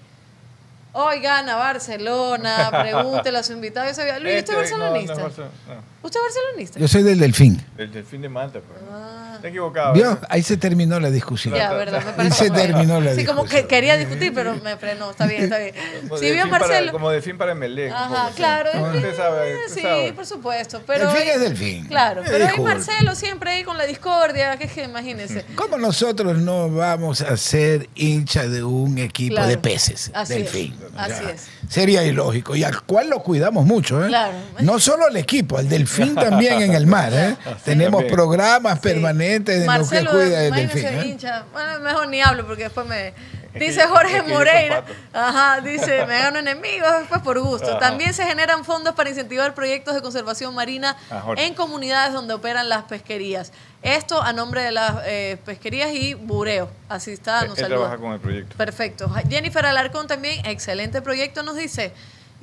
Hoy 0.94 1.20
gana 1.20 1.58
Barcelona, 1.58 2.72
pregúntele 2.82 3.38
a 3.38 3.44
su 3.44 3.54
invitado. 3.54 3.88
Yo 3.88 3.94
sabía, 3.94 4.18
Luis, 4.20 4.40
¿usted 4.40 4.54
es 4.56 4.64
Este, 4.64 4.78
no, 4.80 4.86
no, 4.86 4.92
barcelonista? 4.94 5.44
No. 5.44 5.84
¿Usted 6.02 6.20
es 6.20 6.26
barcelonista? 6.26 6.80
Yo 6.80 6.88
soy 6.88 7.04
del 7.04 7.20
Delfín. 7.20 7.64
El 7.78 7.92
delfín 7.92 8.24
de 8.24 8.30
Manta, 8.30 8.62
pues. 8.62 8.80
Ah. 8.92 9.23
Está 9.44 9.50
equivocado. 9.50 9.92
¿Vio? 9.94 10.14
¿eh? 10.14 10.18
Ahí 10.30 10.42
se 10.42 10.56
terminó 10.56 11.02
la 11.02 11.12
discusión. 11.12 11.54
Ya, 11.54 11.74
verdad, 11.74 12.02
me 12.02 12.10
Ahí 12.12 12.16
parece. 12.16 12.46
se 12.46 12.50
terminó 12.50 13.02
la 13.02 13.14
Sí, 13.14 13.26
como 13.26 13.42
discusión. 13.42 13.64
que 13.64 13.68
quería 13.68 13.98
discutir, 13.98 14.32
pero 14.34 14.56
me 14.64 14.78
frenó. 14.78 15.12
Está 15.12 15.26
bien, 15.26 15.44
está 15.44 15.58
bien. 15.58 15.76
Como 16.08 16.16
Si 16.18 16.26
vio 16.28 16.34
delfín 16.36 16.50
para- 16.52 16.68
Marcelo. 16.68 16.92
como 16.94 17.10
delfín 17.10 17.38
para 17.38 17.54
Melec. 17.54 17.92
un 17.92 17.94
Ajá, 17.98 18.24
poco, 18.24 18.36
claro. 18.38 18.70
sí. 18.72 18.80
Usted 18.98 19.18
sabe, 19.18 19.56
usted 19.66 19.76
sí, 19.76 19.82
sabe. 19.82 20.14
por 20.14 20.26
supuesto. 20.26 20.82
Pero 20.88 21.08
Delfín 21.08 21.22
hoy- 21.24 21.30
es 21.36 21.42
delfín. 21.42 21.86
Claro, 21.88 22.22
Eh, 22.22 22.26
pero 22.26 22.38
hay 22.38 22.52
disculpe. 22.52 22.74
Marcelo 22.74 23.16
siempre 23.16 23.50
ahí 23.52 23.64
con 23.66 23.78
la 23.78 23.86
discordia, 23.86 24.56
que 24.56 24.64
es 24.64 24.72
que 24.72 24.84
imagínense. 24.86 25.44
¿Cómo 25.56 25.78
nosotros 25.78 26.38
no 26.38 26.70
vamos 26.70 27.20
a 27.20 27.36
ser 27.36 27.90
hincha 27.96 28.48
de 28.48 28.64
un 28.64 28.98
equipo 28.98 29.36
Claro. 29.36 29.50
de 29.50 29.58
peces? 29.58 30.10
Así 30.14 30.36
delfín. 30.36 30.74
es, 30.74 30.94
así 30.98 31.24
es. 31.34 31.48
Sería 31.68 32.06
ilógico. 32.06 32.56
Y 32.56 32.64
al 32.64 32.82
cual 32.84 33.10
lo 33.10 33.20
cuidamos 33.22 33.66
mucho, 33.66 34.06
¿eh? 34.06 34.08
Claro. 34.08 34.34
No 34.62 34.80
solo 34.80 35.06
al 35.08 35.18
equipo, 35.18 35.58
al 35.58 35.68
delfín 35.68 36.16
también 36.16 36.62
en 36.62 36.74
el 36.76 36.88
mar, 36.88 37.12
¿eh? 37.14 37.36
Tenemos 37.66 38.00
también. 38.04 38.14
programas 38.16 38.80
de 39.40 39.66
Marcelo, 39.66 40.14
lo 40.14 40.20
que 40.20 40.26
cuida 40.26 40.40
delfín. 40.40 40.86
¿eh? 40.86 41.06
hincha. 41.06 41.46
Bueno, 41.52 41.80
mejor 41.80 42.08
ni 42.08 42.22
hablo 42.22 42.46
porque 42.46 42.64
después 42.64 42.86
me. 42.88 43.14
Dice 43.54 43.82
es 43.82 43.88
Jorge 43.88 44.24
Moreira. 44.24 44.84
Ajá, 45.14 45.62
dice, 45.62 46.06
me 46.08 46.18
gano 46.18 46.40
enemigos 46.40 46.92
después 47.00 47.22
por 47.22 47.40
gusto. 47.40 47.70
Ajá. 47.70 47.80
También 47.80 48.14
se 48.14 48.26
generan 48.26 48.66
fondos 48.66 48.96
para 48.96 49.12
incentivar 49.12 49.54
proyectos 49.54 49.94
de 49.94 50.02
conservación 50.02 50.56
marina 50.56 50.98
en 51.38 51.54
comunidades 51.54 52.14
donde 52.14 52.34
operan 52.34 52.68
las 52.68 52.86
pesquerías. 52.86 53.52
Esto 53.84 54.22
a 54.22 54.34
nombre 54.34 54.64
de 54.64 54.72
las 54.72 54.96
eh, 55.06 55.38
pesquerías 55.46 55.92
y 55.94 56.16
bureo. 56.16 56.70
Así 56.90 57.12
está, 57.12 57.46
nos 57.46 57.58
él 57.60 57.66
saluda. 57.66 57.80
trabaja 57.82 58.02
con 58.02 58.14
el 58.14 58.20
proyecto. 58.20 58.58
Perfecto. 58.58 59.14
Jennifer 59.30 59.66
Alarcón 59.66 60.08
también, 60.08 60.44
excelente 60.46 61.02
proyecto, 61.04 61.44
nos 61.44 61.56
dice. 61.56 61.94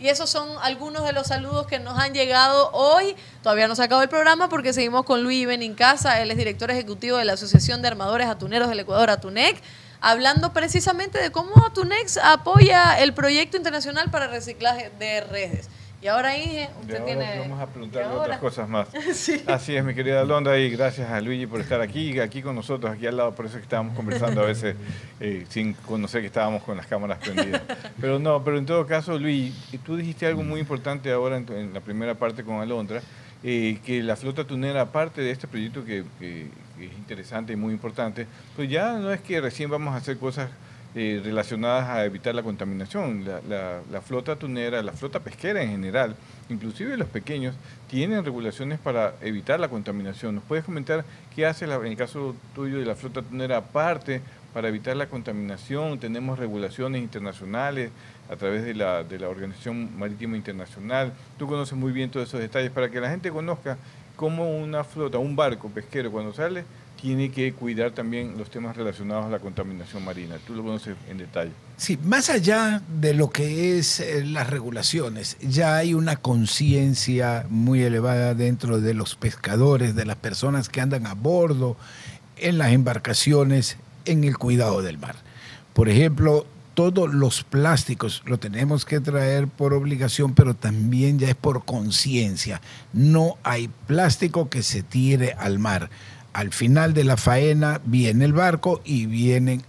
Y 0.01 0.09
esos 0.09 0.31
son 0.31 0.49
algunos 0.63 1.05
de 1.05 1.13
los 1.13 1.27
saludos 1.27 1.67
que 1.67 1.79
nos 1.79 1.99
han 1.99 2.15
llegado 2.15 2.71
hoy. 2.73 3.15
Todavía 3.43 3.69
no 3.69 3.77
se 3.77 3.83
acabó 3.83 4.01
el 4.01 4.09
programa 4.09 4.49
porque 4.49 4.73
seguimos 4.73 5.05
con 5.05 5.23
Luis 5.23 5.47
Benincasa. 5.47 6.23
Él 6.23 6.31
es 6.31 6.39
director 6.39 6.71
ejecutivo 6.71 7.19
de 7.19 7.27
la 7.27 7.35
Asociación 7.35 7.83
de 7.83 7.89
Armadores 7.89 8.27
Atuneros 8.27 8.71
del 8.71 8.81
Ecuador, 8.81 9.11
Atunec, 9.11 9.61
hablando 10.01 10.55
precisamente 10.55 11.19
de 11.21 11.31
cómo 11.31 11.53
Atunex 11.67 12.17
apoya 12.17 12.99
el 12.99 13.13
proyecto 13.13 13.59
internacional 13.59 14.11
para 14.11 14.27
reciclaje 14.29 14.91
de 14.99 15.21
redes. 15.21 15.69
Y 16.03 16.07
ahora, 16.07 16.35
Inge, 16.37 16.61
De 16.61 16.67
usted 16.81 16.95
ahora 16.95 17.05
tiene... 17.05 17.39
vamos 17.41 17.61
a 17.61 17.65
¿y 17.65 17.67
preguntarle 17.67 18.09
otras 18.17 18.39
cosas 18.39 18.69
más. 18.69 18.89
Sí. 19.13 19.43
Así 19.47 19.77
es, 19.77 19.85
mi 19.85 19.95
querida 19.95 20.23
Alondra, 20.23 20.59
y 20.59 20.71
gracias 20.71 21.11
a 21.11 21.21
Luigi 21.21 21.47
por 21.47 21.61
estar 21.61 21.81
aquí, 21.83 22.19
aquí 22.21 22.41
con 22.41 22.55
nosotros, 22.57 22.91
aquí 22.93 23.07
al 23.07 23.19
lado, 23.19 23.35
por 23.35 23.45
eso 23.45 23.57
es 23.57 23.61
que 23.61 23.65
estábamos 23.65 23.95
conversando 23.95 24.41
a 24.41 24.47
veces 24.47 24.77
eh, 25.21 25.45
sin 25.51 25.75
conocer 25.75 26.23
que 26.23 26.29
estábamos 26.29 26.63
con 26.63 26.77
las 26.79 26.87
cámaras 26.87 27.19
prendidas. 27.19 27.61
Pero 28.01 28.19
no, 28.19 28.43
pero 28.43 28.57
en 28.57 28.65
todo 28.65 28.87
caso, 28.87 29.19
Luigi, 29.19 29.53
tú 29.85 29.97
dijiste 29.97 30.27
algo 30.27 30.43
muy 30.43 30.61
importante 30.61 31.13
ahora 31.13 31.37
en, 31.37 31.47
en 31.53 31.75
la 31.75 31.81
primera 31.81 32.15
parte 32.15 32.45
con 32.45 32.61
Alondra, 32.61 33.03
eh, 33.45 33.79
que 33.85 34.03
la 34.03 34.17
flota 34.17 34.45
tunera, 34.45 34.81
aparte 34.83 35.21
de 35.21 35.31
este 35.33 35.49
proyecto 35.49 35.85
que, 35.85 36.05
que- 36.19 36.47
que 36.79 36.87
es 36.87 36.93
interesante 36.95 37.53
y 37.53 37.57
muy 37.57 37.75
importante, 37.75 38.27
pues 38.57 38.71
ya 38.71 38.95
no 38.95 39.13
es 39.13 39.21
que 39.21 39.39
recién 39.39 39.69
vamos 39.69 39.93
a 39.93 39.99
hacer 39.99 40.17
cosas 40.17 40.49
eh, 40.95 41.21
relacionadas 41.23 41.89
a 41.89 42.05
evitar 42.05 42.35
la 42.35 42.43
contaminación. 42.43 43.25
La, 43.25 43.41
la- 43.49 43.81
la 43.91 44.01
flota 44.01 44.37
tunera, 44.37 44.83
la 44.83 44.93
flota 44.93 45.21
pesquera 45.21 45.63
en 45.63 45.71
general, 45.71 46.17
inclusive 46.49 46.97
los 46.97 47.09
pequeños, 47.09 47.55
tienen 47.89 48.25
regulaciones 48.25 48.79
para 48.79 49.15
evitar 49.23 49.61
la 49.61 49.69
contaminación. 49.69 50.35
¿Nos 50.35 50.45
puedes 50.45 50.65
comentar 50.65 51.05
qué 51.35 51.47
hace 51.47 51.67
la- 51.67 51.77
en 51.77 51.87
el 51.87 51.97
caso 51.97 52.35
tuyo 52.55 52.79
de 52.79 52.87
la 52.87 52.95
flota 52.97 53.23
tunera 53.23 53.59
aparte 53.59 54.21
para 54.53 54.69
evitar 54.69 54.97
la 54.97 55.07
contaminación? 55.07 55.99
Tenemos 56.01 56.39
regulaciones 56.39 57.01
internacionales 57.03 57.91
a 58.29 58.37
través 58.37 58.65
de 58.65 58.75
la, 58.75 59.05
de 59.05 59.19
la 59.19 59.29
Organización 59.29 59.97
Marítima 59.99 60.37
Internacional. 60.37 61.13
Tú 61.39 61.47
conoces 61.47 61.77
muy 61.79 61.93
bien 61.93 62.11
todos 62.11 62.29
esos 62.29 62.41
detalles 62.41 62.71
para 62.71 62.89
que 62.91 63.01
la 63.01 63.11
gente 63.11 63.31
conozca 63.31 63.77
cómo 64.17 64.51
una 64.59 64.85
flota, 64.85 65.19
un 65.19 65.35
barco 65.35 65.69
pesquero 65.71 66.11
cuando 66.11 66.33
sale, 66.33 66.65
tiene 67.01 67.31
que 67.31 67.53
cuidar 67.53 67.93
también 67.93 68.37
los 68.37 68.51
temas 68.51 68.77
relacionados 68.77 69.27
a 69.27 69.31
la 69.31 69.39
contaminación 69.39 70.05
marina. 70.05 70.37
Tú 70.47 70.55
lo 70.55 70.63
conoces 70.63 70.97
en 71.09 71.19
detalle. 71.19 71.53
Sí, 71.77 71.99
más 72.05 72.29
allá 72.29 72.83
de 73.01 73.15
lo 73.15 73.31
que 73.31 73.79
es 73.79 74.01
eh, 74.01 74.25
las 74.25 74.51
regulaciones, 74.51 75.37
ya 75.41 75.77
hay 75.77 75.95
una 75.95 76.17
conciencia 76.17 77.47
muy 77.49 77.83
elevada 77.83 78.35
dentro 78.35 78.81
de 78.81 78.95
los 78.95 79.17
pescadores, 79.17 79.95
de 79.95 80.05
las 80.05 80.17
personas 80.17 80.69
que 80.69 80.81
andan 80.81 81.07
a 81.07 81.15
bordo, 81.15 81.77
en 82.37 82.59
las 82.59 82.73
embarcaciones, 82.73 83.77
en 84.05 84.25
el 84.25 84.37
cuidado 84.37 84.83
del 84.83 84.99
mar. 84.99 85.17
Por 85.73 85.89
ejemplo, 85.89 86.47
todos 86.75 87.13
los 87.13 87.43
plásticos 87.43 88.23
lo 88.27 88.39
tenemos 88.39 88.85
que 88.85 89.01
traer 89.01 89.49
por 89.49 89.75
obligación, 89.75 90.35
pero 90.35 90.55
también 90.55 91.19
ya 91.19 91.29
es 91.29 91.35
por 91.35 91.65
conciencia. 91.65 92.61
No 92.93 93.37
hay 93.43 93.69
plástico 93.87 94.49
que 94.49 94.63
se 94.63 94.83
tire 94.83 95.35
al 95.39 95.59
mar. 95.59 95.91
Al 96.33 96.53
final 96.53 96.95
de 96.95 97.05
la 97.05 97.17
faena 97.17 97.81
viene 97.85 98.25
el 98.25 98.33
barco 98.33 98.81
y 98.85 99.07
vienen 99.07 99.63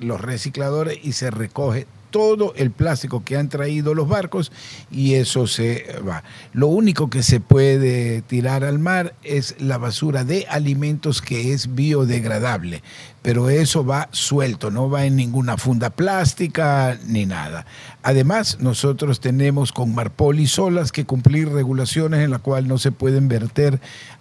los 0.00 0.20
recicladores 0.20 0.98
y 1.02 1.12
se 1.12 1.30
recoge 1.30 1.86
todo 2.16 2.54
el 2.56 2.70
plástico 2.70 3.24
que 3.24 3.36
han 3.36 3.50
traído 3.50 3.94
los 3.94 4.08
barcos 4.08 4.50
y 4.90 5.14
eso 5.14 5.46
se 5.46 6.00
va. 6.08 6.22
Lo 6.54 6.68
único 6.68 7.10
que 7.10 7.22
se 7.22 7.40
puede 7.40 8.22
tirar 8.22 8.64
al 8.64 8.78
mar 8.78 9.14
es 9.22 9.56
la 9.58 9.76
basura 9.76 10.24
de 10.24 10.46
alimentos 10.48 11.20
que 11.20 11.52
es 11.52 11.74
biodegradable, 11.74 12.82
pero 13.20 13.50
eso 13.50 13.84
va 13.84 14.08
suelto, 14.12 14.70
no 14.70 14.88
va 14.88 15.04
en 15.04 15.16
ninguna 15.16 15.58
funda 15.58 15.90
plástica 15.90 16.98
ni 17.06 17.26
nada. 17.26 17.66
Además, 18.02 18.58
nosotros 18.60 19.20
tenemos 19.20 19.72
con 19.72 19.94
Marpol 19.94 20.40
y 20.40 20.46
Solas 20.46 20.92
que 20.92 21.04
cumplir 21.04 21.50
regulaciones 21.50 22.20
en 22.20 22.30
la 22.30 22.38
cual 22.38 22.66
no 22.66 22.78
se 22.78 22.92
pueden 22.92 23.28
verter 23.28 23.78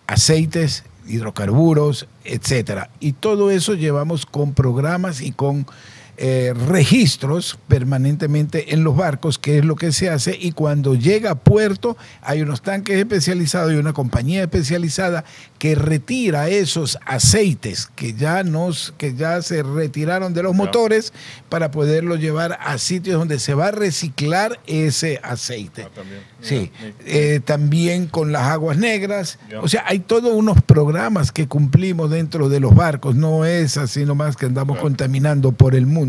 aceites, 0.08 0.84
hidrocarburos, 1.08 2.08
etcétera. 2.24 2.90
Y 3.00 3.14
todo 3.14 3.52
eso 3.52 3.74
llevamos 3.74 4.26
con 4.26 4.54
programas 4.54 5.22
y 5.22 5.32
con 5.32 5.66
eh, 6.18 6.54
registros 6.68 7.58
permanentemente 7.68 8.74
en 8.74 8.84
los 8.84 8.96
barcos, 8.96 9.38
que 9.38 9.58
es 9.58 9.66
lo 9.66 9.76
que 9.76 9.92
se 9.92 10.10
hace, 10.10 10.38
y 10.40 10.52
cuando 10.52 10.96
llega 10.96 11.32
a 11.32 11.36
puerto 11.36 11.98
hay 12.22 12.42
unos 12.42 12.62
tanques 12.62 12.98
especializados 12.98 13.74
y 13.74 13.76
una 13.76 13.94
compañía 13.94 14.42
especializada 14.44 15.26
que 15.60 15.76
retira 15.76 16.48
esos 16.50 16.98
aceites 17.06 17.90
que 17.96 18.14
ya 18.14 18.44
nos, 18.44 18.94
que 18.98 19.16
ya 19.16 19.42
se 19.42 19.64
retiraron 19.64 20.34
de 20.34 20.44
los 20.44 20.54
motores 20.56 21.12
para 21.50 21.72
poderlo 21.72 22.16
llevar 22.16 22.58
a 22.62 22.78
sitios 22.78 23.18
donde 23.18 23.40
se 23.40 23.54
va 23.54 23.68
a 23.68 23.72
reciclar 23.72 24.60
ese 24.68 25.20
aceite. 25.24 25.84
Ah, 25.88 25.90
también. 25.96 26.20
Sí, 26.42 26.72
eh, 27.06 27.40
también 27.44 28.08
con 28.08 28.32
las 28.32 28.44
aguas 28.44 28.78
negras. 28.78 29.40
O 29.62 29.68
sea, 29.68 29.84
hay 29.88 30.00
todos 30.00 30.32
unos 30.34 30.62
programas 30.62 31.32
que 31.32 31.48
cumplimos 31.48 32.12
dentro 32.12 32.50
de 32.50 32.60
los 32.60 32.76
barcos. 32.76 33.16
No 33.16 33.46
es 33.46 33.78
así 33.78 34.06
nomás 34.06 34.36
que 34.38 34.46
andamos 34.46 34.76
Claro. 34.76 34.84
contaminando 34.90 35.52
por 35.52 35.74
el 35.76 35.86
mundo. 35.88 36.05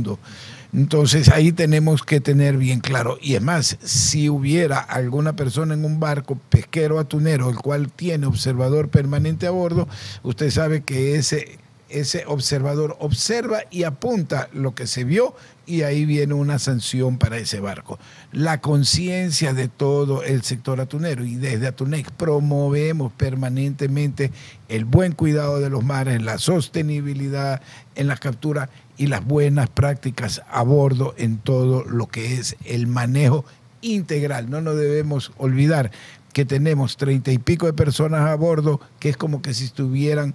Entonces 0.72 1.28
ahí 1.28 1.52
tenemos 1.52 2.02
que 2.02 2.20
tener 2.20 2.56
bien 2.56 2.80
claro. 2.80 3.18
Y 3.20 3.34
es 3.34 3.42
más, 3.42 3.78
si 3.82 4.28
hubiera 4.28 4.78
alguna 4.78 5.34
persona 5.34 5.74
en 5.74 5.84
un 5.84 6.00
barco 6.00 6.38
pesquero 6.50 6.98
atunero, 6.98 7.48
el 7.48 7.56
cual 7.56 7.90
tiene 7.90 8.26
observador 8.26 8.88
permanente 8.88 9.46
a 9.46 9.50
bordo, 9.50 9.88
usted 10.22 10.50
sabe 10.50 10.82
que 10.82 11.16
ese, 11.16 11.58
ese 11.88 12.24
observador 12.26 12.96
observa 13.00 13.60
y 13.70 13.84
apunta 13.84 14.48
lo 14.52 14.74
que 14.74 14.86
se 14.86 15.04
vio 15.04 15.34
y 15.66 15.82
ahí 15.82 16.04
viene 16.04 16.34
una 16.34 16.58
sanción 16.58 17.18
para 17.18 17.38
ese 17.38 17.60
barco. 17.60 17.98
La 18.32 18.60
conciencia 18.60 19.52
de 19.52 19.68
todo 19.68 20.22
el 20.22 20.42
sector 20.42 20.80
atunero 20.80 21.24
y 21.24 21.36
desde 21.36 21.66
Atunex 21.66 22.10
promovemos 22.10 23.12
permanentemente 23.12 24.30
el 24.68 24.84
buen 24.84 25.12
cuidado 25.12 25.60
de 25.60 25.70
los 25.70 25.84
mares, 25.84 26.22
la 26.22 26.38
sostenibilidad 26.38 27.60
en 27.94 28.06
la 28.08 28.16
captura 28.16 28.68
y 28.96 29.06
las 29.06 29.24
buenas 29.24 29.68
prácticas 29.68 30.42
a 30.50 30.62
bordo 30.62 31.14
en 31.18 31.38
todo 31.38 31.84
lo 31.84 32.06
que 32.06 32.34
es 32.34 32.56
el 32.64 32.86
manejo 32.86 33.44
integral. 33.82 34.50
No 34.50 34.60
nos 34.60 34.76
debemos 34.76 35.32
olvidar 35.36 35.90
que 36.32 36.44
tenemos 36.44 36.96
treinta 36.96 37.32
y 37.32 37.38
pico 37.38 37.66
de 37.66 37.72
personas 37.72 38.28
a 38.28 38.34
bordo, 38.34 38.80
que 38.98 39.08
es 39.08 39.16
como 39.16 39.42
que 39.42 39.54
si 39.54 39.64
estuvieran 39.64 40.34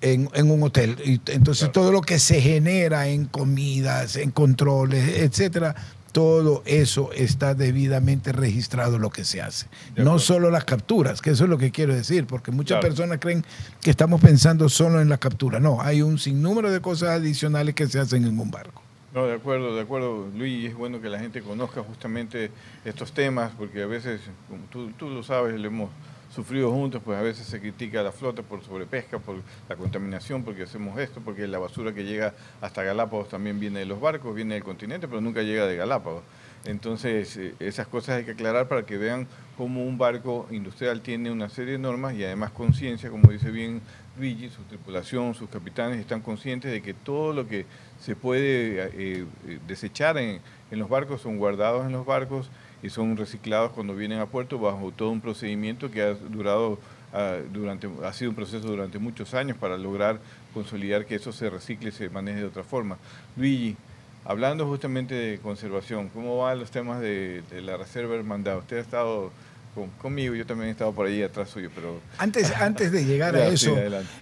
en, 0.00 0.28
en 0.34 0.50
un 0.50 0.62
hotel. 0.62 0.96
Y 1.04 1.20
entonces 1.30 1.72
todo 1.72 1.92
lo 1.92 2.00
que 2.00 2.18
se 2.18 2.40
genera 2.40 3.08
en 3.08 3.26
comidas, 3.26 4.16
en 4.16 4.30
controles, 4.30 5.18
etcétera, 5.18 5.74
todo 6.12 6.62
eso 6.66 7.10
está 7.12 7.54
debidamente 7.54 8.32
registrado 8.32 8.98
lo 8.98 9.10
que 9.10 9.24
se 9.24 9.40
hace. 9.42 9.66
No 9.96 10.18
solo 10.18 10.50
las 10.50 10.64
capturas, 10.64 11.20
que 11.20 11.30
eso 11.30 11.44
es 11.44 11.50
lo 11.50 11.58
que 11.58 11.70
quiero 11.70 11.94
decir, 11.94 12.26
porque 12.26 12.50
muchas 12.50 12.78
Claro. 12.80 12.88
personas 12.88 13.18
creen 13.20 13.44
que 13.80 13.90
estamos 13.90 14.20
pensando 14.20 14.68
solo 14.68 15.00
en 15.00 15.08
la 15.08 15.18
captura. 15.18 15.60
No, 15.60 15.80
hay 15.80 16.02
un 16.02 16.18
sinnúmero 16.18 16.70
de 16.70 16.80
cosas 16.80 17.10
adicionales 17.10 17.74
que 17.74 17.86
se 17.86 17.98
hacen 18.00 18.24
en 18.24 18.38
un 18.38 18.50
barco. 18.50 18.82
No, 19.14 19.26
de 19.26 19.34
acuerdo, 19.34 19.74
de 19.74 19.82
acuerdo, 19.82 20.28
Luis, 20.36 20.62
y 20.62 20.66
es 20.66 20.74
bueno 20.76 21.00
que 21.00 21.08
la 21.08 21.18
gente 21.18 21.42
conozca 21.42 21.82
justamente 21.82 22.50
estos 22.84 23.12
temas, 23.12 23.50
porque 23.58 23.82
a 23.82 23.86
veces, 23.86 24.20
como 24.48 24.62
tú, 24.70 24.90
tú 24.96 25.08
lo 25.10 25.22
sabes, 25.24 25.58
lo 25.60 25.66
hemos 25.66 25.90
sufrido 26.30 26.70
juntos, 26.70 27.02
pues 27.04 27.18
a 27.18 27.22
veces 27.22 27.46
se 27.46 27.60
critica 27.60 28.00
a 28.00 28.02
la 28.04 28.12
flota 28.12 28.42
por 28.42 28.62
sobrepesca, 28.62 29.18
por 29.18 29.36
la 29.68 29.76
contaminación, 29.76 30.44
porque 30.44 30.62
hacemos 30.62 30.98
esto, 30.98 31.20
porque 31.20 31.46
la 31.48 31.58
basura 31.58 31.92
que 31.92 32.04
llega 32.04 32.34
hasta 32.60 32.82
Galápagos 32.82 33.28
también 33.28 33.58
viene 33.58 33.80
de 33.80 33.86
los 33.86 34.00
barcos, 34.00 34.34
viene 34.34 34.54
del 34.54 34.64
continente, 34.64 35.08
pero 35.08 35.20
nunca 35.20 35.42
llega 35.42 35.66
de 35.66 35.76
Galápagos. 35.76 36.22
Entonces, 36.64 37.36
eh, 37.36 37.54
esas 37.58 37.86
cosas 37.86 38.18
hay 38.18 38.24
que 38.24 38.32
aclarar 38.32 38.68
para 38.68 38.84
que 38.84 38.98
vean 38.98 39.26
cómo 39.56 39.82
un 39.82 39.98
barco 39.98 40.46
industrial 40.50 41.00
tiene 41.00 41.30
una 41.30 41.48
serie 41.48 41.72
de 41.72 41.78
normas 41.78 42.14
y 42.14 42.24
además 42.24 42.50
conciencia, 42.50 43.10
como 43.10 43.30
dice 43.30 43.50
bien 43.50 43.80
Luigi, 44.16 44.50
su 44.50 44.62
tripulación, 44.64 45.34
sus 45.34 45.48
capitanes 45.48 45.98
están 45.98 46.20
conscientes 46.20 46.70
de 46.70 46.82
que 46.82 46.92
todo 46.92 47.32
lo 47.32 47.48
que 47.48 47.64
se 47.98 48.14
puede 48.14 48.84
eh, 48.84 49.26
eh, 49.46 49.58
desechar 49.66 50.18
en, 50.18 50.40
en 50.70 50.78
los 50.78 50.88
barcos 50.88 51.22
son 51.22 51.38
guardados 51.38 51.86
en 51.86 51.92
los 51.92 52.04
barcos 52.04 52.50
y 52.82 52.90
son 52.90 53.16
reciclados 53.16 53.72
cuando 53.72 53.94
vienen 53.94 54.18
a 54.20 54.26
puerto 54.26 54.58
bajo 54.58 54.90
todo 54.96 55.10
un 55.10 55.20
procedimiento 55.20 55.90
que 55.90 56.02
ha 56.02 56.14
durado 56.14 56.78
ah, 57.12 57.36
durante 57.52 57.88
ha 58.04 58.12
sido 58.12 58.30
un 58.30 58.36
proceso 58.36 58.66
durante 58.66 58.98
muchos 58.98 59.34
años 59.34 59.56
para 59.58 59.76
lograr 59.76 60.18
consolidar 60.54 61.04
que 61.06 61.14
eso 61.16 61.32
se 61.32 61.50
recicle 61.50 61.90
y 61.90 61.92
se 61.92 62.08
maneje 62.08 62.40
de 62.40 62.46
otra 62.46 62.62
forma. 62.64 62.96
Luigi, 63.36 63.76
hablando 64.24 64.66
justamente 64.66 65.14
de 65.14 65.38
conservación, 65.38 66.08
¿cómo 66.08 66.38
van 66.38 66.58
los 66.58 66.70
temas 66.70 67.00
de, 67.00 67.42
de 67.50 67.62
la 67.62 67.76
reserva 67.76 68.14
hermandad? 68.16 68.58
Usted 68.58 68.78
ha 68.78 68.80
estado 68.80 69.30
con- 69.74 69.90
conmigo, 70.02 70.34
yo 70.34 70.44
también 70.46 70.68
he 70.68 70.72
estado 70.72 70.92
por 70.92 71.06
ahí 71.06 71.22
atrás 71.22 71.48
suyo, 71.50 71.70
pero 71.74 72.00
Antes, 72.18 72.50
antes 72.56 72.90
de 72.92 73.04
llegar 73.04 73.36
a 73.36 73.46
eso, 73.48 73.76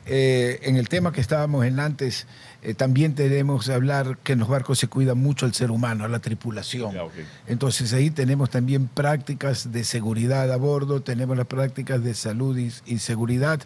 eh, 0.06 0.58
en 0.62 0.76
el 0.76 0.88
tema 0.88 1.10
que 1.12 1.20
estábamos 1.20 1.64
en 1.64 1.80
antes, 1.80 2.26
eh, 2.62 2.74
también 2.74 3.14
tenemos 3.14 3.66
que 3.66 3.72
hablar 3.72 4.18
que 4.18 4.32
en 4.32 4.40
los 4.40 4.48
barcos 4.48 4.78
se 4.78 4.88
cuida 4.88 5.14
mucho 5.14 5.46
al 5.46 5.54
ser 5.54 5.70
humano, 5.70 6.04
a 6.04 6.08
la 6.08 6.18
tripulación. 6.18 6.96
Ok. 6.98 7.12
Entonces 7.46 7.92
ahí 7.92 8.10
tenemos 8.10 8.50
también 8.50 8.88
prácticas 8.88 9.70
de 9.70 9.84
seguridad 9.84 10.52
a 10.52 10.56
bordo, 10.56 11.00
tenemos 11.00 11.36
las 11.36 11.46
prácticas 11.46 12.02
de 12.02 12.14
salud 12.14 12.58
y, 12.58 12.72
y 12.86 12.98
seguridad 12.98 13.60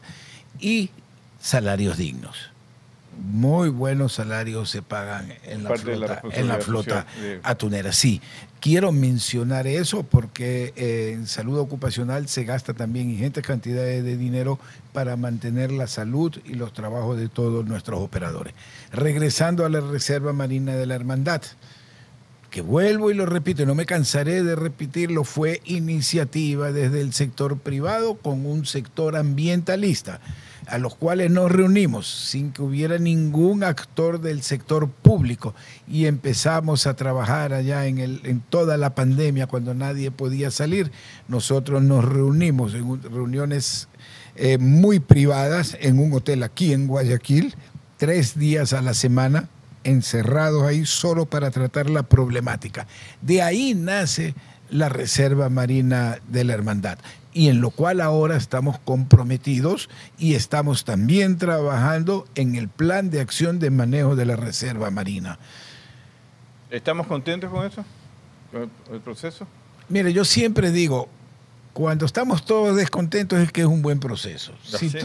y 0.60 0.90
salarios 1.40 1.96
dignos. 1.96 2.51
Muy 3.20 3.68
buenos 3.68 4.14
salarios 4.14 4.70
se 4.70 4.82
pagan 4.82 5.32
en 5.44 5.64
la 5.64 5.76
flota, 5.76 6.22
en 6.32 6.48
la 6.48 6.58
flota 6.58 7.06
de- 7.20 7.40
atunera. 7.42 7.92
Sí, 7.92 8.20
quiero 8.60 8.90
mencionar 8.90 9.66
eso 9.66 10.02
porque 10.02 10.72
eh, 10.76 11.12
en 11.14 11.26
salud 11.26 11.58
ocupacional 11.58 12.26
se 12.28 12.44
gasta 12.44 12.72
también 12.74 13.10
ingentes 13.10 13.44
cantidades 13.46 14.02
de 14.02 14.16
dinero 14.16 14.58
para 14.92 15.16
mantener 15.16 15.70
la 15.72 15.86
salud 15.86 16.36
y 16.44 16.54
los 16.54 16.72
trabajos 16.72 17.18
de 17.18 17.28
todos 17.28 17.66
nuestros 17.66 18.00
operadores. 18.00 18.54
Regresando 18.92 19.64
a 19.66 19.68
la 19.68 19.80
Reserva 19.80 20.32
Marina 20.32 20.74
de 20.74 20.86
la 20.86 20.94
Hermandad, 20.94 21.42
que 22.50 22.60
vuelvo 22.60 23.10
y 23.10 23.14
lo 23.14 23.24
repito, 23.26 23.62
y 23.62 23.66
no 23.66 23.74
me 23.74 23.86
cansaré 23.86 24.42
de 24.42 24.56
repetirlo, 24.56 25.24
fue 25.24 25.62
iniciativa 25.64 26.70
desde 26.72 27.00
el 27.00 27.12
sector 27.14 27.58
privado 27.58 28.14
con 28.16 28.44
un 28.44 28.66
sector 28.66 29.16
ambientalista, 29.16 30.20
a 30.66 30.78
los 30.78 30.94
cuales 30.94 31.30
nos 31.30 31.50
reunimos 31.50 32.06
sin 32.08 32.52
que 32.52 32.62
hubiera 32.62 32.98
ningún 32.98 33.64
actor 33.64 34.20
del 34.20 34.42
sector 34.42 34.88
público 34.88 35.54
y 35.88 36.06
empezamos 36.06 36.86
a 36.86 36.94
trabajar 36.94 37.52
allá 37.52 37.86
en, 37.86 37.98
el, 37.98 38.20
en 38.24 38.40
toda 38.40 38.76
la 38.76 38.94
pandemia 38.94 39.46
cuando 39.46 39.74
nadie 39.74 40.10
podía 40.10 40.50
salir. 40.50 40.92
Nosotros 41.28 41.82
nos 41.82 42.04
reunimos 42.04 42.74
en 42.74 42.84
un- 42.84 43.02
reuniones 43.02 43.88
eh, 44.36 44.58
muy 44.58 45.00
privadas 45.00 45.76
en 45.80 45.98
un 45.98 46.12
hotel 46.12 46.42
aquí 46.42 46.72
en 46.72 46.86
Guayaquil, 46.86 47.54
tres 47.96 48.38
días 48.38 48.72
a 48.72 48.82
la 48.82 48.94
semana, 48.94 49.48
encerrados 49.84 50.62
ahí 50.62 50.86
solo 50.86 51.26
para 51.26 51.50
tratar 51.50 51.90
la 51.90 52.04
problemática. 52.04 52.86
De 53.20 53.42
ahí 53.42 53.74
nace 53.74 54.34
la 54.72 54.88
Reserva 54.88 55.48
Marina 55.50 56.18
de 56.28 56.44
la 56.44 56.54
Hermandad, 56.54 56.98
y 57.32 57.48
en 57.48 57.60
lo 57.60 57.70
cual 57.70 58.00
ahora 58.00 58.36
estamos 58.36 58.78
comprometidos 58.78 59.88
y 60.18 60.34
estamos 60.34 60.84
también 60.84 61.38
trabajando 61.38 62.26
en 62.34 62.56
el 62.56 62.68
plan 62.68 63.10
de 63.10 63.20
acción 63.20 63.58
de 63.58 63.70
manejo 63.70 64.16
de 64.16 64.26
la 64.26 64.36
Reserva 64.36 64.90
Marina. 64.90 65.38
¿estamos 66.70 67.06
contentos 67.06 67.50
con 67.50 67.66
eso? 67.66 67.84
¿Con 68.50 68.70
el, 68.92 69.00
proceso? 69.00 69.46
Mire, 69.88 70.12
yo 70.12 70.24
siempre 70.24 70.70
digo, 70.70 71.08
cuando 71.72 72.06
estamos 72.06 72.44
todos 72.44 72.76
descontentos 72.76 73.38
es 73.40 73.52
que 73.52 73.60
es 73.62 73.66
un 73.66 73.82
buen 73.82 74.00
proceso. 74.00 74.52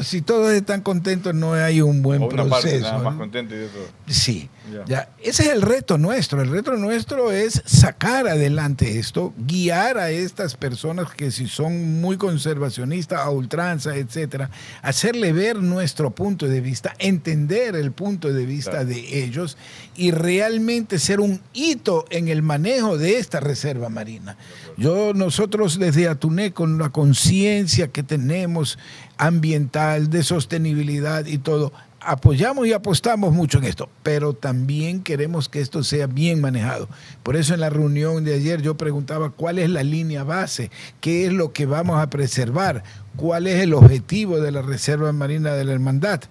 Si, 0.01 0.21
todos 0.21 0.51
están 0.51 0.81
contentos 0.81 1.33
no 1.33 1.53
hay 1.53 1.81
un 1.81 2.01
buen 2.01 2.23
o 2.23 2.27
una 2.27 2.43
proceso. 2.43 2.61
parte 2.61 2.81
nada 2.81 2.99
más 2.99 3.15
y 3.17 3.37
otro. 3.37 3.81
Sí, 4.07 4.49
Ya. 4.85 5.09
Ese 5.21 5.43
es 5.43 5.49
el 5.49 5.61
reto 5.61 5.97
nuestro. 5.97 6.41
El 6.41 6.49
reto 6.49 6.73
nuestro 6.73 7.31
es 7.31 7.61
sacar 7.65 8.27
adelante 8.27 8.99
esto, 8.99 9.33
guiar 9.37 9.97
a 9.97 10.11
estas 10.11 10.55
personas 10.55 11.11
que 11.11 11.31
si 11.31 11.47
son 11.47 12.01
muy 12.01 12.17
conservacionistas, 12.17 13.19
a 13.19 13.29
ultranza, 13.29 13.95
etcétera, 13.95 14.49
hacerle 14.81 15.33
ver 15.33 15.57
nuestro 15.57 16.11
punto 16.11 16.47
de 16.47 16.61
vista, 16.61 16.93
entender 16.99 17.75
el 17.75 17.91
punto 17.91 18.31
de 18.33 18.45
vista 18.45 18.85
de 18.85 19.23
ellos 19.23 19.57
y 19.95 20.11
realmente 20.11 20.99
ser 20.99 21.19
un 21.19 21.41
hito 21.53 22.05
en 22.09 22.27
el 22.27 22.41
manejo 22.41 22.97
de 22.97 23.17
esta 23.17 23.39
reserva 23.39 23.89
marina. 23.89 24.37
Yo, 24.77 25.13
nosotros 25.13 25.79
desde 25.79 26.07
Atuné, 26.07 26.53
con 26.53 26.77
la 26.77 26.89
conciencia 26.89 27.87
que 27.89 28.03
tenemos 28.03 28.77
ambiental, 29.17 30.09
de 30.09 30.23
sostenibilidad 30.23 31.25
y 31.25 31.39
todo, 31.39 31.73
apoyamos 32.07 32.65
y 32.65 32.73
apostamos 32.73 33.33
mucho 33.33 33.57
en 33.57 33.65
esto, 33.65 33.89
pero 34.01 34.33
también 34.33 35.03
queremos 35.03 35.49
que 35.49 35.59
esto 35.59 35.83
sea 35.83 36.07
bien 36.07 36.39
manejado. 36.39 36.87
Por 37.21 37.35
eso 37.35 37.53
en 37.53 37.59
la 37.59 37.69
reunión 37.69 38.23
de 38.23 38.35
ayer 38.35 38.61
yo 38.61 38.77
preguntaba 38.77 39.29
cuál 39.29 39.59
es 39.59 39.69
la 39.69 39.83
línea 39.83 40.23
base, 40.23 40.71
qué 41.01 41.25
es 41.25 41.33
lo 41.33 41.51
que 41.51 41.65
vamos 41.65 42.01
a 42.01 42.09
preservar, 42.09 42.83
cuál 43.17 43.45
es 43.45 43.61
el 43.61 43.73
objetivo 43.73 44.39
de 44.39 44.51
la 44.51 44.61
Reserva 44.61 45.11
Marina 45.11 45.51
de 45.53 45.65
la 45.65 45.73
Hermandad. 45.73 46.21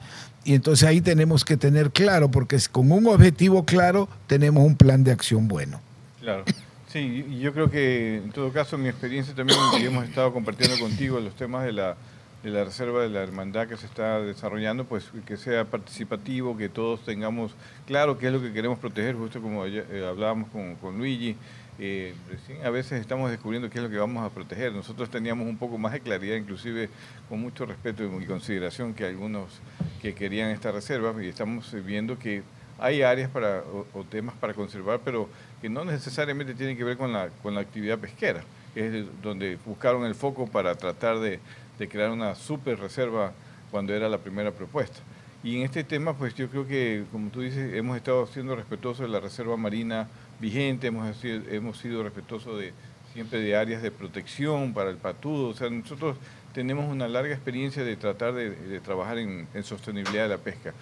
Y 0.44 0.54
entonces 0.54 0.88
ahí 0.88 1.02
tenemos 1.02 1.44
que 1.44 1.56
tener 1.58 1.90
claro, 1.90 2.30
porque 2.30 2.58
con 2.72 2.90
un 2.90 3.06
objetivo 3.08 3.66
claro 3.66 4.08
tenemos 4.26 4.64
un 4.64 4.76
plan 4.76 5.04
de 5.04 5.12
acción 5.12 5.46
bueno. 5.46 5.80
Claro. 6.20 6.44
Sí, 6.90 7.38
yo 7.40 7.52
creo 7.52 7.70
que 7.70 8.22
en 8.24 8.30
todo 8.30 8.50
caso 8.52 8.78
mi 8.78 8.88
experiencia 8.88 9.34
también 9.34 9.58
que 9.76 9.84
hemos 9.84 10.04
estado 10.04 10.32
compartiendo 10.32 10.78
contigo 10.78 11.20
los 11.20 11.34
temas 11.36 11.64
de 11.64 11.72
la, 11.72 11.96
de 12.42 12.50
la 12.50 12.64
reserva 12.64 13.02
de 13.02 13.08
la 13.08 13.22
hermandad 13.22 13.66
que 13.66 13.76
se 13.76 13.86
está 13.86 14.20
desarrollando, 14.20 14.84
pues 14.84 15.10
que 15.26 15.36
sea 15.36 15.64
participativo, 15.64 16.56
que 16.56 16.68
todos 16.68 17.04
tengamos 17.04 17.52
claro 17.86 18.18
qué 18.18 18.28
es 18.28 18.32
lo 18.32 18.40
que 18.40 18.52
queremos 18.52 18.78
proteger, 18.78 19.16
justo 19.16 19.40
como 19.42 19.66
eh, 19.66 20.06
hablábamos 20.08 20.48
con, 20.50 20.76
con 20.76 20.96
Luigi. 20.96 21.36
eh, 21.78 22.14
recién 22.30 22.64
a 22.64 22.70
veces 22.70 23.00
estamos 23.00 23.30
descubriendo 23.30 23.68
qué 23.68 23.78
es 23.78 23.84
lo 23.84 23.90
que 23.90 23.98
vamos 23.98 24.24
a 24.24 24.30
proteger. 24.32 24.72
Nosotros 24.72 25.10
teníamos 25.10 25.46
un 25.48 25.56
poco 25.58 25.76
más 25.76 25.92
de 25.92 26.00
claridad, 26.00 26.36
inclusive 26.36 26.88
con 27.28 27.40
mucho 27.40 27.66
respeto 27.66 28.04
y 28.04 28.24
consideración 28.26 28.94
que 28.94 29.04
algunos 29.06 29.60
que 30.00 30.14
querían 30.14 30.50
esta 30.50 30.70
reserva 30.70 31.12
y 31.22 31.28
estamos 31.28 31.72
eh, 31.74 31.80
viendo 31.80 32.16
que 32.18 32.42
hay 32.78 33.02
áreas 33.02 33.30
para, 33.30 33.60
o, 33.72 33.86
o 33.98 34.04
temas 34.04 34.36
para 34.36 34.52
conservar, 34.54 35.00
pero 35.04 35.28
que 35.60 35.68
no 35.68 35.84
necesariamente 35.84 36.54
tienen 36.54 36.76
que 36.76 36.84
ver 36.84 36.96
con 36.96 37.12
la, 37.12 37.30
con 37.42 37.54
la 37.54 37.60
actividad 37.62 37.98
pesquera, 37.98 38.44
que 38.74 38.86
es 38.86 38.92
de- 38.92 39.06
donde 39.22 39.58
buscaron 39.64 40.04
el 40.04 40.14
foco 40.14 40.46
para 40.46 40.74
tratar 40.76 41.18
de, 41.18 41.40
de 41.78 41.88
crear 41.88 42.10
una 42.10 42.34
super 42.34 42.78
reserva 42.78 43.32
cuando 43.70 43.94
era 43.94 44.08
la 44.08 44.18
primera 44.18 44.50
propuesta. 44.52 45.00
Y 45.42 45.56
en 45.56 45.62
este 45.62 45.84
tema, 45.84 46.14
pues 46.14 46.34
yo 46.34 46.48
creo 46.48 46.66
que, 46.66 47.04
como 47.12 47.30
tú 47.30 47.40
dices, 47.40 47.74
hemos 47.74 47.96
estado 47.96 48.26
siendo 48.26 48.56
respetuosos 48.56 49.06
de 49.06 49.12
la 49.12 49.20
reserva 49.20 49.56
marina 49.56 50.08
vigente, 50.40 50.88
hemos 50.88 51.16
sido, 51.16 51.42
hemos 51.50 51.78
sido 51.78 52.02
respetuosos 52.02 52.58
de 52.58 52.72
siempre 53.12 53.40
de 53.40 53.56
áreas 53.56 53.82
de 53.82 53.90
protección 53.90 54.74
para 54.74 54.90
el 54.90 54.96
patudo. 54.96 55.48
O 55.48 55.54
sea, 55.54 55.70
nosotros 55.70 56.16
tenemos 56.52 56.90
una 56.90 57.06
larga 57.06 57.34
experiencia 57.34 57.84
de 57.84 57.96
tratar 57.96 58.34
de, 58.34 58.80
trabajar 58.80 59.18
en, 59.18 59.46
en, 59.54 59.62
sostenibilidad 59.62 60.24
de 60.24 60.30
la 60.30 60.38
pesca. 60.38 60.74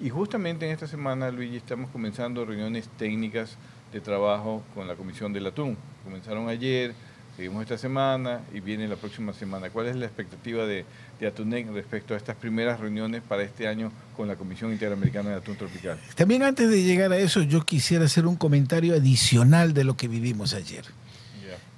Y 0.00 0.08
justamente 0.08 0.66
en 0.66 0.72
esta 0.72 0.86
semana, 0.86 1.30
Luigi, 1.30 1.56
estamos 1.56 1.90
comenzando 1.90 2.44
reuniones 2.44 2.88
técnicas 2.98 3.56
de 3.92 4.00
trabajo 4.00 4.62
con 4.74 4.88
la 4.88 4.94
Comisión 4.94 5.32
del 5.32 5.46
Atún. 5.46 5.76
Comenzaron 6.04 6.48
ayer, 6.48 6.94
seguimos 7.36 7.62
esta 7.62 7.78
semana 7.78 8.40
y 8.52 8.60
viene 8.60 8.86
la 8.88 8.96
próxima 8.96 9.32
semana. 9.32 9.70
¿Cuál 9.70 9.86
es 9.86 9.96
la 9.96 10.06
expectativa 10.06 10.66
de, 10.66 10.84
de 11.18 11.26
Atunec 11.26 11.70
respecto 11.72 12.14
a 12.14 12.16
estas 12.16 12.36
primeras 12.36 12.80
reuniones 12.80 13.22
para 13.22 13.42
este 13.42 13.68
año 13.68 13.90
con 14.16 14.28
la 14.28 14.36
Comisión 14.36 14.72
Interamericana 14.72 15.30
de 15.30 15.36
Atún 15.36 15.56
Tropical? 15.56 15.98
También 16.14 16.42
antes 16.42 16.68
de 16.68 16.82
llegar 16.82 17.12
a 17.12 17.18
eso, 17.18 17.42
yo 17.42 17.64
quisiera 17.64 18.04
hacer 18.04 18.26
un 18.26 18.36
comentario 18.36 18.94
adicional 18.94 19.72
de 19.74 19.84
lo 19.84 19.96
que 19.96 20.08
vivimos 20.08 20.54
ayer. 20.54 20.84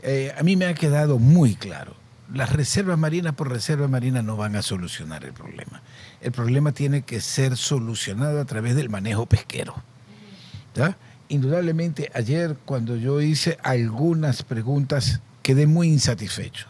Eh, 0.02 0.34
a 0.36 0.42
mí 0.42 0.55
me 0.57 0.66
ha 0.66 0.74
quedado 0.74 1.18
muy 1.18 1.55
claro. 1.55 1.94
Las 2.32 2.52
reservas 2.52 2.98
marinas 2.98 3.34
por 3.34 3.50
reserva 3.50 3.88
marina 3.88 4.22
no 4.22 4.36
van 4.36 4.57
a 4.57 4.62
solucionar 4.62 5.24
el 5.24 5.32
problema. 5.32 5.82
El 6.20 6.32
problema 6.32 6.72
tiene 6.72 7.02
que 7.02 7.20
ser 7.20 7.57
solucionado 7.57 8.40
a 8.40 8.44
través 8.44 8.76
del 8.76 8.90
manejo 8.90 9.26
pesquero. 9.26 9.74
Indudablemente, 11.28 12.11
ayer 12.14 12.57
cuando 12.64 12.96
yo 12.96 13.20
hice 13.20 13.57
algunas 13.62 14.42
preguntas, 14.42 15.20
quedé 15.45 15.66
muy 15.68 15.88
insatisfecho. 15.88 16.66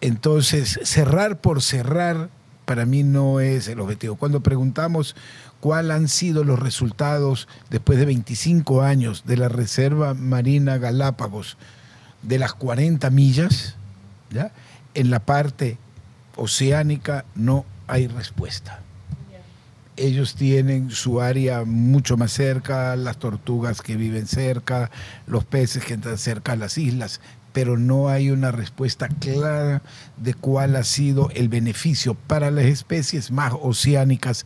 Entonces, 0.00 0.80
cerrar 0.82 1.40
por 1.40 1.62
cerrar 1.62 2.28
para 2.66 2.84
mí 2.84 3.04
no 3.04 3.38
es 3.40 3.68
el 3.68 3.80
objetivo. 3.80 4.16
Cuando 4.16 4.40
preguntamos 4.40 5.14
cuáles 5.60 5.92
han 5.92 6.08
sido 6.08 6.42
los 6.42 6.58
resultados 6.58 7.46
después 7.70 7.98
de 7.98 8.04
25 8.04 8.82
años 8.82 9.22
de 9.24 9.36
la 9.36 9.48
Reserva 9.48 10.12
Marina 10.12 10.76
Galápagos 10.76 11.56
de 12.22 12.40
las 12.40 12.52
40 12.52 13.08
millas, 13.10 13.76
¿ya? 14.30 14.50
en 14.94 15.10
la 15.10 15.20
parte 15.20 15.78
oceánica 16.34 17.24
no 17.36 17.64
hay 17.86 18.08
respuesta. 18.08 18.80
Ellos 19.96 20.34
tienen 20.34 20.90
su 20.90 21.20
área 21.20 21.64
mucho 21.64 22.16
más 22.16 22.32
cerca, 22.32 22.96
las 22.96 23.16
tortugas 23.18 23.80
que 23.82 23.96
viven 23.96 24.26
cerca, 24.26 24.90
los 25.26 25.44
peces 25.44 25.84
que 25.84 25.94
están 25.94 26.18
cerca 26.18 26.52
a 26.52 26.56
las 26.56 26.76
islas, 26.76 27.20
pero 27.54 27.78
no 27.78 28.08
hay 28.10 28.30
una 28.30 28.52
respuesta 28.52 29.08
clara 29.08 29.80
de 30.18 30.34
cuál 30.34 30.76
ha 30.76 30.84
sido 30.84 31.30
el 31.34 31.48
beneficio 31.48 32.14
para 32.14 32.50
las 32.50 32.66
especies 32.66 33.30
más 33.30 33.54
oceánicas 33.58 34.44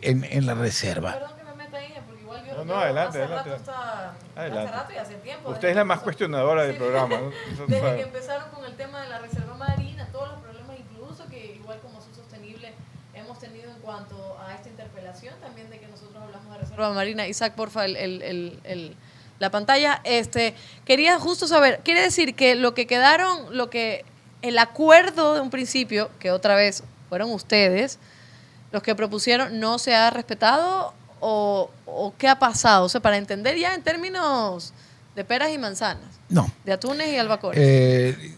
en, 0.00 0.22
en 0.24 0.46
la 0.46 0.54
reserva. 0.54 1.14
Perdón 1.14 1.30
que 1.38 1.44
me 1.44 1.54
meta 1.64 1.76
ahí, 1.78 1.92
porque 2.06 2.22
igual 2.22 2.46
yo, 2.46 2.54
no, 2.58 2.64
no, 2.64 2.74
adelante, 2.76 3.18
hace 3.22 3.22
adelante. 3.24 3.50
Rato 3.50 3.60
está, 3.60 4.14
adelante. 4.36 4.68
Hace 4.68 4.78
rato 4.78 4.92
y 4.92 4.96
hace 4.98 5.14
tiempo. 5.16 5.50
Usted 5.50 5.68
es 5.70 5.76
la 5.76 5.84
más 5.84 5.98
cuestionadora 6.00 6.62
del 6.62 6.74
Sí. 6.74 6.78
programa. 6.78 7.16
¿no? 7.18 7.66
Desde 7.66 7.96
que 7.96 8.02
empezaron 8.02 8.50
con 8.52 8.64
el 8.64 8.76
tema 8.76 9.02
de 9.02 9.08
la 9.08 9.18
reserva 9.18 9.54
marina, 9.56 10.06
todos 10.12 10.28
los 10.30 10.38
problemas, 10.40 10.76
incluso 10.78 11.26
que 11.26 11.56
igual 11.56 11.80
como 11.80 12.00
Sur 12.00 12.14
Sostenible 12.14 12.72
hemos 13.14 13.40
tenido 13.40 13.68
en 13.72 13.80
cuanto 13.80 14.38
a 14.38 14.47
también 15.40 15.70
de 15.70 15.78
que 15.78 15.86
nosotros 15.88 16.22
hablamos 16.22 16.52
de 16.52 16.58
reserva 16.58 16.92
marina. 16.92 17.26
Isaac, 17.26 17.54
porfa, 17.54 17.84
el, 17.84 17.96
el, 17.96 18.22
el, 18.22 18.60
el- 18.64 18.96
la 19.38 19.50
pantalla. 19.50 20.00
Este, 20.04 20.54
quería 20.84 21.18
justo 21.20 21.46
saber, 21.46 21.80
quiere 21.84 22.02
decir 22.02 22.34
que 22.34 22.56
lo 22.56 22.74
que 22.74 22.86
quedaron, 22.88 23.56
lo 23.56 23.70
que 23.70 24.04
el 24.42 24.58
acuerdo 24.58 25.34
de 25.34 25.40
un 25.40 25.50
principio, 25.50 26.10
que 26.18 26.32
otra 26.32 26.56
vez 26.56 26.82
fueron 27.08 27.30
ustedes, 27.30 27.98
los 28.72 28.82
que 28.82 28.94
propusieron, 28.96 29.60
no 29.60 29.78
se 29.78 29.94
ha 29.94 30.10
respetado 30.10 30.92
o, 31.20 31.70
o 31.86 32.14
qué 32.18 32.26
ha 32.28 32.38
pasado? 32.40 32.84
O 32.84 32.88
sea, 32.88 33.00
para 33.00 33.16
entender 33.16 33.56
ya 33.56 33.74
en 33.74 33.82
términos 33.82 34.72
de 35.14 35.24
peras 35.24 35.50
y 35.52 35.58
manzanas, 35.58 36.18
No. 36.28 36.50
de 36.64 36.72
atunes 36.72 37.08
y 37.08 37.16
albacores. 37.16 37.60
Eh, 37.62 38.34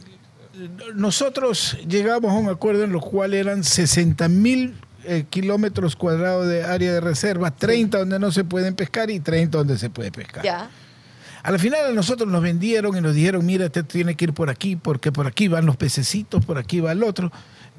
nosotros 0.95 1.79
llegamos 1.89 2.31
a 2.31 2.35
un 2.35 2.49
acuerdo 2.49 2.85
en 2.85 2.93
lo 2.93 3.01
cual 3.01 3.35
eran 3.35 3.65
60 3.65 4.29
mil 4.29 4.79
eh, 5.05 5.25
kilómetros 5.29 5.97
cuadrados 5.97 6.47
de 6.47 6.65
área 6.65 6.93
de 6.93 7.01
reserva, 7.01 7.51
30 7.51 7.99
donde 7.99 8.19
no 8.19 8.31
se 8.33 8.45
pueden 8.45 8.75
pescar 8.75 9.11
y 9.11 9.21
30 9.21 9.59
donde 9.59 9.79
se 9.79 9.91
puede 9.91 10.13
pescar. 10.13 10.45
ya. 10.45 10.71
A 11.43 11.51
la 11.51 11.59
final 11.59 11.87
a 11.87 11.93
nosotros 11.93 12.29
nos 12.29 12.43
vendieron 12.43 12.97
y 12.97 13.01
nos 13.01 13.15
dijeron, 13.15 13.47
mira, 13.47 13.67
usted 13.67 13.85
tiene 13.85 14.15
que 14.15 14.27
ir 14.27 14.35
por 14.35 14.51
aquí 14.51 14.77
porque 14.77 15.11
por 15.11 15.27
aquí 15.27 15.49
van 15.49 15.65
los 15.65 15.77
pececitos, 15.77 16.45
por 16.45 16.59
aquí 16.59 16.81
va 16.81 16.93
el 16.93 17.03
otro. 17.03 17.33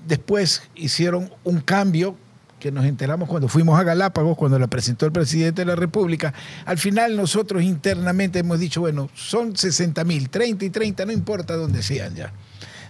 Después 0.07 0.63
hicieron 0.73 1.31
un 1.43 1.61
cambio 1.61 2.15
que 2.59 2.71
nos 2.71 2.85
enteramos 2.85 3.29
cuando 3.29 3.47
fuimos 3.47 3.79
a 3.79 3.83
Galápagos, 3.83 4.37
cuando 4.37 4.57
la 4.57 4.67
presentó 4.67 5.05
el 5.05 5.11
presidente 5.11 5.61
de 5.61 5.65
la 5.65 5.75
República. 5.75 6.33
Al 6.65 6.77
final 6.77 7.15
nosotros 7.15 7.61
internamente 7.61 8.39
hemos 8.39 8.59
dicho, 8.59 8.81
bueno, 8.81 9.09
son 9.13 9.55
60 9.55 10.03
mil, 10.05 10.29
30 10.29 10.65
y 10.65 10.69
30, 10.69 11.05
no 11.05 11.11
importa 11.11 11.55
dónde 11.55 11.83
sean 11.83 12.15
ya. 12.15 12.33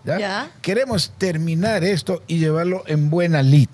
¿ya? 0.05 0.19
Ya. 0.19 0.51
Queremos 0.61 1.13
terminar 1.17 1.83
esto 1.83 2.23
y 2.27 2.39
llevarlo 2.39 2.83
en 2.87 3.09
buena 3.09 3.41
lid. 3.41 3.69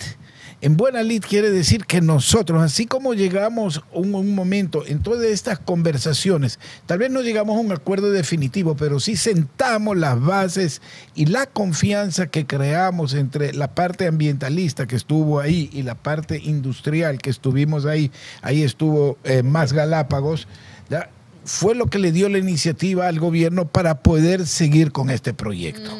En 0.59 0.75
buena 0.75 1.03
lid 1.03 1.21
quiere 1.21 1.51
decir 1.51 1.85
que 1.85 2.01
nosotros, 2.01 2.63
así 2.63 2.87
como 2.87 3.13
llegamos 3.13 3.83
un, 3.91 4.15
un 4.15 4.33
momento 4.33 4.83
en 4.87 5.03
todas 5.03 5.27
estas 5.27 5.59
conversaciones, 5.59 6.57
tal 6.87 6.97
vez 6.97 7.11
no 7.11 7.21
llegamos 7.21 7.55
a 7.55 7.59
un 7.59 7.71
acuerdo 7.71 8.09
definitivo, 8.09 8.75
pero 8.75 8.99
sí 8.99 9.15
sentamos 9.17 9.95
las 9.97 10.19
bases 10.19 10.81
y 11.13 11.27
la 11.27 11.45
confianza 11.45 12.25
que 12.25 12.47
creamos 12.47 13.13
entre 13.13 13.53
la 13.53 13.75
parte 13.75 14.07
ambientalista 14.07 14.87
que 14.87 14.95
estuvo 14.95 15.39
ahí 15.39 15.69
y 15.73 15.83
la 15.83 15.93
parte 15.93 16.41
industrial 16.43 17.19
que 17.19 17.29
estuvimos 17.29 17.85
ahí, 17.85 18.11
ahí 18.41 18.63
estuvo 18.63 19.19
eh, 19.25 19.43
más 19.43 19.73
Galápagos, 19.73 20.47
¿ya? 20.89 21.11
fue 21.45 21.75
lo 21.75 21.85
que 21.85 21.99
le 21.99 22.11
dio 22.11 22.29
la 22.29 22.39
iniciativa 22.39 23.07
al 23.07 23.19
gobierno 23.19 23.67
para 23.67 23.99
poder 24.01 24.47
seguir 24.47 24.91
con 24.91 25.11
este 25.11 25.35
proyecto. 25.35 25.91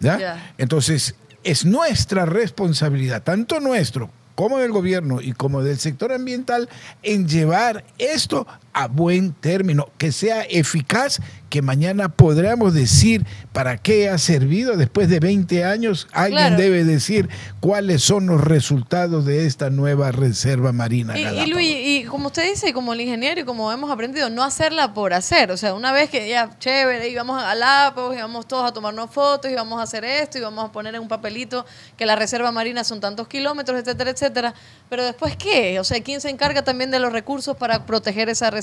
¿ya? 0.00 0.18
ya. 0.18 0.54
Entonces, 0.58 1.14
es 1.44 1.64
nuestra 1.64 2.26
responsabilidad, 2.26 3.22
tanto 3.22 3.60
nuestro 3.60 4.10
como 4.34 4.58
del 4.58 4.72
gobierno 4.72 5.20
y 5.20 5.32
como 5.32 5.62
del 5.62 5.78
sector 5.78 6.12
ambiental, 6.12 6.68
en 7.02 7.28
llevar 7.28 7.84
esto 7.98 8.46
a 8.72 8.88
buen 8.88 9.32
término, 9.32 9.88
que 9.98 10.12
sea 10.12 10.42
eficaz, 10.42 11.20
que 11.50 11.60
mañana 11.60 12.08
podamos 12.08 12.72
decir 12.72 13.26
para 13.52 13.76
qué 13.76 14.08
ha 14.08 14.16
servido 14.16 14.76
después 14.78 15.10
de 15.10 15.20
20 15.20 15.64
años. 15.64 16.08
Alguien 16.12 16.38
Claro. 16.38 16.56
debe 16.56 16.84
decir 16.84 17.28
cuáles 17.60 18.02
son 18.02 18.26
los 18.26 18.40
resultados 18.40 19.26
de 19.26 19.46
esta 19.46 19.68
nueva 19.68 20.12
reserva 20.12 20.72
marina. 20.72 21.18
Y. 21.18 21.46
Luis, 21.50 21.76
y 21.76 22.04
como 22.04 22.28
usted 22.28 22.48
dice, 22.48 22.70
y 22.70 22.72
como 22.72 22.94
el 22.94 23.02
ingeniero 23.02 23.42
y 23.42 23.44
como 23.44 23.70
hemos 23.70 23.90
aprendido, 23.90 24.30
no 24.30 24.42
hacerla 24.42 24.94
por 24.94 25.12
hacer. 25.12 25.50
O 25.50 25.58
sea, 25.58 25.74
una 25.74 25.92
vez 25.92 26.08
que 26.08 26.26
ya, 26.26 26.56
chévere, 26.58 27.08
íbamos 27.10 27.38
a 27.42 27.44
Galápagos, 27.48 28.16
íbamos 28.16 28.48
todos 28.48 28.64
a 28.70 28.72
tomarnos 28.72 29.10
fotos, 29.10 29.50
íbamos 29.50 29.78
a 29.78 29.82
hacer 29.82 30.06
esto, 30.06 30.38
íbamos 30.38 30.64
a 30.64 30.72
poner 30.72 30.94
en 30.94 31.02
un 31.02 31.08
papelito 31.08 31.66
que 31.98 32.06
la 32.06 32.16
reserva 32.16 32.50
marina 32.50 32.82
son 32.84 33.00
tantos 33.00 33.28
kilómetros, 33.28 33.78
etcétera, 33.78 34.10
etcétera. 34.10 34.54
Pero 34.88 35.04
después, 35.04 35.36
¿qué? 35.36 35.78
O 35.78 35.84
sea, 35.84 36.02
¿quién 36.02 36.22
se 36.22 36.30
encarga 36.30 36.62
también 36.62 36.90
de 36.90 36.98
los 36.98 37.12
recursos 37.12 37.56
para 37.56 37.84
proteger 37.84 38.30
esa 38.30 38.50
reserva, 38.50 38.61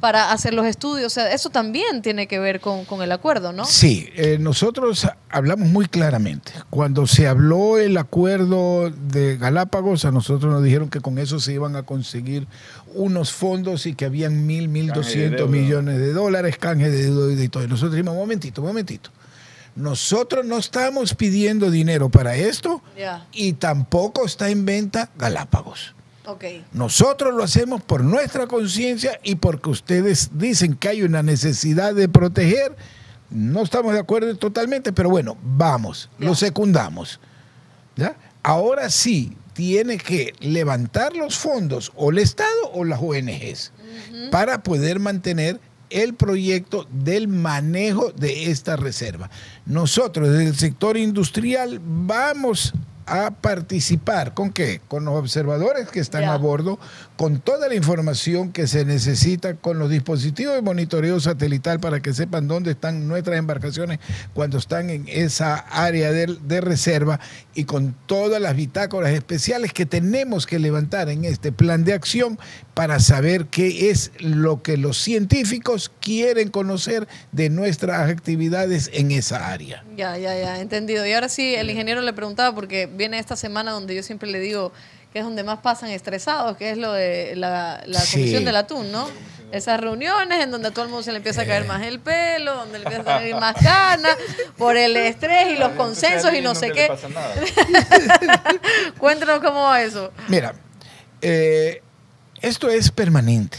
para 0.00 0.32
hacer 0.32 0.54
los 0.54 0.66
estudios? 0.66 1.06
O 1.06 1.10
sea, 1.10 1.32
eso 1.32 1.50
también 1.50 2.02
tiene 2.02 2.26
que 2.26 2.38
ver 2.38 2.60
con, 2.60 2.84
con 2.84 3.02
el 3.02 3.12
acuerdo, 3.12 3.52
¿no? 3.52 3.64
Sí, 3.64 4.08
eh, 4.14 4.38
nosotros 4.38 5.06
hablamos 5.30 5.68
muy 5.68 5.86
claramente. 5.86 6.52
Cuando 6.70 7.06
se 7.06 7.26
habló 7.26 7.78
el 7.78 7.96
acuerdo 7.96 8.90
de 8.90 9.36
Galápagos, 9.36 10.04
a 10.04 10.10
nosotros 10.10 10.52
nos 10.52 10.62
dijeron 10.62 10.88
que 10.88 11.00
con 11.00 11.18
eso 11.18 11.40
se 11.40 11.52
iban 11.52 11.76
a 11.76 11.84
conseguir 11.84 12.46
unos 12.94 13.32
fondos 13.32 13.86
y 13.86 13.94
que 13.94 14.04
habían 14.04 14.46
mil, 14.46 14.68
mil 14.68 14.88
doscientos 14.88 15.48
millones 15.48 15.98
de 15.98 16.12
dólares, 16.12 16.56
canje 16.58 16.90
de 16.90 17.04
deuda 17.04 17.42
y 17.42 17.48
todo. 17.48 17.64
Y 17.64 17.68
nosotros 17.68 17.92
dijimos, 17.92 18.14
momentito, 18.14 18.62
momentito. 18.62 19.10
Nosotros 19.74 20.44
no 20.44 20.58
estamos 20.58 21.14
pidiendo 21.14 21.70
dinero 21.70 22.10
para 22.10 22.36
esto 22.36 22.82
y 23.32 23.54
tampoco 23.54 24.26
está 24.26 24.50
en 24.50 24.66
venta 24.66 25.10
Galápagos. 25.16 25.94
Ok. 26.26 26.44
Nosotros 26.72 27.34
lo 27.34 27.42
hacemos 27.42 27.82
por 27.82 28.02
nuestra 28.02 28.46
conciencia 28.46 29.18
y 29.22 29.36
porque 29.36 29.70
ustedes 29.70 30.30
dicen 30.34 30.74
que 30.74 30.88
hay 30.88 31.02
una 31.02 31.22
necesidad 31.22 31.94
de 31.94 32.08
proteger. 32.08 32.76
No 33.30 33.62
estamos 33.62 33.94
de 33.94 34.00
acuerdo 34.00 34.36
totalmente, 34.36 34.92
pero 34.92 35.08
bueno, 35.08 35.36
vamos, 35.42 36.10
lo 36.18 36.34
secundamos. 36.34 37.18
¿ya? 37.96 38.16
Ahora 38.42 38.90
sí, 38.90 39.36
tiene 39.52 39.98
que 39.98 40.34
levantar 40.40 41.14
los 41.16 41.38
fondos 41.38 41.92
o 41.94 42.10
el 42.10 42.18
Estado 42.18 42.70
o 42.72 42.84
las 42.84 43.00
ONGs 43.00 43.72
para 44.30 44.62
poder 44.62 44.98
mantener 44.98 45.60
el 45.90 46.14
proyecto 46.14 46.86
del 46.90 47.28
manejo 47.28 48.12
de 48.12 48.50
esta 48.50 48.76
reserva. 48.76 49.30
Nosotros 49.66 50.30
desde 50.30 50.46
el 50.46 50.56
sector 50.56 50.96
industrial 50.96 51.80
vamos 51.84 52.72
a 53.06 53.30
participar. 53.30 54.34
¿Con 54.34 54.50
qué? 54.50 54.80
Con 54.88 55.04
los 55.04 55.14
observadores 55.14 55.88
que 55.88 56.00
están 56.00 56.24
a 56.24 56.36
bordo, 56.36 56.78
con 57.22 57.38
toda 57.38 57.68
la 57.68 57.76
información 57.76 58.50
que 58.50 58.66
se 58.66 58.84
necesita, 58.84 59.54
con 59.54 59.78
los 59.78 59.88
dispositivos 59.88 60.56
de 60.56 60.60
monitoreo 60.60 61.20
satelital 61.20 61.78
para 61.78 62.00
que 62.00 62.12
sepan 62.12 62.48
dónde 62.48 62.72
están 62.72 63.06
nuestras 63.06 63.38
embarcaciones 63.38 64.00
cuando 64.34 64.58
están 64.58 64.90
en 64.90 65.06
esa 65.06 65.54
área 65.54 66.10
de, 66.10 66.60
reserva 66.60 67.20
y 67.54 67.62
con 67.62 67.94
todas 68.06 68.42
las 68.42 68.56
bitácoras 68.56 69.12
especiales 69.12 69.72
que 69.72 69.86
tenemos 69.86 70.48
que 70.48 70.58
levantar 70.58 71.10
en 71.10 71.24
este 71.24 71.52
plan 71.52 71.84
de 71.84 71.92
acción 71.92 72.40
para 72.74 72.98
saber 72.98 73.46
qué 73.46 73.90
es 73.90 74.10
lo 74.18 74.64
que 74.64 74.76
los 74.76 74.98
científicos 74.98 75.92
quieren 76.00 76.50
conocer 76.50 77.06
de 77.30 77.50
nuestras 77.50 78.10
actividades 78.10 78.90
en 78.92 79.12
esa 79.12 79.52
área. 79.52 79.84
Ya, 79.96 80.18
ya, 80.18 80.36
ya, 80.36 80.58
entendido. 80.58 81.06
Y 81.06 81.12
ahora 81.12 81.28
sí, 81.28 81.54
el 81.54 81.70
ingeniero 81.70 82.00
le 82.00 82.14
preguntaba, 82.14 82.52
porque 82.52 82.86
viene 82.86 83.20
esta 83.20 83.36
semana 83.36 83.70
donde 83.70 83.94
yo 83.94 84.02
siempre 84.02 84.28
le 84.28 84.40
digo 84.40 84.72
que 85.12 85.18
es 85.18 85.24
donde 85.24 85.42
más 85.44 85.58
pasan 85.58 85.90
estresados, 85.90 86.56
que 86.56 86.70
es 86.70 86.78
lo 86.78 86.92
de 86.92 87.34
la, 87.36 87.82
la 87.86 88.00
Sí. 88.00 88.18
comisión 88.18 88.44
del 88.44 88.56
atún, 88.56 88.90
¿no? 88.92 89.08
Esas 89.52 89.78
reuniones 89.78 90.42
en 90.42 90.50
donde 90.50 90.68
a 90.68 90.70
todo 90.70 90.86
el 90.86 90.90
mundo 90.90 91.02
se 91.02 91.12
le 91.12 91.18
empieza 91.18 91.42
a 91.42 91.46
caer 91.46 91.66
más 91.66 91.82
el 91.82 92.00
pelo, 92.00 92.54
donde 92.54 92.78
le 92.78 92.84
empieza 92.86 93.02
a 93.02 93.18
salir 93.18 93.34
más 93.36 93.54
ganas, 93.62 94.16
por 94.56 94.78
el 94.78 94.96
estrés 94.96 95.52
y 95.52 95.56
los 95.58 95.72
consensos 95.72 96.32
y 96.32 96.40
no 96.40 96.54
sé 96.54 96.70
qué. 96.72 96.88
Cuéntanos 98.98 99.40
cómo 99.40 99.62
va 99.64 99.82
eso. 99.82 100.12
Mira, 100.28 100.54
eh, 101.20 101.82
esto 102.40 102.68
es 102.70 102.90
permanente. 102.90 103.58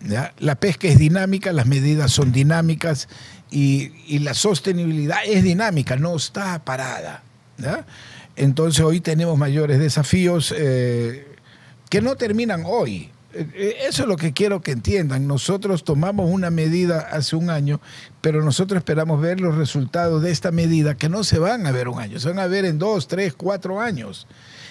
¿ya? 0.00 0.32
La 0.38 0.54
pesca 0.56 0.88
es 0.88 0.98
dinámica, 0.98 1.52
las 1.52 1.66
medidas 1.66 2.12
son 2.12 2.32
dinámicas 2.32 3.08
y, 3.50 3.92
y 4.06 4.20
la 4.20 4.34
sostenibilidad 4.34 5.18
es 5.24 5.42
dinámica, 5.42 5.96
no 5.96 6.16
está 6.16 6.62
parada. 6.64 7.22
¿ya? 7.58 7.84
Entonces 8.36 8.84
hoy 8.84 9.00
tenemos 9.00 9.36
mayores 9.36 9.78
desafíos 9.78 10.54
eh, 10.56 11.26
que 11.88 12.00
no 12.00 12.16
terminan 12.16 12.62
hoy. 12.66 13.10
Eh, 13.32 13.46
eh, 13.54 13.76
Eso 13.88 14.02
es 14.02 14.08
lo 14.08 14.16
que 14.16 14.32
quiero 14.32 14.60
que 14.60 14.72
entiendan. 14.72 15.26
Nosotros 15.26 15.84
tomamos 15.84 16.30
una 16.30 16.50
medida 16.50 17.00
hace 17.12 17.36
un 17.36 17.50
año, 17.50 17.80
pero 18.20 18.42
nosotros 18.42 18.78
esperamos 18.78 19.20
ver 19.20 19.40
los 19.40 19.56
resultados 19.56 20.22
de 20.22 20.30
esta 20.30 20.50
medida 20.50 20.96
que 20.96 21.08
no 21.08 21.22
se 21.22 21.38
van 21.38 21.66
a 21.66 21.72
ver 21.72 21.88
un 21.88 22.00
año, 22.00 22.18
se 22.18 22.28
van 22.28 22.38
a 22.38 22.46
ver 22.46 22.64
en 22.64 22.78
dos, 22.78 23.08
tres, 23.08 23.34
cuatro 23.34 23.80
años. 23.80 24.26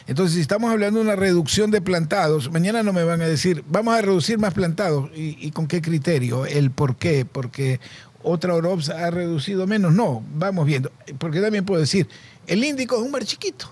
Entonces, 0.07 0.35
si 0.35 0.41
estamos 0.41 0.71
hablando 0.71 0.99
de 0.99 1.05
una 1.05 1.15
reducción 1.15 1.69
de 1.69 1.81
plantados, 1.81 2.51
mañana 2.51 2.81
no 2.81 2.93
me 2.93 3.03
van 3.03 3.21
a 3.21 3.27
decir, 3.27 3.63
vamos 3.69 3.93
a 3.93 4.01
reducir 4.01 4.39
más 4.39 4.55
plantados. 4.55 5.11
¿Y, 5.15 5.37
y 5.39 5.51
con 5.51 5.67
qué 5.67 5.83
criterio? 5.83 6.47
¿El 6.47 6.71
por 6.71 6.95
qué? 6.95 7.25
Porque 7.31 7.79
otra 8.23 8.53
OROPS 8.55 8.89
ha 8.89 9.09
reducido 9.11 9.67
menos. 9.67 9.93
No, 9.93 10.23
vamos 10.33 10.65
viendo. 10.65 10.91
Porque 11.17 11.41
también 11.41 11.65
puedo 11.65 11.81
decir, 11.81 12.07
el 12.47 12.63
Índico 12.63 12.95
es 12.97 13.01
un 13.01 13.11
mar 13.11 13.23
chiquito. 13.25 13.69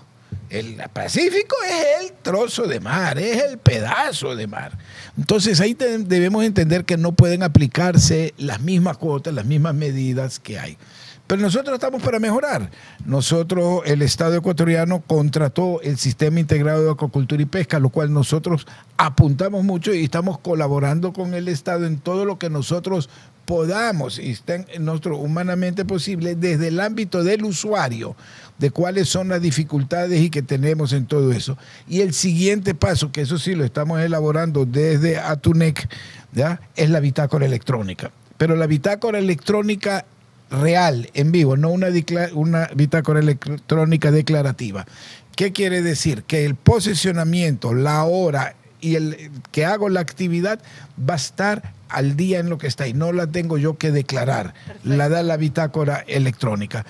El 0.50 0.76
Pacífico 0.92 1.56
es 1.66 2.04
el 2.06 2.12
trozo 2.22 2.66
de 2.66 2.80
mar, 2.80 3.18
es 3.18 3.42
el 3.42 3.58
pedazo 3.58 4.34
de 4.34 4.46
mar. 4.46 4.78
Entonces 5.16 5.60
ahí 5.60 5.74
debemos 5.74 6.42
entender 6.44 6.86
que 6.86 6.96
no 6.96 7.12
pueden 7.12 7.42
aplicarse 7.42 8.32
las 8.38 8.60
mismas 8.60 8.96
cuotas, 8.96 9.34
las 9.34 9.44
mismas 9.44 9.74
medidas 9.74 10.38
que 10.38 10.58
hay. 10.58 10.78
Pero 11.28 11.42
nosotros 11.42 11.74
estamos 11.74 12.02
para 12.02 12.18
mejorar. 12.18 12.70
Nosotros, 13.04 13.82
el 13.84 14.00
Estado 14.00 14.34
ecuatoriano 14.34 15.02
contrató 15.06 15.82
el 15.82 15.98
Sistema 15.98 16.40
Integrado 16.40 16.82
de 16.82 16.90
Acuacultura 16.90 17.42
y 17.42 17.44
Pesca, 17.44 17.78
lo 17.78 17.90
cual 17.90 18.14
nosotros 18.14 18.66
apuntamos 18.96 19.62
mucho 19.62 19.92
y 19.92 20.02
estamos 20.02 20.38
colaborando 20.38 21.12
con 21.12 21.34
el 21.34 21.48
Estado 21.48 21.84
en 21.84 21.98
todo 21.98 22.24
lo 22.24 22.38
que 22.38 22.48
nosotros 22.48 23.10
podamos 23.44 24.18
y 24.18 24.38
nuestro 24.80 25.18
humanamente 25.18 25.84
posible 25.84 26.34
desde 26.34 26.68
el 26.68 26.80
ámbito 26.80 27.22
del 27.22 27.44
usuario, 27.44 28.16
de 28.58 28.70
cuáles 28.70 29.10
son 29.10 29.28
las 29.28 29.42
dificultades 29.42 30.22
y 30.22 30.30
que 30.30 30.40
tenemos 30.40 30.94
en 30.94 31.04
todo 31.04 31.32
eso. 31.32 31.58
Y 31.86 32.00
el 32.00 32.14
siguiente 32.14 32.74
paso, 32.74 33.12
que 33.12 33.20
eso 33.20 33.36
sí 33.36 33.54
lo 33.54 33.64
estamos 33.64 34.00
elaborando 34.00 34.64
desde 34.64 35.18
Atunec, 35.18 35.90
¿ya? 36.32 36.62
es 36.74 36.88
la 36.88 37.00
bitácora 37.00 37.44
electrónica. 37.44 38.12
Pero 38.38 38.56
la 38.56 38.66
bitácora 38.66 39.18
electrónica 39.18 40.06
real, 40.50 41.10
en 41.14 41.32
vivo, 41.32 41.56
no 41.56 41.70
una, 41.70 41.88
una 42.34 42.68
bitácora 42.74 43.20
electrónica 43.20 44.10
declarativa. 44.10 44.86
¿Qué 45.36 45.52
quiere 45.52 45.82
decir? 45.82 46.22
Que 46.24 46.44
el 46.44 46.54
posicionamiento, 46.54 47.74
la 47.74 48.04
hora 48.04 48.54
y 48.80 48.94
el 48.96 49.30
que 49.52 49.64
hago 49.64 49.88
la 49.88 50.00
actividad 50.00 50.60
va 50.98 51.14
a 51.14 51.16
estar 51.16 51.72
al 51.88 52.16
día 52.16 52.38
en 52.38 52.48
lo 52.48 52.58
que 52.58 52.66
está 52.66 52.86
y 52.86 52.92
no 52.92 53.12
la 53.12 53.26
tengo 53.26 53.58
yo 53.58 53.78
que 53.78 53.90
declarar. 53.92 54.54
La 54.84 55.08
da 55.08 55.22
la 55.22 55.36
bitácora 55.36 56.04
electrónica. 56.06 56.84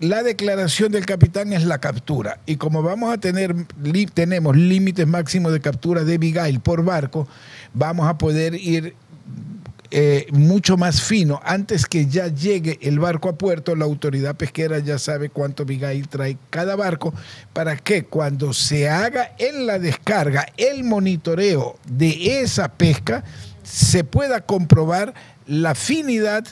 La 0.00 0.22
declaración 0.22 0.92
del 0.92 1.04
capitán 1.04 1.52
es 1.52 1.64
la 1.64 1.78
captura 1.78 2.40
y 2.46 2.56
como 2.56 2.82
vamos 2.82 3.12
a 3.12 3.18
tener 3.18 3.54
li- 3.82 4.06
tenemos 4.06 4.56
límites 4.56 5.06
máximos 5.06 5.52
de 5.52 5.60
captura 5.60 6.04
de 6.04 6.16
Bigail 6.16 6.60
por 6.60 6.82
barco, 6.84 7.28
vamos 7.74 8.08
a 8.08 8.16
poder 8.16 8.54
ir 8.54 8.94
eh, 9.92 10.26
mucho 10.30 10.76
más 10.76 11.02
fino. 11.02 11.40
Antes 11.44 11.86
que 11.86 12.06
ya 12.06 12.28
llegue 12.28 12.78
el 12.82 13.00
barco 13.00 13.28
a 13.28 13.36
puerto, 13.36 13.74
la 13.74 13.86
autoridad 13.86 14.36
pesquera 14.36 14.78
ya 14.78 14.98
sabe 14.98 15.30
cuánto 15.30 15.64
Bigail 15.64 16.08
trae 16.08 16.38
cada 16.50 16.76
barco 16.76 17.12
para 17.52 17.76
que 17.76 18.04
cuando 18.04 18.52
se 18.52 18.88
haga 18.88 19.32
en 19.38 19.66
la 19.66 19.80
descarga 19.80 20.46
el 20.56 20.84
monitoreo 20.84 21.76
de 21.88 22.40
esa 22.40 22.68
pesca, 22.68 23.24
se 23.64 24.04
pueda 24.04 24.40
comprobar 24.42 25.12
la 25.46 25.74
finidad 25.74 26.46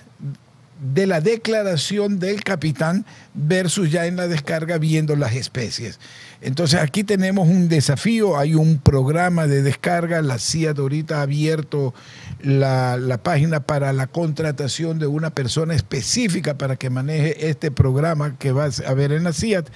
de 0.81 1.07
la 1.07 1.21
declaración 1.21 2.19
del 2.19 2.43
capitán 2.45 3.05
versus 3.35 3.91
ya 3.91 4.07
en 4.07 4.17
la 4.17 4.29
descarga 4.29 4.79
viendo 4.79 5.17
las 5.17 5.35
especies. 5.35 5.99
Entonces 6.41 6.81
aquí 6.81 7.03
tenemos 7.03 7.49
un 7.49 7.69
desafío, 7.69 8.39
hay 8.39 8.55
un 8.55 8.79
programa 8.79 9.47
de 9.47 9.63
descarga, 9.63 10.23
la 10.23 10.39
CIAT 10.39 10.79
ahorita 10.79 11.19
ha 11.19 11.23
abierto 11.23 11.95
la, 12.41 12.97
la 12.97 13.19
página 13.19 13.61
para 13.61 13.93
la 13.93 14.07
contratación 14.07 15.01
de 15.01 15.09
una 15.09 15.31
persona 15.31 15.75
específica 15.75 16.57
para 16.57 16.77
que 16.77 16.91
maneje 16.91 17.49
este 17.49 17.71
programa 17.71 18.39
que 18.39 18.53
va 18.53 18.67
a 18.67 18.91
haber 18.91 19.13
en 19.13 19.25
la 19.25 19.33
CIAT. 19.33 19.69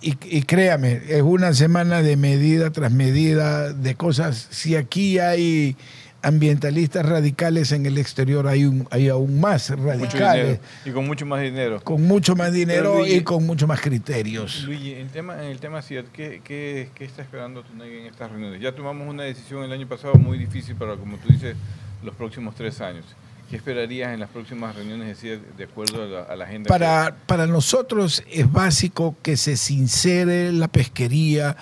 Y 0.00 0.42
créame, 0.42 1.02
es 1.08 1.22
una 1.22 1.52
semana 1.54 2.02
de 2.02 2.16
medida 2.16 2.70
tras 2.70 2.92
medida 2.92 3.72
de 3.72 3.96
cosas. 3.96 4.46
Si 4.50 4.76
aquí 4.76 5.18
hay 5.18 5.76
ambientalistas 6.28 7.04
radicales 7.04 7.72
en 7.72 7.84
el 7.86 7.98
exterior, 7.98 8.46
hay, 8.46 8.64
un, 8.64 8.86
hay 8.90 9.08
aún 9.08 9.40
más 9.40 9.70
radicales. 9.70 10.60
Y 10.84 10.90
con 10.90 11.06
mucho 11.06 11.26
más 11.26 11.40
dinero. 11.42 11.80
con 11.82 12.02
mucho 12.02 12.36
más 12.36 12.52
dinero 12.52 12.98
Luigi- 13.00 13.16
y 13.16 13.20
con 13.22 13.44
mucho 13.46 13.66
más 13.66 13.80
criterios. 13.80 14.62
Luigi, 14.64 14.92
en, 14.94 15.08
tema, 15.08 15.34
en 15.42 15.50
el 15.50 15.58
tema 15.58 15.82
CIAT, 15.82 16.06
¿qué, 16.12 16.40
qué, 16.44 16.90
qué 16.94 17.04
está 17.04 17.22
esperando 17.22 17.62
TUNEG 17.64 17.92
en 18.00 18.06
estas 18.06 18.30
reuniones? 18.30 18.60
Ya 18.60 18.72
tomamos 18.74 19.08
una 19.08 19.24
decisión 19.24 19.64
el 19.64 19.72
año 19.72 19.88
pasado 19.88 20.14
muy 20.14 20.38
difícil 20.38 20.76
para, 20.76 20.94
como 20.96 21.16
tú 21.16 21.28
dices, 21.32 21.56
los 22.04 22.14
próximos 22.14 22.54
tres 22.54 22.80
años. 22.80 23.04
¿Qué 23.50 23.56
esperarías 23.56 24.12
en 24.12 24.20
las 24.20 24.28
próximas 24.28 24.76
reuniones 24.76 25.08
de 25.08 25.14
CIAT 25.14 25.40
de 25.56 25.64
acuerdo 25.64 26.02
a 26.02 26.06
la, 26.06 26.22
a 26.24 26.36
la 26.36 26.44
agenda? 26.44 26.66
que- 26.66 26.68
Para, 26.68 27.16
para 27.26 27.46
nosotros 27.46 28.22
es 28.30 28.50
básico 28.52 29.16
que 29.22 29.36
se 29.38 29.56
sincere 29.56 30.52
la 30.52 30.68
pesquería 30.68 31.56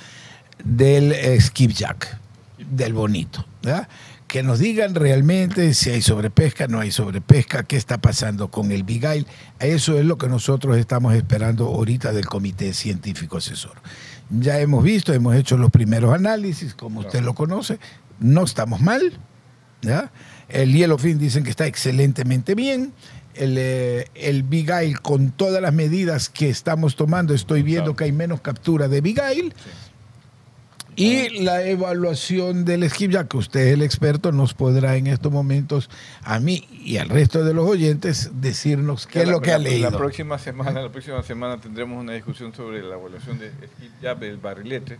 del 0.65 1.13
eh, 1.13 1.41
skipjack, 1.41 2.19
del 2.59 2.93
bonito. 2.93 3.47
¿verdad? 3.63 3.89
Que 4.37 4.43
nos 4.43 4.59
digan 4.59 4.95
realmente 4.95 5.73
si 5.73 5.89
hay 5.89 6.03
sobrepesca, 6.03 6.67
no 6.67 6.81
hay 6.81 6.91
sobrepesca, 6.91 7.63
qué 7.63 7.79
está 7.79 8.03
pasando 8.03 8.51
con 8.51 8.71
el 8.71 8.83
Bigail. 8.83 9.27
Eso 9.61 9.99
es 9.99 10.05
lo 10.05 10.19
que 10.19 10.29
nosotros 10.29 10.77
estamos 10.77 11.15
esperando 11.15 11.65
ahorita 11.69 12.13
del 12.13 12.27
Comité 12.27 12.75
Científico 12.75 13.39
Asesor. 13.39 13.81
Ya 14.29 14.61
hemos 14.61 14.85
visto, 14.85 15.15
hemos 15.15 15.35
hecho 15.37 15.57
los 15.57 15.71
primeros 15.71 16.13
análisis, 16.13 16.75
como 16.75 17.01
usted 17.01 17.23
lo 17.23 17.33
conoce, 17.33 17.79
no 18.21 18.45
estamos 18.45 18.83
mal, 18.83 19.19
¿ya? 19.81 20.13
El 20.51 20.75
Yellowfin 20.75 21.19
dicen 21.19 21.43
que 21.43 21.49
está 21.49 21.67
excelentemente 21.67 22.55
bien. 22.55 22.93
El, 23.33 23.57
eh, 23.57 24.09
el 24.15 24.43
Bigail, 24.43 25.01
con 25.01 25.31
todas 25.31 25.63
las 25.63 25.73
medidas 25.73 26.29
que 26.29 26.51
estamos 26.51 26.95
tomando, 26.95 27.33
estoy 27.33 27.63
viendo 27.63 27.97
que 27.97 28.05
hay 28.05 28.13
menos 28.13 28.43
captura 28.43 28.87
de 28.89 29.01
Bigail. 29.01 29.55
Y 30.97 31.41
la 31.45 31.63
evaluación 31.67 32.65
del 32.65 32.89
skipjack, 32.89 33.29
que 33.29 33.37
usted 33.37 33.61
es 33.61 33.75
el 33.75 33.83
experto, 33.83 34.33
nos 34.33 34.55
podrá 34.55 34.97
en 34.97 35.07
estos 35.09 35.31
momentos, 35.31 35.91
a 36.23 36.41
mí 36.41 36.67
y 36.71 36.97
al 36.97 37.11
resto 37.11 37.45
de 37.45 37.53
los 37.53 37.69
oyentes, 37.69 38.31
decirnos 38.41 39.07
qué 39.07 39.23
es 39.23 39.29
lo 39.29 39.41
que 39.43 39.53
ha 39.53 39.59
la- 39.59 39.65
leído. 39.65 39.91
La 39.91 39.99
próxima 39.99 40.39
semana, 40.39 40.81
la 40.81 40.91
próxima 40.91 41.23
semana 41.23 41.61
tendremos 41.61 42.01
una 42.03 42.15
discusión 42.15 42.55
sobre 42.55 42.83
la 42.83 42.95
evaluación 42.97 43.39
de 43.39 43.51
skip 43.51 43.93
jab 44.01 44.19
del 44.21 44.39
barrilete, 44.39 44.99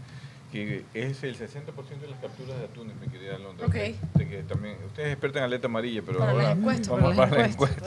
que 0.65 0.85
es 0.95 1.23
el 1.23 1.37
60% 1.37 2.01
de 2.01 2.09
las 2.09 2.19
capturas 2.21 2.59
de 2.59 2.65
atunes, 2.65 2.97
mi 3.01 3.09
querida 3.09 3.39
Londra. 3.39 3.67
Usted 4.15 4.29
que 4.29 4.43
también, 4.45 4.77
usted 4.87 5.03
es 5.05 5.13
experta 5.13 5.39
en 5.41 5.45
aleta 5.45 5.67
amarilla, 5.67 6.03
pero 6.05 6.19
Para 6.19 6.33
ahora 6.33 6.49
vamos 6.55 6.89
para 6.89 7.15
para 7.17 7.39
la 7.43 7.47
encuesta. 7.47 7.87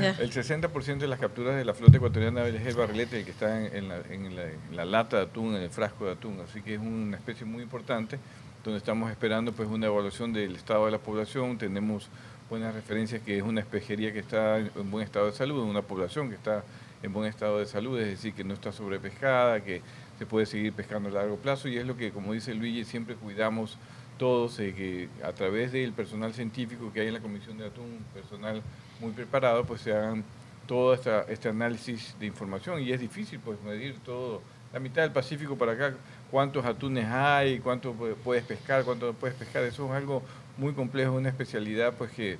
Ya. 0.00 0.10
El 0.20 0.30
60% 0.32 0.98
de 0.98 1.06
las 1.08 1.18
capturas 1.20 1.56
de 1.56 1.64
la 1.64 1.74
flota 1.74 1.96
ecuatoriana 1.96 2.46
es 2.46 2.66
el 2.66 2.74
barrilete, 2.74 3.18
el 3.18 3.24
que 3.24 3.30
está 3.32 3.64
en, 3.66 3.76
en 3.76 3.88
la, 3.88 3.96
en 4.10 4.36
la- 4.36 4.42
en 4.50 4.76
la 4.76 4.84
lata 4.84 5.16
de 5.18 5.22
atún, 5.24 5.54
en 5.56 5.62
el 5.62 5.70
frasco 5.70 6.06
de 6.06 6.12
atún. 6.12 6.38
Así 6.48 6.62
que 6.62 6.74
es 6.74 6.80
una 6.80 7.16
especie 7.16 7.44
muy 7.46 7.62
importante, 7.62 8.18
donde 8.64 8.78
estamos 8.78 9.10
esperando 9.10 9.52
pues 9.52 9.68
una 9.68 9.86
evaluación 9.86 10.32
del 10.32 10.56
estado 10.56 10.86
de 10.86 10.92
la 10.92 10.98
población. 10.98 11.58
Tenemos 11.58 12.08
buenas 12.48 12.74
referencias 12.74 13.22
que 13.22 13.36
es 13.38 13.42
una 13.42 13.60
espejería 13.60 14.12
que 14.12 14.18
está 14.20 14.58
en 14.58 14.90
buen 14.90 15.04
estado 15.04 15.26
de 15.26 15.32
salud, 15.32 15.62
una 15.62 15.82
población 15.82 16.28
que 16.28 16.34
está 16.36 16.62
en 17.02 17.12
buen 17.12 17.28
estado 17.28 17.58
de 17.58 17.66
salud, 17.66 17.98
es 17.98 18.06
decir, 18.08 18.32
que 18.34 18.44
no 18.44 18.54
está 18.54 18.70
sobrepescada, 18.70 19.60
que 19.64 19.80
se 20.22 20.26
puede 20.26 20.46
seguir 20.46 20.72
pescando 20.72 21.08
a 21.08 21.12
largo 21.12 21.34
plazo 21.34 21.66
y 21.66 21.76
es 21.76 21.84
lo 21.84 21.96
que, 21.96 22.12
como 22.12 22.32
dice 22.32 22.54
Luigi, 22.54 22.84
siempre 22.84 23.16
cuidamos 23.16 23.76
todos, 24.18 24.56
eh, 24.60 24.72
que 24.72 25.08
a 25.24 25.32
través 25.32 25.72
del 25.72 25.92
personal 25.92 26.32
científico 26.32 26.92
que 26.92 27.00
hay 27.00 27.08
en 27.08 27.14
la 27.14 27.20
Comisión 27.20 27.58
de 27.58 27.66
Atún, 27.66 27.98
personal 28.14 28.62
muy 29.00 29.10
preparado, 29.10 29.64
pues 29.64 29.80
se 29.80 29.92
hagan 29.92 30.22
todo 30.68 30.94
este 30.94 31.48
análisis 31.48 32.14
de 32.20 32.26
información 32.26 32.80
y 32.80 32.92
es 32.92 33.00
difícil 33.00 33.40
pues 33.40 33.60
medir 33.62 33.98
todo, 34.04 34.42
la 34.72 34.78
mitad 34.78 35.02
del 35.02 35.10
Pacífico 35.10 35.58
para 35.58 35.72
acá, 35.72 35.94
cuántos 36.30 36.64
atunes 36.64 37.06
hay, 37.08 37.58
cuánto 37.58 37.92
puedes 38.22 38.44
pescar, 38.44 38.84
cuánto 38.84 39.12
puedes 39.14 39.34
pescar. 39.34 39.64
Eso 39.64 39.86
es 39.86 39.90
algo 39.90 40.22
muy 40.56 40.72
complejo, 40.72 41.14
una 41.14 41.30
especialidad 41.30 41.94
pues 41.94 42.12
que, 42.12 42.38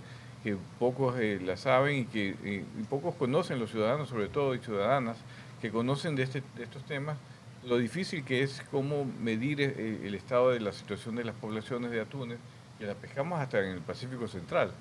pocos 0.79 1.17
eh, 1.19 1.41
la 1.45 1.57
saben 1.57 1.99
y 1.99 2.05
que 2.05 2.37
y 2.79 2.83
pocos 2.85 3.17
conocen, 3.17 3.59
los 3.59 3.73
ciudadanos 3.73 4.09
sobre 4.09 4.29
todo 4.29 4.55
y 4.55 4.61
ciudadanas, 4.61 5.17
que 5.61 5.73
conocen 5.73 6.15
de, 6.15 6.23
este, 6.23 6.45
de 6.57 6.63
estos 6.63 6.85
temas 6.85 7.17
lo 7.65 7.79
difícil 7.79 8.25
que 8.25 8.43
es 8.43 8.63
cómo 8.71 9.05
medir 9.21 9.61
eh, 9.61 10.01
el 10.05 10.15
estado 10.15 10.51
de 10.51 10.61
la 10.61 10.73
situación 10.73 11.17
de 11.17 11.25
las 11.25 11.35
poblaciones 11.35 11.91
de 11.91 12.01
atunes, 12.01 12.39
que 12.79 12.87
la 12.87 12.95
pescamos 12.95 13.41
hasta 13.41 13.61
en 13.61 13.73
el 13.73 13.81
Pacífico 13.81 14.27
Central. 14.27 14.73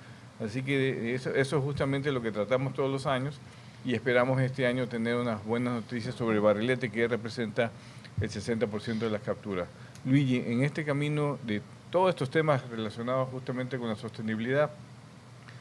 Así 0.43 0.63
que 0.63 1.13
eso, 1.13 1.29
eso 1.35 1.57
es 1.57 1.63
justamente 1.63 2.11
lo 2.11 2.21
que 2.21 2.31
tratamos 2.31 2.73
todos 2.73 2.89
los 2.89 3.05
años 3.05 3.39
y 3.85 3.93
esperamos 3.93 4.41
este 4.41 4.65
año 4.65 4.87
tener 4.87 5.15
unas 5.15 5.43
buenas 5.45 5.73
noticias 5.73 6.15
sobre 6.15 6.35
el 6.35 6.41
barrilete 6.41 6.89
que 6.89 7.07
representa 7.07 7.71
el 8.19 8.29
60% 8.29 8.99
de 8.99 9.09
las 9.09 9.21
capturas. 9.21 9.67
Luigi, 10.05 10.37
en 10.37 10.63
este 10.63 10.83
camino 10.83 11.37
de 11.43 11.61
todos 11.91 12.09
estos 12.09 12.29
temas 12.29 12.67
relacionados 12.69 13.29
justamente 13.29 13.77
con 13.77 13.89
la 13.89 13.95
sostenibilidad, 13.95 14.71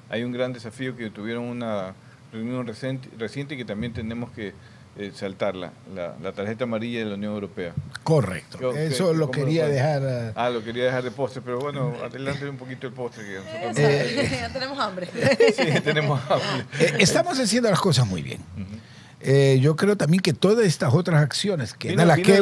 hay 0.08 0.22
un 0.24 0.32
gran 0.32 0.52
desafío 0.52 0.96
que 0.96 1.10
tuvieron 1.10 1.44
una 1.44 1.94
reunión 2.32 2.66
reciente, 2.66 3.08
reciente 3.18 3.56
que 3.56 3.64
también 3.64 3.92
tenemos 3.92 4.30
que 4.30 4.52
eh, 4.98 5.12
saltarla, 5.14 5.72
la, 5.94 6.32
tarjeta 6.32 6.64
amarilla 6.64 6.98
de 6.98 7.04
la 7.04 7.14
Unión 7.14 7.32
Europea. 7.32 7.72
Correcto, 8.02 8.76
eso 8.76 9.14
lo 9.14 9.30
quería 9.30 9.68
dejar... 9.68 10.02
Eh, 10.04 10.32
ah, 10.34 10.50
lo 10.50 10.64
quería 10.64 10.84
dejar 10.84 11.04
de 11.04 11.12
postre, 11.12 11.40
pero 11.44 11.60
bueno, 11.60 11.94
adelante 12.04 12.48
un 12.48 12.56
poquito 12.56 12.88
el 12.88 12.92
postre. 12.92 13.24
Que 13.24 13.38
eh, 13.76 14.48
tenemos 14.52 14.78
hambre. 14.80 15.06
sí, 15.56 15.80
tenemos 15.84 16.20
hambre. 16.28 16.66
estamos 16.98 17.38
haciendo 17.38 17.70
las 17.70 17.80
cosas 17.80 18.04
muy 18.04 18.20
bien. 18.20 18.40
yo 19.62 19.76
creo 19.76 19.96
también 19.96 20.20
que 20.20 20.32
todas 20.32 20.66
estas 20.66 20.92
otras 20.92 21.22
acciones 21.22 21.72
que, 21.72 21.94
las 21.94 22.18
que, 22.18 22.36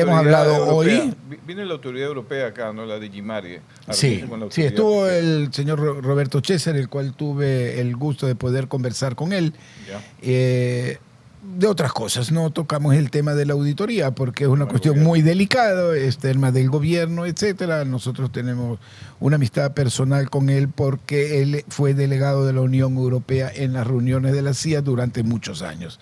hemos, 0.00 0.16
hablado 0.16 0.74
hoy. 0.74 1.14
Vino 1.46 1.64
la 1.66 1.74
autoridad 1.74 2.08
europea 2.08 2.46
acá, 2.46 2.72
¿no? 2.72 2.86
La 2.86 2.98
de 2.98 3.10
Gimari. 3.10 3.58
Sí, 3.90 4.24
sí, 4.48 4.62
estuvo 4.64 5.06
el 5.06 5.52
señor 5.52 6.02
Roberto 6.02 6.40
César, 6.42 6.76
el 6.76 6.88
cual 6.88 7.12
tuve 7.12 7.78
el 7.78 7.94
gusto 7.94 8.26
de 8.26 8.36
poder 8.36 8.68
conversar 8.68 9.14
con 9.14 9.34
él. 9.34 9.52
Ya 9.86 10.98
de 11.42 11.66
otras 11.66 11.92
cosas. 11.92 12.30
No 12.30 12.50
tocamos 12.50 12.94
el 12.94 13.10
tema 13.10 13.34
de 13.34 13.44
la 13.44 13.54
auditoría 13.54 14.12
porque 14.12 14.44
es 14.44 14.50
una 14.50 14.66
cuestión 14.66 15.02
muy 15.02 15.22
delicada, 15.22 15.96
es 15.96 16.18
tema 16.18 16.52
del 16.52 16.70
gobierno, 16.70 17.26
etcétera. 17.26 17.84
Nosotros 17.84 18.30
tenemos 18.30 18.78
una 19.20 19.36
amistad 19.36 19.72
personal 19.72 20.30
con 20.30 20.50
él 20.50 20.68
porque 20.68 21.42
él 21.42 21.64
fue 21.68 21.94
delegado 21.94 22.46
de 22.46 22.52
la 22.52 22.60
Unión 22.60 22.96
Europea 22.96 23.50
en 23.54 23.72
las 23.72 23.86
reuniones 23.86 24.32
de 24.32 24.42
la 24.42 24.54
CIA 24.54 24.82
durante 24.82 25.22
muchos 25.22 25.62
años. 25.62 25.98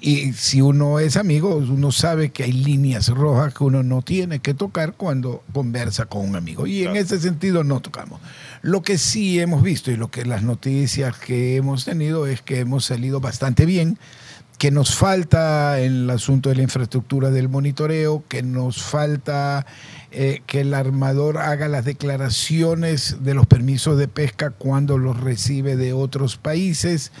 Y 0.00 0.32
si 0.34 0.62
uno 0.62 1.00
es 1.00 1.16
amigo, 1.16 1.56
uno 1.56 1.90
sabe 1.90 2.30
que 2.30 2.44
hay 2.44 2.52
líneas 2.52 3.08
rojas 3.08 3.52
que 3.52 3.64
uno 3.64 3.82
no 3.82 4.00
tiene 4.02 4.38
que 4.38 4.54
tocar 4.54 4.94
cuando 4.94 5.42
conversa 5.52 6.06
con 6.06 6.28
un 6.28 6.36
amigo. 6.36 6.68
Y 6.68 6.84
en 6.84 6.96
ese 6.96 7.18
sentido 7.18 7.64
no 7.64 7.80
tocamos. 7.80 8.20
Lo 8.62 8.82
que 8.82 8.96
sí 8.96 9.40
hemos 9.40 9.62
visto 9.62 9.90
y 9.90 9.96
lo 9.96 10.08
que 10.08 10.24
las 10.24 10.44
noticias 10.44 11.18
que 11.18 11.56
hemos 11.56 11.84
tenido 11.84 12.28
es 12.28 12.42
que 12.42 12.60
hemos 12.60 12.84
salido 12.84 13.18
bastante 13.18 13.66
bien 13.66 13.98
que 14.58 14.72
nos 14.72 14.96
falta 14.96 15.80
en 15.80 15.92
el 15.92 16.10
asunto 16.10 16.48
de 16.48 16.56
la 16.56 16.62
infraestructura 16.62 17.30
del 17.30 17.48
monitoreo, 17.48 18.24
que 18.28 18.42
nos 18.42 18.82
falta 18.82 19.64
eh, 20.10 20.42
que 20.46 20.62
el 20.62 20.74
armador 20.74 21.38
haga 21.38 21.68
las 21.68 21.84
declaraciones 21.84 23.22
de 23.22 23.34
los 23.34 23.46
permisos 23.46 23.96
de 23.96 24.08
pesca 24.08 24.50
cuando 24.50 24.98
los 24.98 25.20
recibe 25.20 25.76
de 25.76 25.92
otros 25.92 26.36
países. 26.36 27.12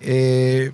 Eh, 0.00 0.72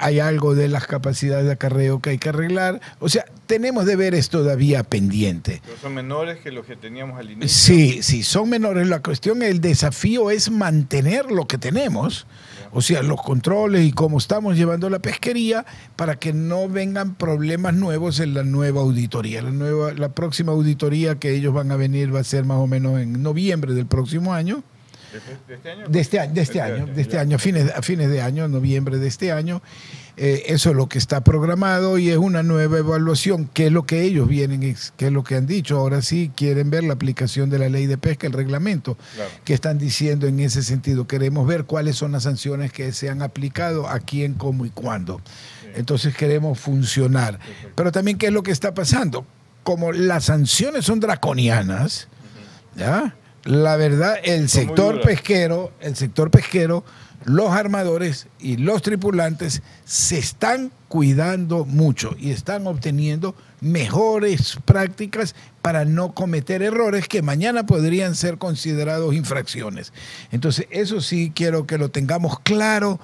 hay 0.00 0.20
algo 0.20 0.54
de 0.54 0.68
las 0.68 0.86
capacidades 0.86 1.46
de 1.46 1.52
acarreo 1.52 2.00
que 2.00 2.10
hay 2.10 2.18
que 2.18 2.30
arreglar. 2.30 2.80
O 2.98 3.08
sea, 3.08 3.24
tenemos 3.46 3.86
deberes 3.86 4.28
todavía 4.28 4.82
pendientes. 4.82 5.60
Pero 5.64 5.76
son 5.78 5.94
menores 5.94 6.38
que 6.38 6.50
los 6.50 6.66
que 6.66 6.76
teníamos 6.76 7.18
al 7.18 7.30
inicio. 7.30 7.48
Sí, 7.48 8.02
sí, 8.02 8.22
son 8.22 8.48
menores. 8.48 8.88
La 8.88 9.00
cuestión, 9.00 9.42
el 9.42 9.60
desafío 9.60 10.30
es 10.30 10.50
mantener 10.50 11.30
lo 11.30 11.46
que 11.46 11.58
tenemos 11.58 12.26
o 12.72 12.82
sea, 12.82 13.02
los 13.02 13.20
controles 13.20 13.84
y 13.84 13.92
cómo 13.92 14.18
estamos 14.18 14.56
llevando 14.56 14.88
la 14.90 15.00
pesquería 15.00 15.66
para 15.96 16.16
que 16.16 16.32
no 16.32 16.68
vengan 16.68 17.14
problemas 17.16 17.74
nuevos 17.74 18.20
en 18.20 18.34
la 18.34 18.44
nueva 18.44 18.80
auditoría. 18.80 19.42
La, 19.42 19.50
nueva, 19.50 19.92
la 19.92 20.10
próxima 20.10 20.52
auditoría 20.52 21.16
que 21.18 21.34
ellos 21.34 21.52
van 21.52 21.72
a 21.72 21.76
venir 21.76 22.14
va 22.14 22.20
a 22.20 22.24
ser 22.24 22.44
más 22.44 22.58
o 22.58 22.66
menos 22.66 23.00
en 23.00 23.22
noviembre 23.22 23.74
del 23.74 23.86
próximo 23.86 24.32
año. 24.32 24.62
¿De 25.48 25.54
este 25.54 25.70
año? 25.70 25.88
De 25.88 26.00
este, 26.00 26.28
de 26.28 26.40
este 26.40 26.60
año, 26.60 26.86
de 26.86 27.02
este 27.02 27.18
año, 27.18 27.36
a 27.36 27.38
fines, 27.38 27.72
a 27.74 27.82
fines 27.82 28.10
de 28.10 28.22
año, 28.22 28.48
noviembre 28.48 28.98
de 28.98 29.08
este 29.08 29.32
año. 29.32 29.62
Eh, 30.16 30.52
eso 30.52 30.70
es 30.70 30.76
lo 30.76 30.88
que 30.88 30.98
está 30.98 31.22
programado 31.22 31.96
y 31.96 32.10
es 32.10 32.18
una 32.18 32.42
nueva 32.42 32.78
evaluación, 32.78 33.46
que 33.46 33.66
es 33.66 33.72
lo 33.72 33.84
que 33.84 34.02
ellos 34.02 34.28
vienen, 34.28 34.60
que 34.60 35.06
es 35.06 35.12
lo 35.12 35.24
que 35.24 35.36
han 35.36 35.46
dicho. 35.46 35.78
Ahora 35.78 36.02
sí 36.02 36.30
quieren 36.34 36.68
ver 36.70 36.84
la 36.84 36.92
aplicación 36.92 37.48
de 37.48 37.58
la 37.58 37.68
ley 37.68 37.86
de 37.86 37.96
pesca, 37.96 38.26
el 38.26 38.34
reglamento, 38.34 38.98
que 39.44 39.54
están 39.54 39.78
diciendo 39.78 40.26
en 40.26 40.40
ese 40.40 40.62
sentido. 40.62 41.06
Queremos 41.06 41.46
ver 41.46 41.64
cuáles 41.64 41.96
son 41.96 42.12
las 42.12 42.24
sanciones 42.24 42.72
que 42.72 42.92
se 42.92 43.08
han 43.08 43.22
aplicado, 43.22 43.88
a 43.88 43.98
quién, 44.00 44.34
cómo 44.34 44.66
y 44.66 44.70
cuándo. 44.70 45.22
Entonces 45.74 46.14
queremos 46.14 46.58
funcionar. 46.58 47.38
Pero 47.74 47.90
también 47.92 48.18
qué 48.18 48.26
es 48.26 48.32
lo 48.32 48.42
que 48.42 48.50
está 48.50 48.74
pasando. 48.74 49.24
Como 49.62 49.92
las 49.92 50.24
sanciones 50.24 50.84
son 50.84 51.00
draconianas, 51.00 52.08
¿ya? 52.76 53.14
La 53.44 53.76
verdad, 53.76 54.16
el 54.22 54.48
sector 54.48 55.00
pesquero, 55.00 55.72
el 55.80 55.96
sector 55.96 56.30
pesquero, 56.30 56.84
los 57.24 57.50
armadores 57.50 58.28
y 58.38 58.56
los 58.56 58.82
tripulantes 58.82 59.62
se 59.84 60.18
están 60.18 60.72
cuidando 60.88 61.64
mucho 61.64 62.16
y 62.18 62.30
están 62.30 62.66
obteniendo 62.66 63.34
mejores 63.60 64.58
prácticas 64.64 65.34
para 65.62 65.84
no 65.84 66.14
cometer 66.14 66.62
errores 66.62 67.08
que 67.08 67.22
mañana 67.22 67.66
podrían 67.66 68.14
ser 68.14 68.38
considerados 68.38 69.14
infracciones. 69.14 69.92
Entonces, 70.32 70.66
eso 70.70 71.00
sí 71.00 71.32
quiero 71.34 71.66
que 71.66 71.78
lo 71.78 71.90
tengamos 71.90 72.40
claro 72.40 72.98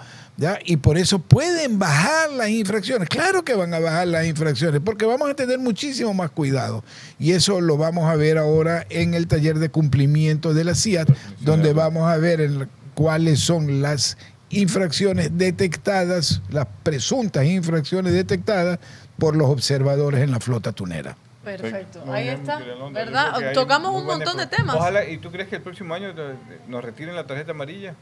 y 0.64 0.76
por 0.76 0.99
eso 0.99 1.18
pueden 1.18 1.78
bajar 1.78 2.30
las 2.30 2.51
infracciones. 2.51 3.09
Claro 3.09 3.43
que 3.43 3.55
van 3.55 3.72
a 3.72 3.78
bajar 3.78 4.07
las 4.07 4.26
infracciones, 4.26 4.80
porque 4.84 5.07
vamos 5.07 5.30
a 5.30 5.34
tener 5.34 5.59
muchísimo 5.59 6.12
más 6.12 6.30
cuidado. 6.30 6.84
Y 7.18 7.32
eso 7.32 7.61
lo 7.61 7.76
vamos 7.76 8.05
a 8.11 8.16
ver 8.16 8.37
ahora 8.37 8.87
en 8.91 9.14
el 9.14 9.28
taller 9.28 9.59
de 9.59 9.70
cumplimiento 9.70 10.53
de 10.53 10.64
la 10.64 10.74
CIAT, 10.74 11.09
donde 11.41 11.72
vamos 11.72 12.09
a 12.09 12.18
ver 12.18 12.68
cuáles 12.95 13.41
son 13.41 13.80
las 13.80 14.18
infracciones 14.51 15.37
detectadas, 15.37 16.43
las 16.51 16.66
presuntas 16.82 17.45
infracciones 17.47 18.12
detectadas 18.12 18.78
por 19.18 19.37
los 19.37 19.49
observadores 19.49 20.20
en 20.20 20.30
la 20.30 20.41
flota 20.41 20.72
tunera. 20.72 21.16
Perfecto, 21.45 22.03
ahí 22.12 22.28
está, 22.28 22.61
¿verdad? 22.93 23.53
Tocamos 23.55 23.95
un 23.95 24.05
montón 24.05 24.37
de 24.37 24.47
temas. 24.47 24.76
Ojalá, 24.76 25.09
¿y 25.09 25.18
tú 25.18 25.30
crees 25.30 25.49
que 25.49 25.57
el 25.57 25.62
próximo 25.62 25.95
año 25.95 26.12
nos 26.68 26.84
retiren 26.84 27.14
la 27.14 27.26
tarjeta 27.26 27.53
amarilla? 27.53 27.95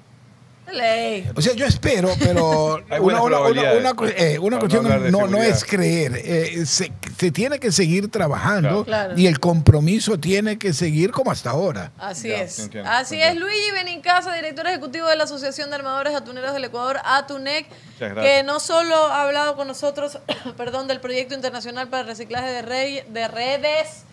O 1.36 1.40
sea, 1.40 1.54
yo 1.54 1.66
espero, 1.66 2.10
pero 2.18 2.74
una, 3.00 3.18
eh, 4.16 4.38
cuestión 4.38 5.10
no, 5.10 5.42
es 5.42 5.64
creer. 5.64 6.12
Eh, 6.16 6.66
se, 6.66 6.90
tiene 7.30 7.58
que 7.58 7.70
seguir 7.70 8.10
trabajando 8.10 8.86
y 9.16 9.26
el 9.26 9.40
compromiso 9.40 10.18
tiene 10.18 10.58
que 10.58 10.72
seguir 10.72 11.10
como 11.10 11.30
hasta 11.30 11.50
ahora. 11.50 11.92
Así 11.98 12.30
es. 12.30 12.70
Así 12.84 13.20
es. 13.20 13.36
Luigi 13.36 13.70
Benincasa, 13.72 14.34
director 14.34 14.66
ejecutivo 14.66 15.06
de 15.08 15.16
la 15.16 15.24
Asociación 15.24 15.70
de 15.70 15.76
Armadores 15.76 16.14
Atuneros 16.14 16.52
del 16.54 16.64
Ecuador, 16.64 16.98
ATUNEC, 17.04 17.66
que 17.98 18.42
no 18.44 18.60
solo 18.60 18.96
ha 18.96 19.22
hablado 19.22 19.56
con 19.56 19.68
nosotros 19.68 20.18
perdón, 20.56 20.88
del 20.88 21.00
proyecto 21.00 21.34
internacional 21.34 21.88
para 21.88 22.02
el 22.02 22.08
reciclaje 22.08 22.50
de, 22.50 23.04
de 23.08 23.28
redes 23.28 24.04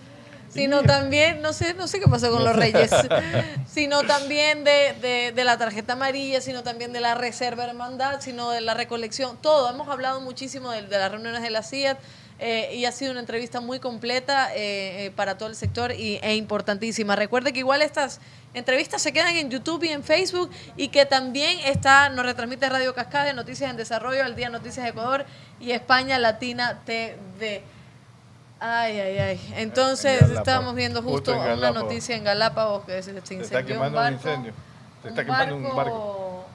sino 0.54 0.84
también, 0.84 1.42
no 1.42 1.54
sé, 1.54 1.74
no 1.74 1.88
sé 1.88 2.00
qué 2.00 2.08
pasó 2.08 2.32
con 2.32 2.44
los 2.44 2.56
reyes, 2.56 2.92
sino 3.72 4.04
también 4.04 4.64
de, 4.64 5.34
la 5.44 5.58
tarjeta 5.58 5.94
amarilla, 5.94 6.42
sino 6.42 6.64
también 6.64 6.94
de 6.94 7.00
la 7.00 7.16
reserva 7.16 7.64
hermandad, 7.64 8.22
sino 8.22 8.50
de 8.52 8.62
la 8.62 8.74
recolección, 8.74 9.38
todo. 9.42 9.70
Hemos 9.70 9.88
hablado 9.88 10.22
muchísimo 10.22 10.72
de, 10.72 10.82
las 10.84 11.12
reuniones 11.12 11.42
de 11.42 11.50
la 11.50 11.64
CIAT 11.64 11.98
eh, 12.40 12.76
y 12.76 12.86
ha 12.86 12.92
sido 12.92 13.12
una 13.12 13.20
entrevista 13.20 13.62
muy 13.62 13.80
completa 13.80 14.54
eh, 14.56 15.06
eh, 15.06 15.12
para 15.16 15.38
todo 15.38 15.48
el 15.48 15.56
sector 15.56 15.92
y, 15.92 16.20
e 16.22 16.36
importantísima. 16.36 17.16
Recuerde 17.16 17.54
que 17.54 17.60
igual 17.60 17.82
estas 17.82 18.20
entrevistas 18.54 19.02
se 19.02 19.14
quedan 19.14 19.36
en 19.36 19.50
YouTube 19.50 19.84
y 19.84 19.90
en 19.90 20.04
Facebook 20.04 20.50
y 20.76 20.90
que 20.90 21.06
también 21.06 21.60
está, 21.66 22.10
nos 22.10 22.26
retransmite 22.26 22.68
Radio 22.68 22.94
Cascade, 22.94 23.34
Noticias 23.34 23.70
en 23.70 23.78
Desarrollo, 23.78 24.24
al 24.24 24.36
Día 24.36 24.50
Noticias 24.50 24.84
de 24.84 24.90
Ecuador 24.90 25.26
y 25.60 25.72
España 25.72 26.20
Latina 26.20 26.82
TV. 26.84 27.64
Ay, 28.64 29.00
ay, 29.00 29.18
ay. 29.18 29.54
Entonces 29.56 30.22
estábamos 30.30 30.76
viendo 30.76 31.02
justo, 31.02 31.34
una 31.34 31.72
noticia 31.72 32.16
en 32.16 32.24
Galápagos 32.24 32.86
que 32.86 33.02
se, 33.02 33.12
se 33.12 33.18
incendió 33.18 33.44
está 33.44 33.64
quemando 33.66 34.00
un, 34.00 34.14
incendio. 34.14 34.54
Se 35.02 35.10
está 35.10 35.26
quemando 35.26 35.56
un 35.56 35.76
barco. 35.76 36.46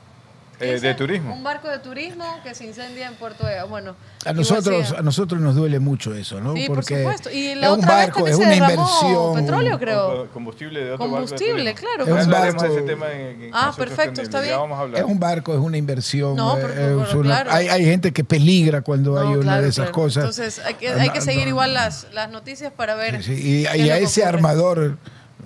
Eh, 0.59 0.81
de 0.81 0.95
turismo. 0.95 1.35
Un 1.35 1.43
barco 1.43 1.69
de 1.69 1.79
turismo 1.81 2.25
que 2.43 2.55
se 2.55 2.65
incendia 2.65 3.09
en 3.09 3.15
Puerto 3.17 3.47
Ega. 3.47 3.65
Bueno, 3.65 3.95
A 4.25 4.33
nosotros, 4.33 4.89
sí. 4.89 4.95
a 4.97 5.03
nosotros 5.03 5.39
nos 5.41 5.55
duele 5.55 5.81
mucho 5.81 6.15
eso, 6.15 6.41
¿no? 6.41 6.55
Sí, 6.55 6.67
por 6.67 6.77
Porque 6.77 6.99
supuesto. 7.03 7.31
Y 7.31 7.55
la 7.55 7.67
es 7.67 7.73
un 7.75 7.79
otra 7.81 7.97
vez 7.97 8.07
barco, 8.07 8.25
también 8.25 8.41
es 8.41 8.47
una 8.47 8.57
inversión. 8.57 9.35
petróleo, 9.35 9.79
creo. 9.79 10.31
Combustible 10.33 10.81
de 10.85 10.93
otro 10.93 11.05
Combustible, 11.11 11.53
barco 11.53 11.65
de 11.65 11.75
claro. 11.75 12.05
Es 12.05 12.09
un 12.11 12.17
Ya 12.17 12.23
hablaremos 12.23 12.63
de 12.63 12.69
barco- 12.69 12.79
ese 12.79 12.87
tema 12.87 13.13
en, 13.13 13.43
en 13.43 13.51
Ah, 13.53 13.75
perfecto, 13.77 14.23
está 14.23 14.41
bien. 14.41 14.57
vamos 14.57 14.79
a 14.79 14.81
hablar. 14.83 15.01
Es 15.03 15.07
un 15.07 15.21
barco, 15.21 15.53
es 15.53 15.61
una 15.61 15.77
inversión. 15.77 16.37
No, 16.37 16.57
eh, 16.57 16.63
pero- 16.67 17.05
pero 17.07 17.21
una- 17.21 17.29
claro. 17.43 17.51
hay, 17.53 17.69
hay 17.69 17.85
gente 17.85 18.13
que 18.13 18.25
peligra 18.25 18.81
cuando 18.81 19.13
No, 19.13 19.21
hay 19.29 19.35
una 19.35 19.43
claro, 19.43 19.63
de 19.63 19.69
esas 19.69 19.77
claro. 19.91 19.93
cosas. 19.93 20.25
Entonces 20.25 20.59
hay 20.65 20.75
que, 20.75 20.89
hay 20.89 21.11
que 21.11 21.21
seguir 21.21 21.43
no, 21.43 21.49
igual 21.51 21.75
las, 21.75 22.07
las 22.15 22.31
noticias 22.31 22.73
para 22.73 22.95
ver. 22.95 23.23
Sí, 23.23 23.33
y, 23.33 23.65
qué 23.67 23.77
y 23.79 23.87
lo 23.89 23.93
a 23.95 23.99
ese 23.99 24.25
armador, 24.25 24.97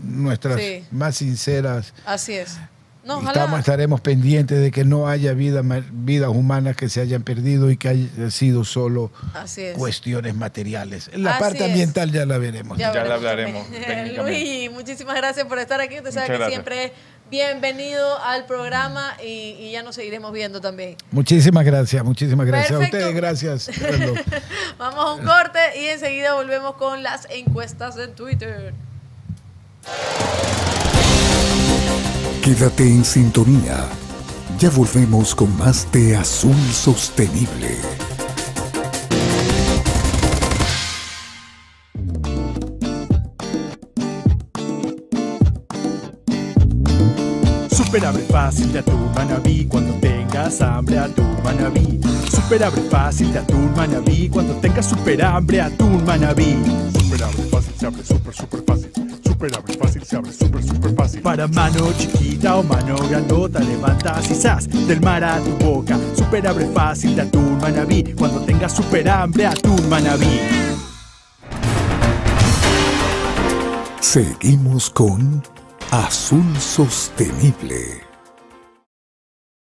nuestras 0.02 0.60
Sí. 0.60 0.84
más 0.92 1.16
sinceras, 1.16 1.92
Así 2.06 2.34
es. 2.34 2.56
No, 3.02 3.16
ojalá. 3.16 3.30
estamos, 3.32 3.60
estaremos 3.60 4.00
pendientes 4.02 4.60
de 4.60 4.70
que 4.70 4.84
no 4.84 5.08
haya 5.08 5.32
vida, 5.32 5.62
vidas 5.92 6.28
humanas 6.28 6.76
que 6.76 6.88
se 6.90 7.00
hayan 7.00 7.22
perdido 7.22 7.70
y 7.70 7.76
que 7.78 7.88
haya 7.88 8.30
sido 8.30 8.64
solo 8.64 9.10
cuestiones 9.76 10.34
materiales. 10.34 11.10
La 11.14 11.32
Así 11.32 11.40
parte 11.40 11.58
es. 11.58 11.64
ambiental 11.64 12.12
ya 12.12 12.26
la 12.26 12.36
veremos. 12.38 12.76
Ya 12.76 12.88
la 12.92 13.16
veremos 13.16 13.16
hablaremos. 13.16 13.66
Luis, 14.26 14.70
muchísimas 14.70 15.16
gracias 15.16 15.46
por 15.46 15.58
estar 15.58 15.80
aquí. 15.80 15.96
Usted 15.96 16.10
sabe 16.12 16.26
Muchas 16.26 16.28
que 16.28 16.36
gracias. 16.38 16.52
siempre 16.52 16.84
es 16.84 16.92
bienvenido 17.30 18.18
al 18.22 18.44
programa 18.44 19.16
y, 19.24 19.56
y 19.58 19.70
ya 19.72 19.82
nos 19.82 19.94
seguiremos 19.94 20.32
viendo 20.32 20.60
también. 20.60 20.96
Muchísimas 21.12 21.64
gracias, 21.64 22.04
muchísimas 22.04 22.46
gracias 22.46 22.78
Perfecto. 22.78 22.96
a 22.96 23.00
ustedes, 23.00 23.14
gracias. 23.16 23.70
Vamos 24.78 24.98
a 25.04 25.12
un 25.14 25.24
corte 25.24 25.58
y 25.80 25.86
enseguida 25.86 26.34
volvemos 26.34 26.74
con 26.74 27.02
las 27.02 27.26
encuestas 27.30 27.96
en 27.98 28.14
Twitter. 28.14 28.74
Quédate 32.42 32.84
en 32.84 33.04
sintonía. 33.04 33.86
Ya 34.58 34.70
volvemos 34.70 35.34
con 35.34 35.54
más 35.58 35.86
de 35.92 36.16
Azul 36.16 36.56
Sostenible. 36.72 37.76
Super 47.70 48.06
abre 48.06 48.22
fácil 48.22 48.72
de 48.72 48.78
atún 48.78 49.12
manabí 49.14 49.66
cuando 49.66 49.92
tengas 50.00 50.62
hambre 50.62 50.98
atún 50.98 51.36
manabí. 51.44 52.00
Super 52.30 52.64
abre 52.64 52.82
fácil 52.82 53.34
de 53.34 53.40
atún 53.40 53.70
manabí 53.76 54.30
cuando 54.30 54.54
tengas 54.54 54.86
super 54.86 55.22
hambre 55.22 55.60
atún 55.60 56.02
manabí. 56.06 56.56
Super 56.98 57.22
abre 57.22 57.42
fácil 57.50 57.74
se 57.78 57.86
abre 57.86 58.02
super 58.02 58.34
super 58.34 58.64
fácil. 58.66 59.09
Super 59.40 59.56
abre 59.56 59.72
fácil 59.72 60.04
se 60.04 60.16
abre 60.16 60.32
super 60.34 60.62
super 60.62 60.94
fácil. 60.94 61.22
Para 61.22 61.48
mano 61.48 61.90
chiquita 61.94 62.56
o 62.58 62.62
mano 62.62 62.94
grandota 63.08 63.60
levantas 63.60 64.30
y 64.30 64.34
zas 64.34 64.68
del 64.68 65.00
mar 65.00 65.24
a 65.24 65.40
tu 65.40 65.52
boca. 65.64 65.98
Super 66.14 66.46
abre 66.46 66.66
fácil 66.66 67.16
de 67.16 67.22
atún 67.22 67.56
manabí 67.56 68.12
cuando 68.12 68.44
tengas 68.44 68.76
super 68.76 69.08
hambre 69.08 69.46
atún 69.46 69.88
manabí. 69.88 70.40
Seguimos 74.02 74.90
con 74.90 75.42
Azul 75.90 76.58
Sostenible. 76.58 78.02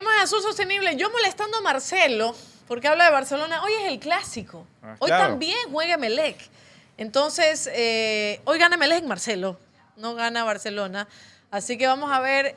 Vamos 0.00 0.14
a 0.20 0.22
Azul 0.22 0.40
Sostenible. 0.40 0.96
Yo 0.96 1.10
molestando 1.10 1.58
a 1.58 1.60
Marcelo, 1.60 2.34
porque 2.66 2.88
habla 2.88 3.04
de 3.04 3.10
Barcelona. 3.10 3.62
Hoy 3.62 3.72
es 3.82 3.92
el 3.92 3.98
clásico. 3.98 4.64
Ah, 4.82 4.96
Hoy 5.00 5.08
claro. 5.08 5.28
también 5.28 5.58
juega 5.70 5.98
Melec. 5.98 6.48
Entonces, 7.00 7.66
eh, 7.72 8.42
hoy 8.44 8.58
gana 8.58 8.76
Melec 8.76 8.98
en 8.98 9.08
Marcelo. 9.08 9.58
No 9.96 10.14
gana 10.14 10.44
Barcelona. 10.44 11.08
Así 11.50 11.78
que 11.78 11.86
vamos 11.86 12.12
a 12.12 12.20
ver. 12.20 12.54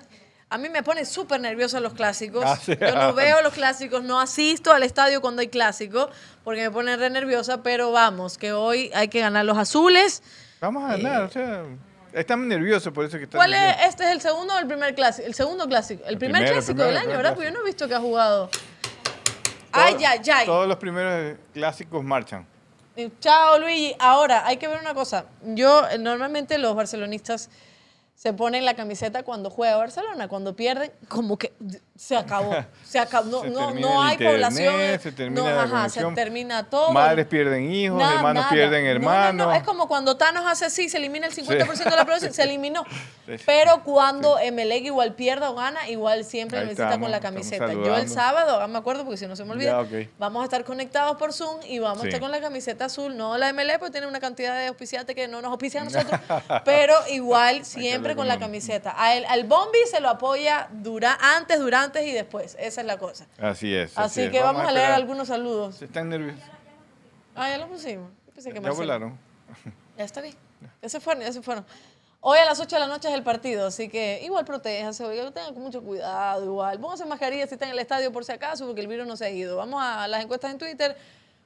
A 0.50 0.58
mí 0.58 0.68
me 0.68 0.84
pone 0.84 1.06
súper 1.06 1.40
nerviosa 1.40 1.80
los 1.80 1.94
clásicos. 1.94 2.44
Ah. 2.46 2.60
Yo 2.68 2.94
no 2.94 3.14
veo 3.14 3.42
los 3.42 3.54
clásicos, 3.54 4.04
no 4.04 4.20
asisto 4.20 4.74
al 4.74 4.84
estadio 4.84 5.22
cuando 5.22 5.40
hay 5.40 5.48
clásico, 5.48 6.10
porque 6.44 6.62
me 6.62 6.72
pone 6.72 6.98
re 6.98 7.10
nerviosa, 7.10 7.64
pero 7.64 7.94
vamos, 7.94 8.38
que 8.38 8.52
hoy 8.52 8.92
hay 8.94 9.08
que 9.08 9.22
ganar 9.22 9.46
los 9.46 9.58
azules. 9.58 10.22
Vamos 10.60 10.84
a 10.84 10.98
ganar, 10.98 11.24
o 11.24 11.30
sea, 11.30 11.64
estamos 12.12 12.46
nerviosos 12.46 12.92
por 12.92 13.06
eso 13.06 13.18
que 13.18 13.24
están 13.24 13.40
¿Cuál 13.40 13.54
es? 13.54 13.76
¿Este 13.88 14.04
es 14.04 14.12
el 14.12 14.20
segundo 14.20 14.56
o 14.56 14.60
el 14.60 14.68
primer 14.68 14.94
clásico? 14.94 15.26
El 15.26 15.34
segundo 15.36 15.68
clásico. 15.70 16.04
El, 16.06 16.18
primer 16.18 16.52
clásico 16.52 16.84
del 16.84 16.92
el 16.92 16.98
año, 16.98 17.16
¿verdad? 17.16 17.34
Porque 17.34 17.50
yo 17.50 17.54
no 17.54 17.62
he 17.62 17.66
visto 17.66 17.88
que 17.88 17.96
ha 17.96 18.02
jugado. 18.02 18.50
Ay, 19.72 19.96
ay, 20.06 20.20
ay. 20.34 20.46
Todos 20.46 20.68
los 20.68 20.78
primeros 20.78 21.38
clásicos 21.54 22.04
marchan. 22.04 22.46
Eh, 22.96 23.10
Chao, 23.20 23.60
Luigi. 23.60 23.96
Ahora, 24.00 24.46
hay 24.46 24.58
que 24.58 24.68
ver 24.68 24.80
una 24.80 24.94
cosa. 24.94 25.26
Yo, 25.44 25.88
eh, 25.90 25.98
normalmente 25.98 26.58
los 26.58 26.76
barcelonistas 26.76 27.50
se 28.16 28.34
ponen 28.34 28.66
la 28.66 28.76
camiseta 28.76 29.24
cuando 29.24 29.50
juega 29.50 29.78
Barcelona. 29.78 30.28
Cuando 30.28 30.56
pierden, 30.56 30.92
como 31.08 31.38
que 31.38 31.54
se 31.96 32.16
acabó. 32.18 32.56
Se 32.94 33.00
acabó. 33.00 33.28
No, 33.30 33.42
Se 33.42 33.50
no, 33.50 33.72
no 33.74 34.04
hay 34.04 34.12
internet, 34.14 34.34
población. 34.34 35.00
se 35.02 35.12
termina 35.14 35.42
no, 35.42 35.50
la 35.50 35.64
ajá, 35.64 35.90
se 35.90 36.04
termina 36.14 36.64
todo. 36.70 36.92
Madres 36.92 37.26
pierden 37.26 37.72
hijos, 37.72 37.98
Nada, 37.98 38.16
hermanos 38.18 38.42
nada. 38.44 38.54
pierden 38.54 38.84
No, 38.84 38.90
no, 38.90 38.96
hermanos. 38.96 39.48
no, 39.48 39.54
Es 39.54 39.64
como 39.64 39.88
cuando 39.88 40.16
Thanos 40.16 40.44
hace 40.46 40.66
así, 40.66 40.90
se 40.90 40.98
elimina 40.98 41.26
el 41.26 41.34
50% 41.34 41.84
de 41.90 41.96
la 41.96 42.04
población, 42.06 42.32
se 42.34 42.44
eliminó. 42.44 42.84
Sí. 43.26 43.34
Pero 43.48 43.84
cuando 43.84 44.38
Emelec 44.38 44.84
igual 44.86 45.16
pierda 45.16 45.50
o 45.50 45.56
gana, 45.56 45.90
igual 45.90 46.24
siempre 46.24 46.60
Ahí 46.60 46.66
visita 46.66 47.00
con 47.00 47.10
la 47.10 47.20
camiseta. 47.20 47.74
Yo 47.74 47.96
el 47.98 48.08
sábado, 48.10 48.60
ah, 48.62 48.68
me 48.68 48.78
acuerdo 48.78 49.06
porque 49.06 49.18
si 49.18 49.26
no 49.26 49.36
se 49.36 49.44
me 49.44 49.54
olvida, 49.54 49.84
Ya, 49.90 50.08
vamos 50.20 50.42
a 50.42 50.44
estar 50.46 50.64
conectados 50.66 51.18
por 51.18 51.34
Zoom 51.34 51.62
y 51.68 51.80
vamos 51.80 52.02
Sí. 52.02 52.06
a 52.06 52.10
estar 52.10 52.22
con 52.22 52.30
la 52.30 52.42
camiseta 52.42 52.86
azul, 52.86 53.18
no 53.18 53.38
la 53.40 53.50
Emelec, 53.50 53.80
porque 53.80 53.94
tiene 53.94 54.06
una 54.08 54.20
cantidad 54.20 54.56
de 54.56 54.68
auspiciantes 54.68 55.16
que 55.16 55.28
no 55.28 55.42
nos 55.42 55.50
auspician 55.50 55.88
a 55.88 55.90
nosotros, 55.90 56.20
pero 56.66 56.94
igual 57.10 57.66
siempre 57.66 58.16
con 58.16 58.28
la 58.28 58.38
camiseta. 58.38 58.92
Al, 58.92 59.26
al 59.26 59.46
Bombi 59.46 59.80
se 59.90 60.00
lo 60.00 60.10
apoya 60.10 60.68
dura, 60.72 61.18
antes, 61.20 61.60
durante 61.60 61.83
y 62.04 62.12
después. 62.12 62.56
Esa 62.60 62.82
es 62.82 62.88
la 62.88 62.98
cosa. 62.98 63.28
Así 63.40 63.74
es. 63.74 63.98
Así, 63.98 64.30
que 64.30 64.42
vamos, 64.42 64.66
a 64.66 64.72
leer 64.72 64.92
algunos 64.92 65.28
saludos. 65.28 65.76
Se 65.76 65.86
están 65.86 66.10
nerviosos. 66.10 66.42
Ah, 67.36 67.50
ya 67.50 67.58
lo 67.58 67.68
pusimos. 67.68 68.12
Yo 68.28 68.34
pensé 68.34 68.50
que 68.50 68.56
Ya 68.56 68.62
Marcelo- 68.62 68.76
volaron. 68.78 69.20
ya 69.98 70.04
está 70.04 70.22
bien. 70.22 70.36
Ya 70.82 70.90
se 70.90 71.00
fueron, 71.00 71.24
ya 71.24 71.32
se 71.34 71.42
fueron. 71.42 71.66
Hoy 72.26 72.38
a 72.40 72.46
las 72.46 72.60
8 72.60 72.76
de 72.76 72.80
la 72.80 72.88
noche 72.88 73.10
es 73.10 73.14
el 73.16 73.24
partido, 73.24 73.68
así 73.68 73.90
que 73.90 74.22
igual 74.24 74.46
protéjanse, 74.46 75.04
tengan 75.34 75.54
mucho 75.56 75.82
cuidado, 75.82 76.46
igual. 76.46 76.80
Pónganse 76.80 77.06
mascarilla 77.06 77.46
si 77.48 77.56
están 77.56 77.68
en 77.68 77.74
el 77.74 77.80
estadio 77.80 78.14
por 78.14 78.24
si 78.24 78.32
acaso, 78.32 78.66
porque 78.66 78.80
el 78.80 78.88
virus 78.88 79.06
no 79.06 79.18
se 79.18 79.26
ha 79.26 79.30
ido. 79.30 79.58
Vamos 79.58 79.82
a 79.84 80.08
las 80.08 80.24
encuestas 80.24 80.52
en 80.52 80.58
Twitter. 80.58 80.96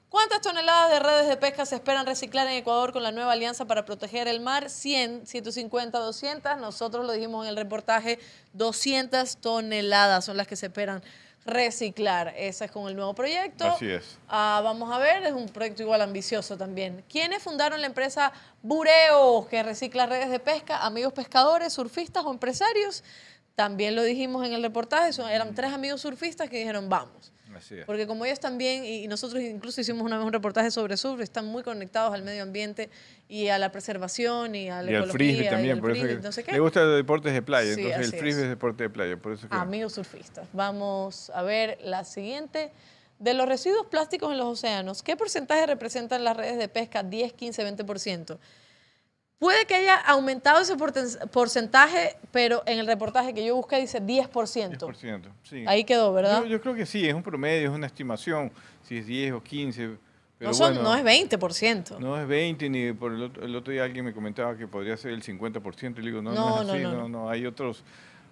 ¿Cuántas 0.09 0.39
toneladas 0.39 0.89
de 0.89 0.99
redes 0.99 1.27
de 1.27 1.35
pesca 1.35 1.65
se 1.65 1.75
esperan 1.75 2.05
reciclar 2.05 2.47
en 2.47 2.53
Ecuador 2.53 2.93
con 2.93 3.03
la 3.03 3.11
nueva 3.11 3.33
alianza 3.33 3.65
para 3.65 3.83
proteger 3.83 4.29
el 4.29 4.39
mar? 4.39 4.69
100, 4.69 5.27
150, 5.27 5.99
200. 5.99 6.57
Nosotros 6.59 7.05
lo 7.05 7.11
dijimos 7.11 7.45
en 7.45 7.49
el 7.49 7.57
reportaje, 7.57 8.17
200 8.53 9.37
toneladas 9.37 10.23
son 10.23 10.37
las 10.37 10.47
que 10.47 10.55
se 10.55 10.67
esperan 10.67 11.03
reciclar. 11.45 12.33
Esa 12.37 12.65
es 12.65 12.71
con 12.71 12.87
el 12.87 12.95
nuevo 12.95 13.13
proyecto. 13.13 13.65
Así 13.65 13.89
es. 13.89 14.17
Ah, 14.29 14.61
vamos 14.63 14.93
a 14.93 14.97
ver, 14.97 15.23
es 15.23 15.33
un 15.33 15.49
proyecto 15.49 15.83
igual 15.83 16.01
ambicioso 16.01 16.55
también. 16.55 17.03
¿Quiénes 17.09 17.43
fundaron 17.43 17.81
la 17.81 17.87
empresa 17.87 18.31
Bureo, 18.61 19.45
que 19.49 19.61
recicla 19.61 20.05
redes 20.05 20.29
de 20.29 20.39
pesca? 20.39 20.85
¿Amigos 20.85 21.11
pescadores, 21.11 21.73
surfistas 21.73 22.23
o 22.23 22.31
empresarios? 22.31 23.03
También 23.55 23.93
lo 23.95 24.03
dijimos 24.03 24.45
en 24.45 24.53
el 24.53 24.61
reportaje, 24.61 25.09
eran 25.33 25.53
tres 25.53 25.73
amigos 25.73 25.99
surfistas 25.99 26.49
que 26.49 26.59
dijeron 26.59 26.87
vamos. 26.87 27.33
Así 27.55 27.75
es. 27.75 27.85
Porque 27.85 28.07
como 28.07 28.25
ellos 28.25 28.39
también, 28.39 28.85
y 28.85 29.07
nosotros 29.07 29.41
incluso 29.41 29.81
hicimos 29.81 30.03
una 30.03 30.17
vez 30.17 30.25
un 30.25 30.33
reportaje 30.33 30.71
sobre 30.71 30.97
surf, 30.97 31.21
están 31.21 31.45
muy 31.45 31.63
conectados 31.63 32.13
al 32.13 32.23
medio 32.23 32.43
ambiente 32.43 32.89
y 33.27 33.47
a 33.47 33.57
la 33.57 33.71
preservación 33.71 34.55
y 34.55 34.69
a 34.69 34.81
la 34.81 34.91
Y 34.91 34.95
al 34.95 35.11
frisbee 35.11 35.45
y 35.45 35.49
también, 35.49 35.75
al 35.75 35.79
por 35.81 35.91
eso 35.91 35.99
frisbee, 36.01 36.17
que 36.17 36.23
no 36.23 36.31
sé 36.31 36.43
qué. 36.43 36.51
le 36.51 36.59
gustan 36.59 36.87
los 36.87 36.97
deportes 36.97 37.33
de 37.33 37.41
playa, 37.41 37.73
Sí, 37.73 37.81
entonces 37.81 38.13
el 38.13 38.19
frisbee 38.19 38.41
es. 38.41 38.45
es 38.45 38.49
deporte 38.49 38.83
de 38.83 38.89
playa, 38.89 39.17
por 39.17 39.33
eso 39.33 39.47
que 39.47 39.55
Amigos 39.55 39.93
surfistas. 39.93 40.47
Vamos 40.53 41.29
a 41.31 41.43
ver 41.43 41.77
la 41.83 42.03
siguiente. 42.03 42.71
De 43.19 43.33
los 43.33 43.47
residuos 43.47 43.87
plásticos 43.87 44.31
en 44.31 44.37
los 44.37 44.45
océanos, 44.45 45.01
¿qué 45.01 45.17
porcentaje 45.17 45.65
representan 45.65 46.23
las 46.23 46.37
redes 46.37 46.59
de 46.59 46.67
pesca? 46.67 47.01
10, 47.01 47.33
15, 47.33 47.75
20%. 47.75 48.37
Puede 49.39 49.65
que 49.65 49.75
haya 49.75 49.95
aumentado 49.95 50.61
ese 50.61 50.75
porcentaje, 51.31 52.17
pero 52.31 52.63
en 52.65 52.79
el 52.79 52.87
reportaje 52.87 53.33
que 53.35 53.45
yo 53.45 53.55
busqué 53.55 53.79
dice 53.79 54.01
10%. 54.01 54.31
10%. 54.31 55.21
Sí. 55.43 55.63
Ahí 55.67 55.83
quedó, 55.83 56.11
¿verdad? 56.11 56.41
Yo, 56.43 56.47
yo 56.47 56.61
creo 56.61 56.73
que 56.73 56.87
sí, 56.87 57.07
es 57.07 57.13
un 57.13 57.21
promedio, 57.21 57.69
es 57.69 57.75
una 57.75 57.85
estimación, 57.85 58.51
si 58.81 58.97
es 58.97 59.05
10 59.05 59.33
o 59.33 59.43
15. 59.43 59.97
Pero 60.39 60.51
no, 60.51 60.53
son, 60.55 60.73
bueno, 60.73 60.89
no 60.89 60.95
es 60.95 61.29
20%. 61.29 61.99
No 61.99 62.19
es 62.19 62.27
20, 62.27 62.69
ni 62.69 62.93
por 62.93 63.13
el 63.13 63.23
otro, 63.23 63.45
el 63.45 63.55
otro 63.55 63.71
día 63.71 63.83
alguien 63.83 64.05
me 64.05 64.13
comentaba 64.13 64.57
que 64.57 64.67
podría 64.67 64.97
ser 64.97 65.11
el 65.11 65.21
50%, 65.23 65.99
y 65.99 66.01
le 66.01 66.07
digo, 66.07 66.21
no, 66.21 66.33
No, 66.33 66.49
no, 66.49 66.61
es 66.63 66.69
así, 66.69 66.83
no, 66.83 66.91
no, 66.91 66.97
no. 66.97 67.09
no, 67.09 67.29
hay 67.29 67.45
otros 67.45 67.83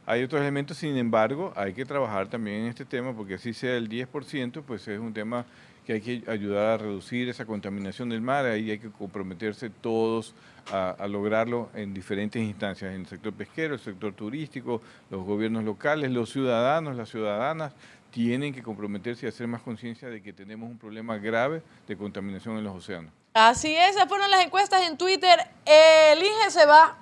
hay 0.07 0.23
otros 0.23 0.41
elementos, 0.41 0.77
sin 0.77 0.95
embargo, 0.97 1.51
hay 1.55 1.73
que 1.73 1.83
trabajar 1.83 2.27
también 2.27 2.61
en 2.61 2.67
este 2.67 2.85
tema, 2.85 3.15
porque 3.15 3.35
así 3.35 3.53
sea 3.53 3.75
el 3.75 3.89
10%, 3.89 4.61
pues 4.61 4.87
es 4.87 4.99
un 4.99 5.13
tema 5.13 5.45
que 5.83 5.93
hay 5.93 6.01
que 6.01 6.23
ayudar 6.27 6.65
a 6.67 6.77
reducir 6.77 7.27
esa 7.27 7.45
contaminación 7.45 8.09
del 8.09 8.21
mar, 8.21 8.45
ahí 8.45 8.69
hay 8.71 8.79
que 8.79 8.89
comprometerse 8.89 9.69
todos 9.69 10.35
a, 10.71 10.91
a 10.91 11.07
lograrlo 11.07 11.69
en 11.73 11.93
diferentes 11.93 12.41
instancias, 12.41 12.93
en 12.93 13.01
el 13.01 13.07
sector 13.07 13.33
pesquero, 13.33 13.75
el 13.75 13.79
sector 13.79 14.13
turístico, 14.13 14.81
los 15.09 15.23
gobiernos 15.23 15.63
locales, 15.63 16.11
los 16.11 16.31
ciudadanos, 16.31 16.95
las 16.95 17.09
ciudadanas, 17.09 17.73
tienen 18.11 18.53
que 18.53 18.63
comprometerse 18.63 19.25
y 19.25 19.29
hacer 19.29 19.45
más 19.47 19.61
conciencia 19.61 20.07
de 20.09 20.21
que 20.21 20.31
tenemos 20.31 20.69
un 20.69 20.77
problema 20.77 21.17
grave 21.17 21.61
de 21.87 21.97
contaminación 21.97 22.57
en 22.57 22.63
los 22.63 22.75
océanos. 22.75 23.11
Así 23.33 23.75
es, 23.75 23.91
esas 23.95 24.07
fueron 24.07 24.31
las 24.31 24.45
encuestas 24.45 24.87
en 24.87 24.97
Twitter. 24.97 25.37
El 25.65 26.19
INGE 26.19 26.49
se 26.49 26.65
va, 26.65 26.97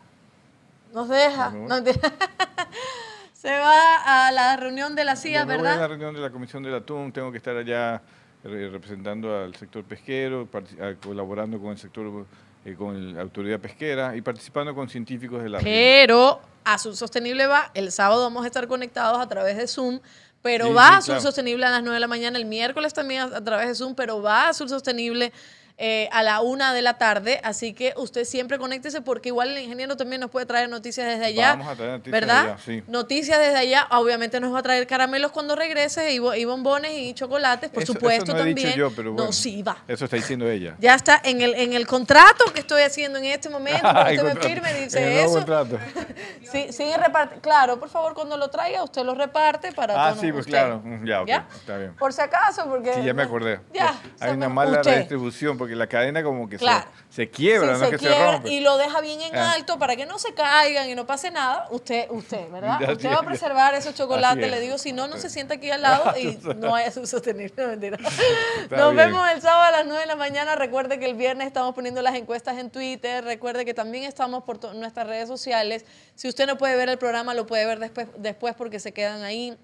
nos 0.92 1.08
deja. 1.08 1.50
Bueno. 1.50 1.68
No, 1.68 1.76
mentira. 1.82 2.12
Se 3.34 3.50
va 3.52 4.28
a 4.28 4.32
la 4.32 4.56
reunión 4.56 4.96
de 4.96 5.04
la 5.04 5.18
CIA, 5.18 5.46
Me 5.46 5.58
voy 5.58 5.60
a 5.60 5.64
la 5.64 5.72
¿verdad? 5.72 5.90
reunión 5.90 6.14
de 6.16 6.22
la 6.22 6.30
Comisión 6.30 6.64
del 6.64 6.76
Atún, 6.76 7.12
tengo 7.12 7.30
que 7.30 7.38
estar 7.40 7.58
allá 7.58 8.02
eh, 8.46 8.70
representando 8.72 9.38
al 9.38 9.54
sector 9.56 9.84
pesquero, 9.84 10.48
colaborando 11.04 11.60
con 11.60 11.72
el 11.72 11.78
sector, 11.78 12.26
eh, 12.66 12.76
con 12.76 13.16
la 13.16 13.22
autoridad 13.22 13.60
pesquera 13.60 14.16
y 14.16 14.22
participando 14.22 14.74
con 14.74 14.90
científicos 14.90 15.44
de 15.44 15.50
la. 15.50 15.60
Pero 15.60 16.40
Azul 16.64 16.96
Sostenible 16.96 17.46
va, 17.48 17.72
el 17.74 17.92
sábado 17.92 18.24
vamos 18.24 18.44
a 18.44 18.48
estar 18.48 18.68
conectados 18.68 19.20
a 19.20 19.28
través 19.28 19.58
de 19.58 19.68
Zoom, 19.68 20.00
pero 20.42 20.68
Sí, 20.68 20.74
va 20.74 20.88
sí, 20.88 20.94
Azul 20.96 21.06
claro. 21.16 21.22
Sostenible 21.22 21.66
a 21.66 21.70
las 21.72 21.82
9 21.82 21.96
de 21.96 22.00
la 22.00 22.08
mañana, 22.08 22.38
el 22.38 22.46
miércoles 22.46 22.94
también 22.94 23.22
a, 23.22 23.38
a 23.38 23.44
través 23.44 23.68
de 23.68 23.76
Zoom, 23.76 23.96
pero 23.96 24.22
va 24.22 24.50
Azul 24.50 24.70
Sostenible 24.70 25.34
eh, 25.78 26.08
a 26.12 26.22
la 26.24 26.42
1 26.42 26.74
de 26.74 26.82
la 26.84 26.98
tarde, 27.00 27.42
así 27.44 27.74
que 27.74 27.94
usted 27.98 28.26
siempre 28.26 28.60
conéctese 28.60 29.02
porque 29.02 29.30
igual 29.30 29.50
el 29.50 29.58
ingeniero 29.64 29.98
también 29.98 30.22
nos 30.22 30.30
puede 30.30 30.46
traer 30.46 30.70
noticias 30.70 31.08
desde 31.08 31.26
allá. 31.26 31.50
Vamos 31.56 31.68
a 31.68 31.76
traer 31.76 31.92
noticias 31.94 32.12
¿verdad? 32.22 32.40
allá, 32.46 32.58
sí. 32.64 32.84
Noticias 32.88 33.40
desde 33.40 33.58
allá, 33.58 33.88
obviamente 33.92 34.40
nos 34.40 34.54
va 34.54 34.60
a 34.60 34.64
traer 34.64 34.86
caramelos 34.86 35.32
cuando 35.32 35.56
regrese 35.56 36.14
y, 36.14 36.20
bo- 36.20 36.36
y 36.36 36.46
bombones 36.46 36.92
y 36.94 37.14
chocolates, 37.14 37.70
por 37.72 37.82
Eso- 37.82 37.92
eso 37.94 38.00
supuesto 38.00 38.34
no 38.34 38.40
he 38.40 38.46
dicho 38.46 38.62
también. 38.62 38.78
yo, 38.80 38.92
pero 38.96 39.12
bueno. 39.14 39.26
No, 39.28 39.34
sí, 39.34 39.64
va. 39.64 39.78
Eso 39.88 40.06
está 40.06 40.16
diciendo 40.18 40.48
ella. 40.50 40.76
Ya 40.80 40.94
está 40.94 41.20
en 41.24 41.42
el, 41.42 41.56
en 41.56 41.74
el 41.74 41.88
contrato 41.88 42.46
que 42.54 42.60
estoy 42.60 42.84
haciendo 42.84 43.18
en 43.18 43.26
este 43.26 43.50
momento, 43.50 43.82
Ay, 43.84 44.18
usted 44.18 44.28
me 44.28 44.34
contrato. 44.34 44.48
firme, 44.50 44.70
En 44.70 44.76
el 44.78 44.84
dice 44.84 45.22
eso. 45.24 45.34
contrato. 45.34 45.80
Sí, 46.52 46.72
sigue 46.72 46.96
reparte. 46.98 47.40
Claro, 47.42 47.80
por 47.80 47.90
favor, 47.90 48.14
cuando 48.14 48.38
lo 48.38 48.50
traiga, 48.50 48.84
usted 48.84 49.04
lo 49.04 49.16
reparte 49.16 49.72
para 49.72 49.96
Ah, 49.96 50.10
todos 50.10 50.22
sí, 50.22 50.32
pues 50.32 50.42
usted. 50.46 50.52
claro. 50.52 50.82
Mm, 50.84 51.06
Ya, 51.08 51.22
ok, 51.22 51.28
¿Ya? 51.28 51.48
está 51.56 51.78
bien. 51.78 51.96
Por 51.96 52.14
si 52.14 52.22
acaso, 52.22 52.66
porque. 52.70 52.94
Sí, 52.94 53.04
ya 53.04 53.14
me 53.16 53.24
acordé. 53.24 53.60
Ya, 53.74 53.88
Hay 53.90 53.96
o 54.16 54.18
sea, 54.20 54.32
una 54.34 54.50
mala 54.50 54.78
usted. 54.82 54.92
redistribución 54.92 55.58
porque 55.64 55.76
la 55.76 55.88
cadena 55.88 56.22
como 56.24 56.48
que 56.50 56.58
se- 56.58 56.64
Claro. 56.66 56.86
se, 57.10 57.30
quiebra, 57.30 57.68
Sí, 57.68 57.74
no 57.74 57.80
se 57.80 57.86
es 57.86 57.92
que 57.92 57.98
quiebra 57.98 58.18
se 58.18 58.32
rompe. 58.34 58.50
y 58.52 58.60
lo 58.60 58.78
deja 58.78 59.00
bien 59.02 59.22
en 59.22 59.36
Ah. 59.36 59.54
alto 59.54 59.80
para 59.80 59.96
que 59.96 60.06
no 60.06 60.20
se 60.20 60.34
caigan 60.34 60.90
y 60.90 60.96
no 60.96 61.06
pase 61.08 61.32
nada. 61.32 61.68
Usted, 61.72 62.08
usted, 62.12 62.50
¿verdad? 62.52 62.80
Ya, 62.82 62.92
usted 62.92 63.10
va 63.10 63.14
a 63.16 63.22
ya. 63.22 63.28
preservar 63.28 63.74
esos 63.76 63.96
chocolates, 63.96 64.52
le 64.52 64.60
digo, 64.60 64.78
si 64.78 64.92
no, 64.94 65.08
no 65.08 65.18
se 65.18 65.30
sienta 65.30 65.54
aquí 65.56 65.72
al 65.72 65.82
lado 65.82 66.14
y 66.20 66.38
no 66.58 66.76
haya 66.76 66.92
su 66.92 67.08
sostenible. 67.08 67.54
No, 67.58 67.68
mentira. 67.70 67.98
Está 67.98 68.08
Nos 68.78 68.94
bien. 68.94 69.08
vemos 69.08 69.30
el 69.32 69.42
sábado 69.42 69.64
a 69.64 69.72
las 69.72 69.86
9 69.86 70.02
de 70.02 70.08
la 70.08 70.16
mañana. 70.16 70.56
Recuerde 70.56 71.00
que 71.00 71.06
el 71.06 71.16
viernes 71.16 71.48
estamos 71.48 71.74
poniendo 71.74 72.02
las 72.02 72.16
encuestas 72.16 72.58
en 72.58 72.70
Twitter. 72.70 73.24
Recuerde 73.24 73.64
que 73.66 73.74
también 73.74 74.04
estamos 74.04 74.44
por 74.44 74.76
nuestras 74.76 75.08
redes 75.08 75.28
sociales. 75.30 75.86
Si 76.16 76.28
usted 76.28 76.46
no 76.48 76.58
puede 76.58 76.76
ver 76.76 76.90
el 76.90 76.98
programa, 76.98 77.34
lo 77.34 77.48
puede 77.48 77.66
ver 77.66 77.80
después, 77.80 78.08
después 78.18 78.54
porque 78.56 78.80
se 78.80 78.92
quedan 78.92 79.24
ahí. 79.24 79.58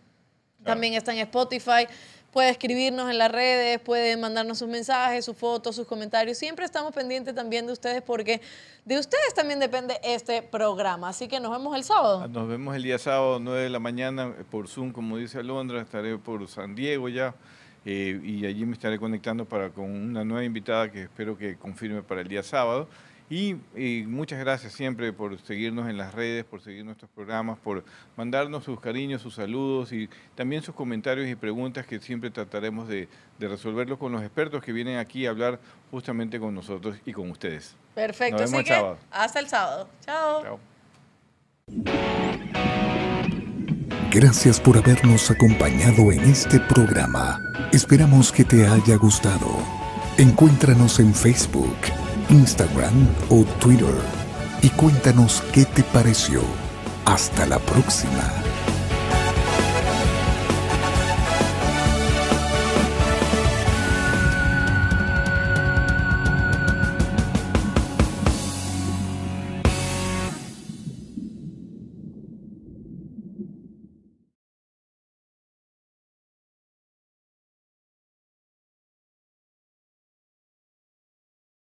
También 0.64 0.93
está 0.93 1.14
en 1.14 1.20
Spotify. 1.20 1.88
Puede 2.32 2.50
escribirnos 2.50 3.10
en 3.10 3.18
las 3.18 3.32
redes, 3.32 3.80
puede 3.80 4.16
mandarnos 4.18 4.60
sus 4.60 4.68
mensajes, 4.68 5.26
sus 5.26 5.36
fotos, 5.36 5.76
sus 5.76 5.88
comentarios. 5.88 6.38
Siempre 6.38 6.64
estamos 6.66 6.94
pendientes 6.94 7.34
también 7.34 7.66
de 7.66 7.74
ustedes 7.74 8.02
porque 8.04 8.40
de 8.86 9.00
ustedes 9.00 9.34
también 9.34 9.60
depende 9.60 10.00
este 10.04 10.42
programa. 10.42 11.10
Así 11.10 11.28
que 11.28 11.40
nos 11.40 11.52
vemos 11.52 11.76
el 11.76 11.84
sábado. 11.84 12.28
Nos 12.28 12.48
vemos 12.48 12.76
el 12.76 12.84
día 12.84 13.00
sábado, 13.00 13.40
9 13.40 13.62
de 13.64 13.70
la 13.70 13.80
mañana, 13.80 14.34
eh, 14.40 14.44
por 14.50 14.68
Zoom, 14.68 14.92
como 14.92 15.18
dice 15.18 15.40
Alondra. 15.40 15.82
Estaré 15.82 16.18
por 16.18 16.48
San 16.48 16.76
Diego 16.76 17.10
ya. 17.10 17.34
eh, 17.86 18.20
y 18.24 18.46
allí 18.46 18.66
me 18.66 18.74
estaré 18.74 19.00
conectando 19.00 19.46
para, 19.46 19.70
con 19.70 19.86
una 19.90 20.24
nueva 20.24 20.44
invitada 20.44 20.92
que 20.92 21.04
espero 21.04 21.38
que 21.38 21.56
confirme 21.56 22.04
para 22.04 22.22
el 22.22 22.28
día 22.28 22.44
sábado. 22.44 22.88
Y, 23.30 23.58
y 23.76 24.06
muchas 24.08 24.40
gracias 24.40 24.74
siempre 24.74 25.14
por 25.14 25.40
seguirnos 25.42 25.88
en 25.88 25.98
las 25.98 26.14
redes, 26.16 26.46
por 26.46 26.62
seguir 26.62 26.84
nuestros 26.84 27.12
programas, 27.12 27.60
por 27.60 27.84
mandarnos 28.18 28.64
sus 28.64 28.80
cariños, 28.80 29.22
sus 29.22 29.36
saludos 29.36 29.94
y 29.94 30.10
también 30.36 30.64
sus 30.64 30.74
comentarios 30.74 31.28
y 31.28 31.36
preguntas 31.36 31.86
que 31.86 32.00
siempre 32.00 32.32
trataremos 32.32 32.88
de, 32.88 33.08
de 33.38 33.48
resolverlos 33.48 34.00
con 34.00 34.12
los 34.12 34.24
expertos 34.24 34.64
que 34.64 34.72
vienen 34.72 34.98
aquí 34.98 35.28
a 35.28 35.30
hablar 35.30 35.60
justamente 35.92 36.40
con 36.40 36.56
nosotros 36.56 36.98
y 37.06 37.14
con 37.14 37.30
ustedes. 37.30 37.76
Perfecto. 37.94 38.42
Nos 38.42 38.52
vemos 38.52 38.70
Así 38.70 38.74
el 38.74 38.80
que 38.80 38.98
hasta 39.12 39.40
el 39.40 39.48
sábado. 39.48 39.90
Chao. 40.06 40.44
Chao. 40.44 40.60
Gracias 44.12 44.60
por 44.60 44.76
habernos 44.76 45.30
acompañado 45.30 46.12
en 46.12 46.22
este 46.22 46.60
programa. 46.62 47.40
Esperamos 47.72 48.32
que 48.32 48.44
te 48.44 48.66
haya 48.66 48.96
gustado. 48.96 49.48
Encuéntranos 50.18 51.00
en 51.00 51.14
Facebook, 51.14 51.78
Instagram 52.30 53.08
o 53.30 53.44
Twitter 53.60 53.96
y 54.62 54.70
cuéntanos 54.70 55.42
qué 55.52 55.66
te 55.66 55.84
pareció. 55.84 56.42
Hasta 57.06 57.46
la 57.48 57.58
próxima. 57.58 58.49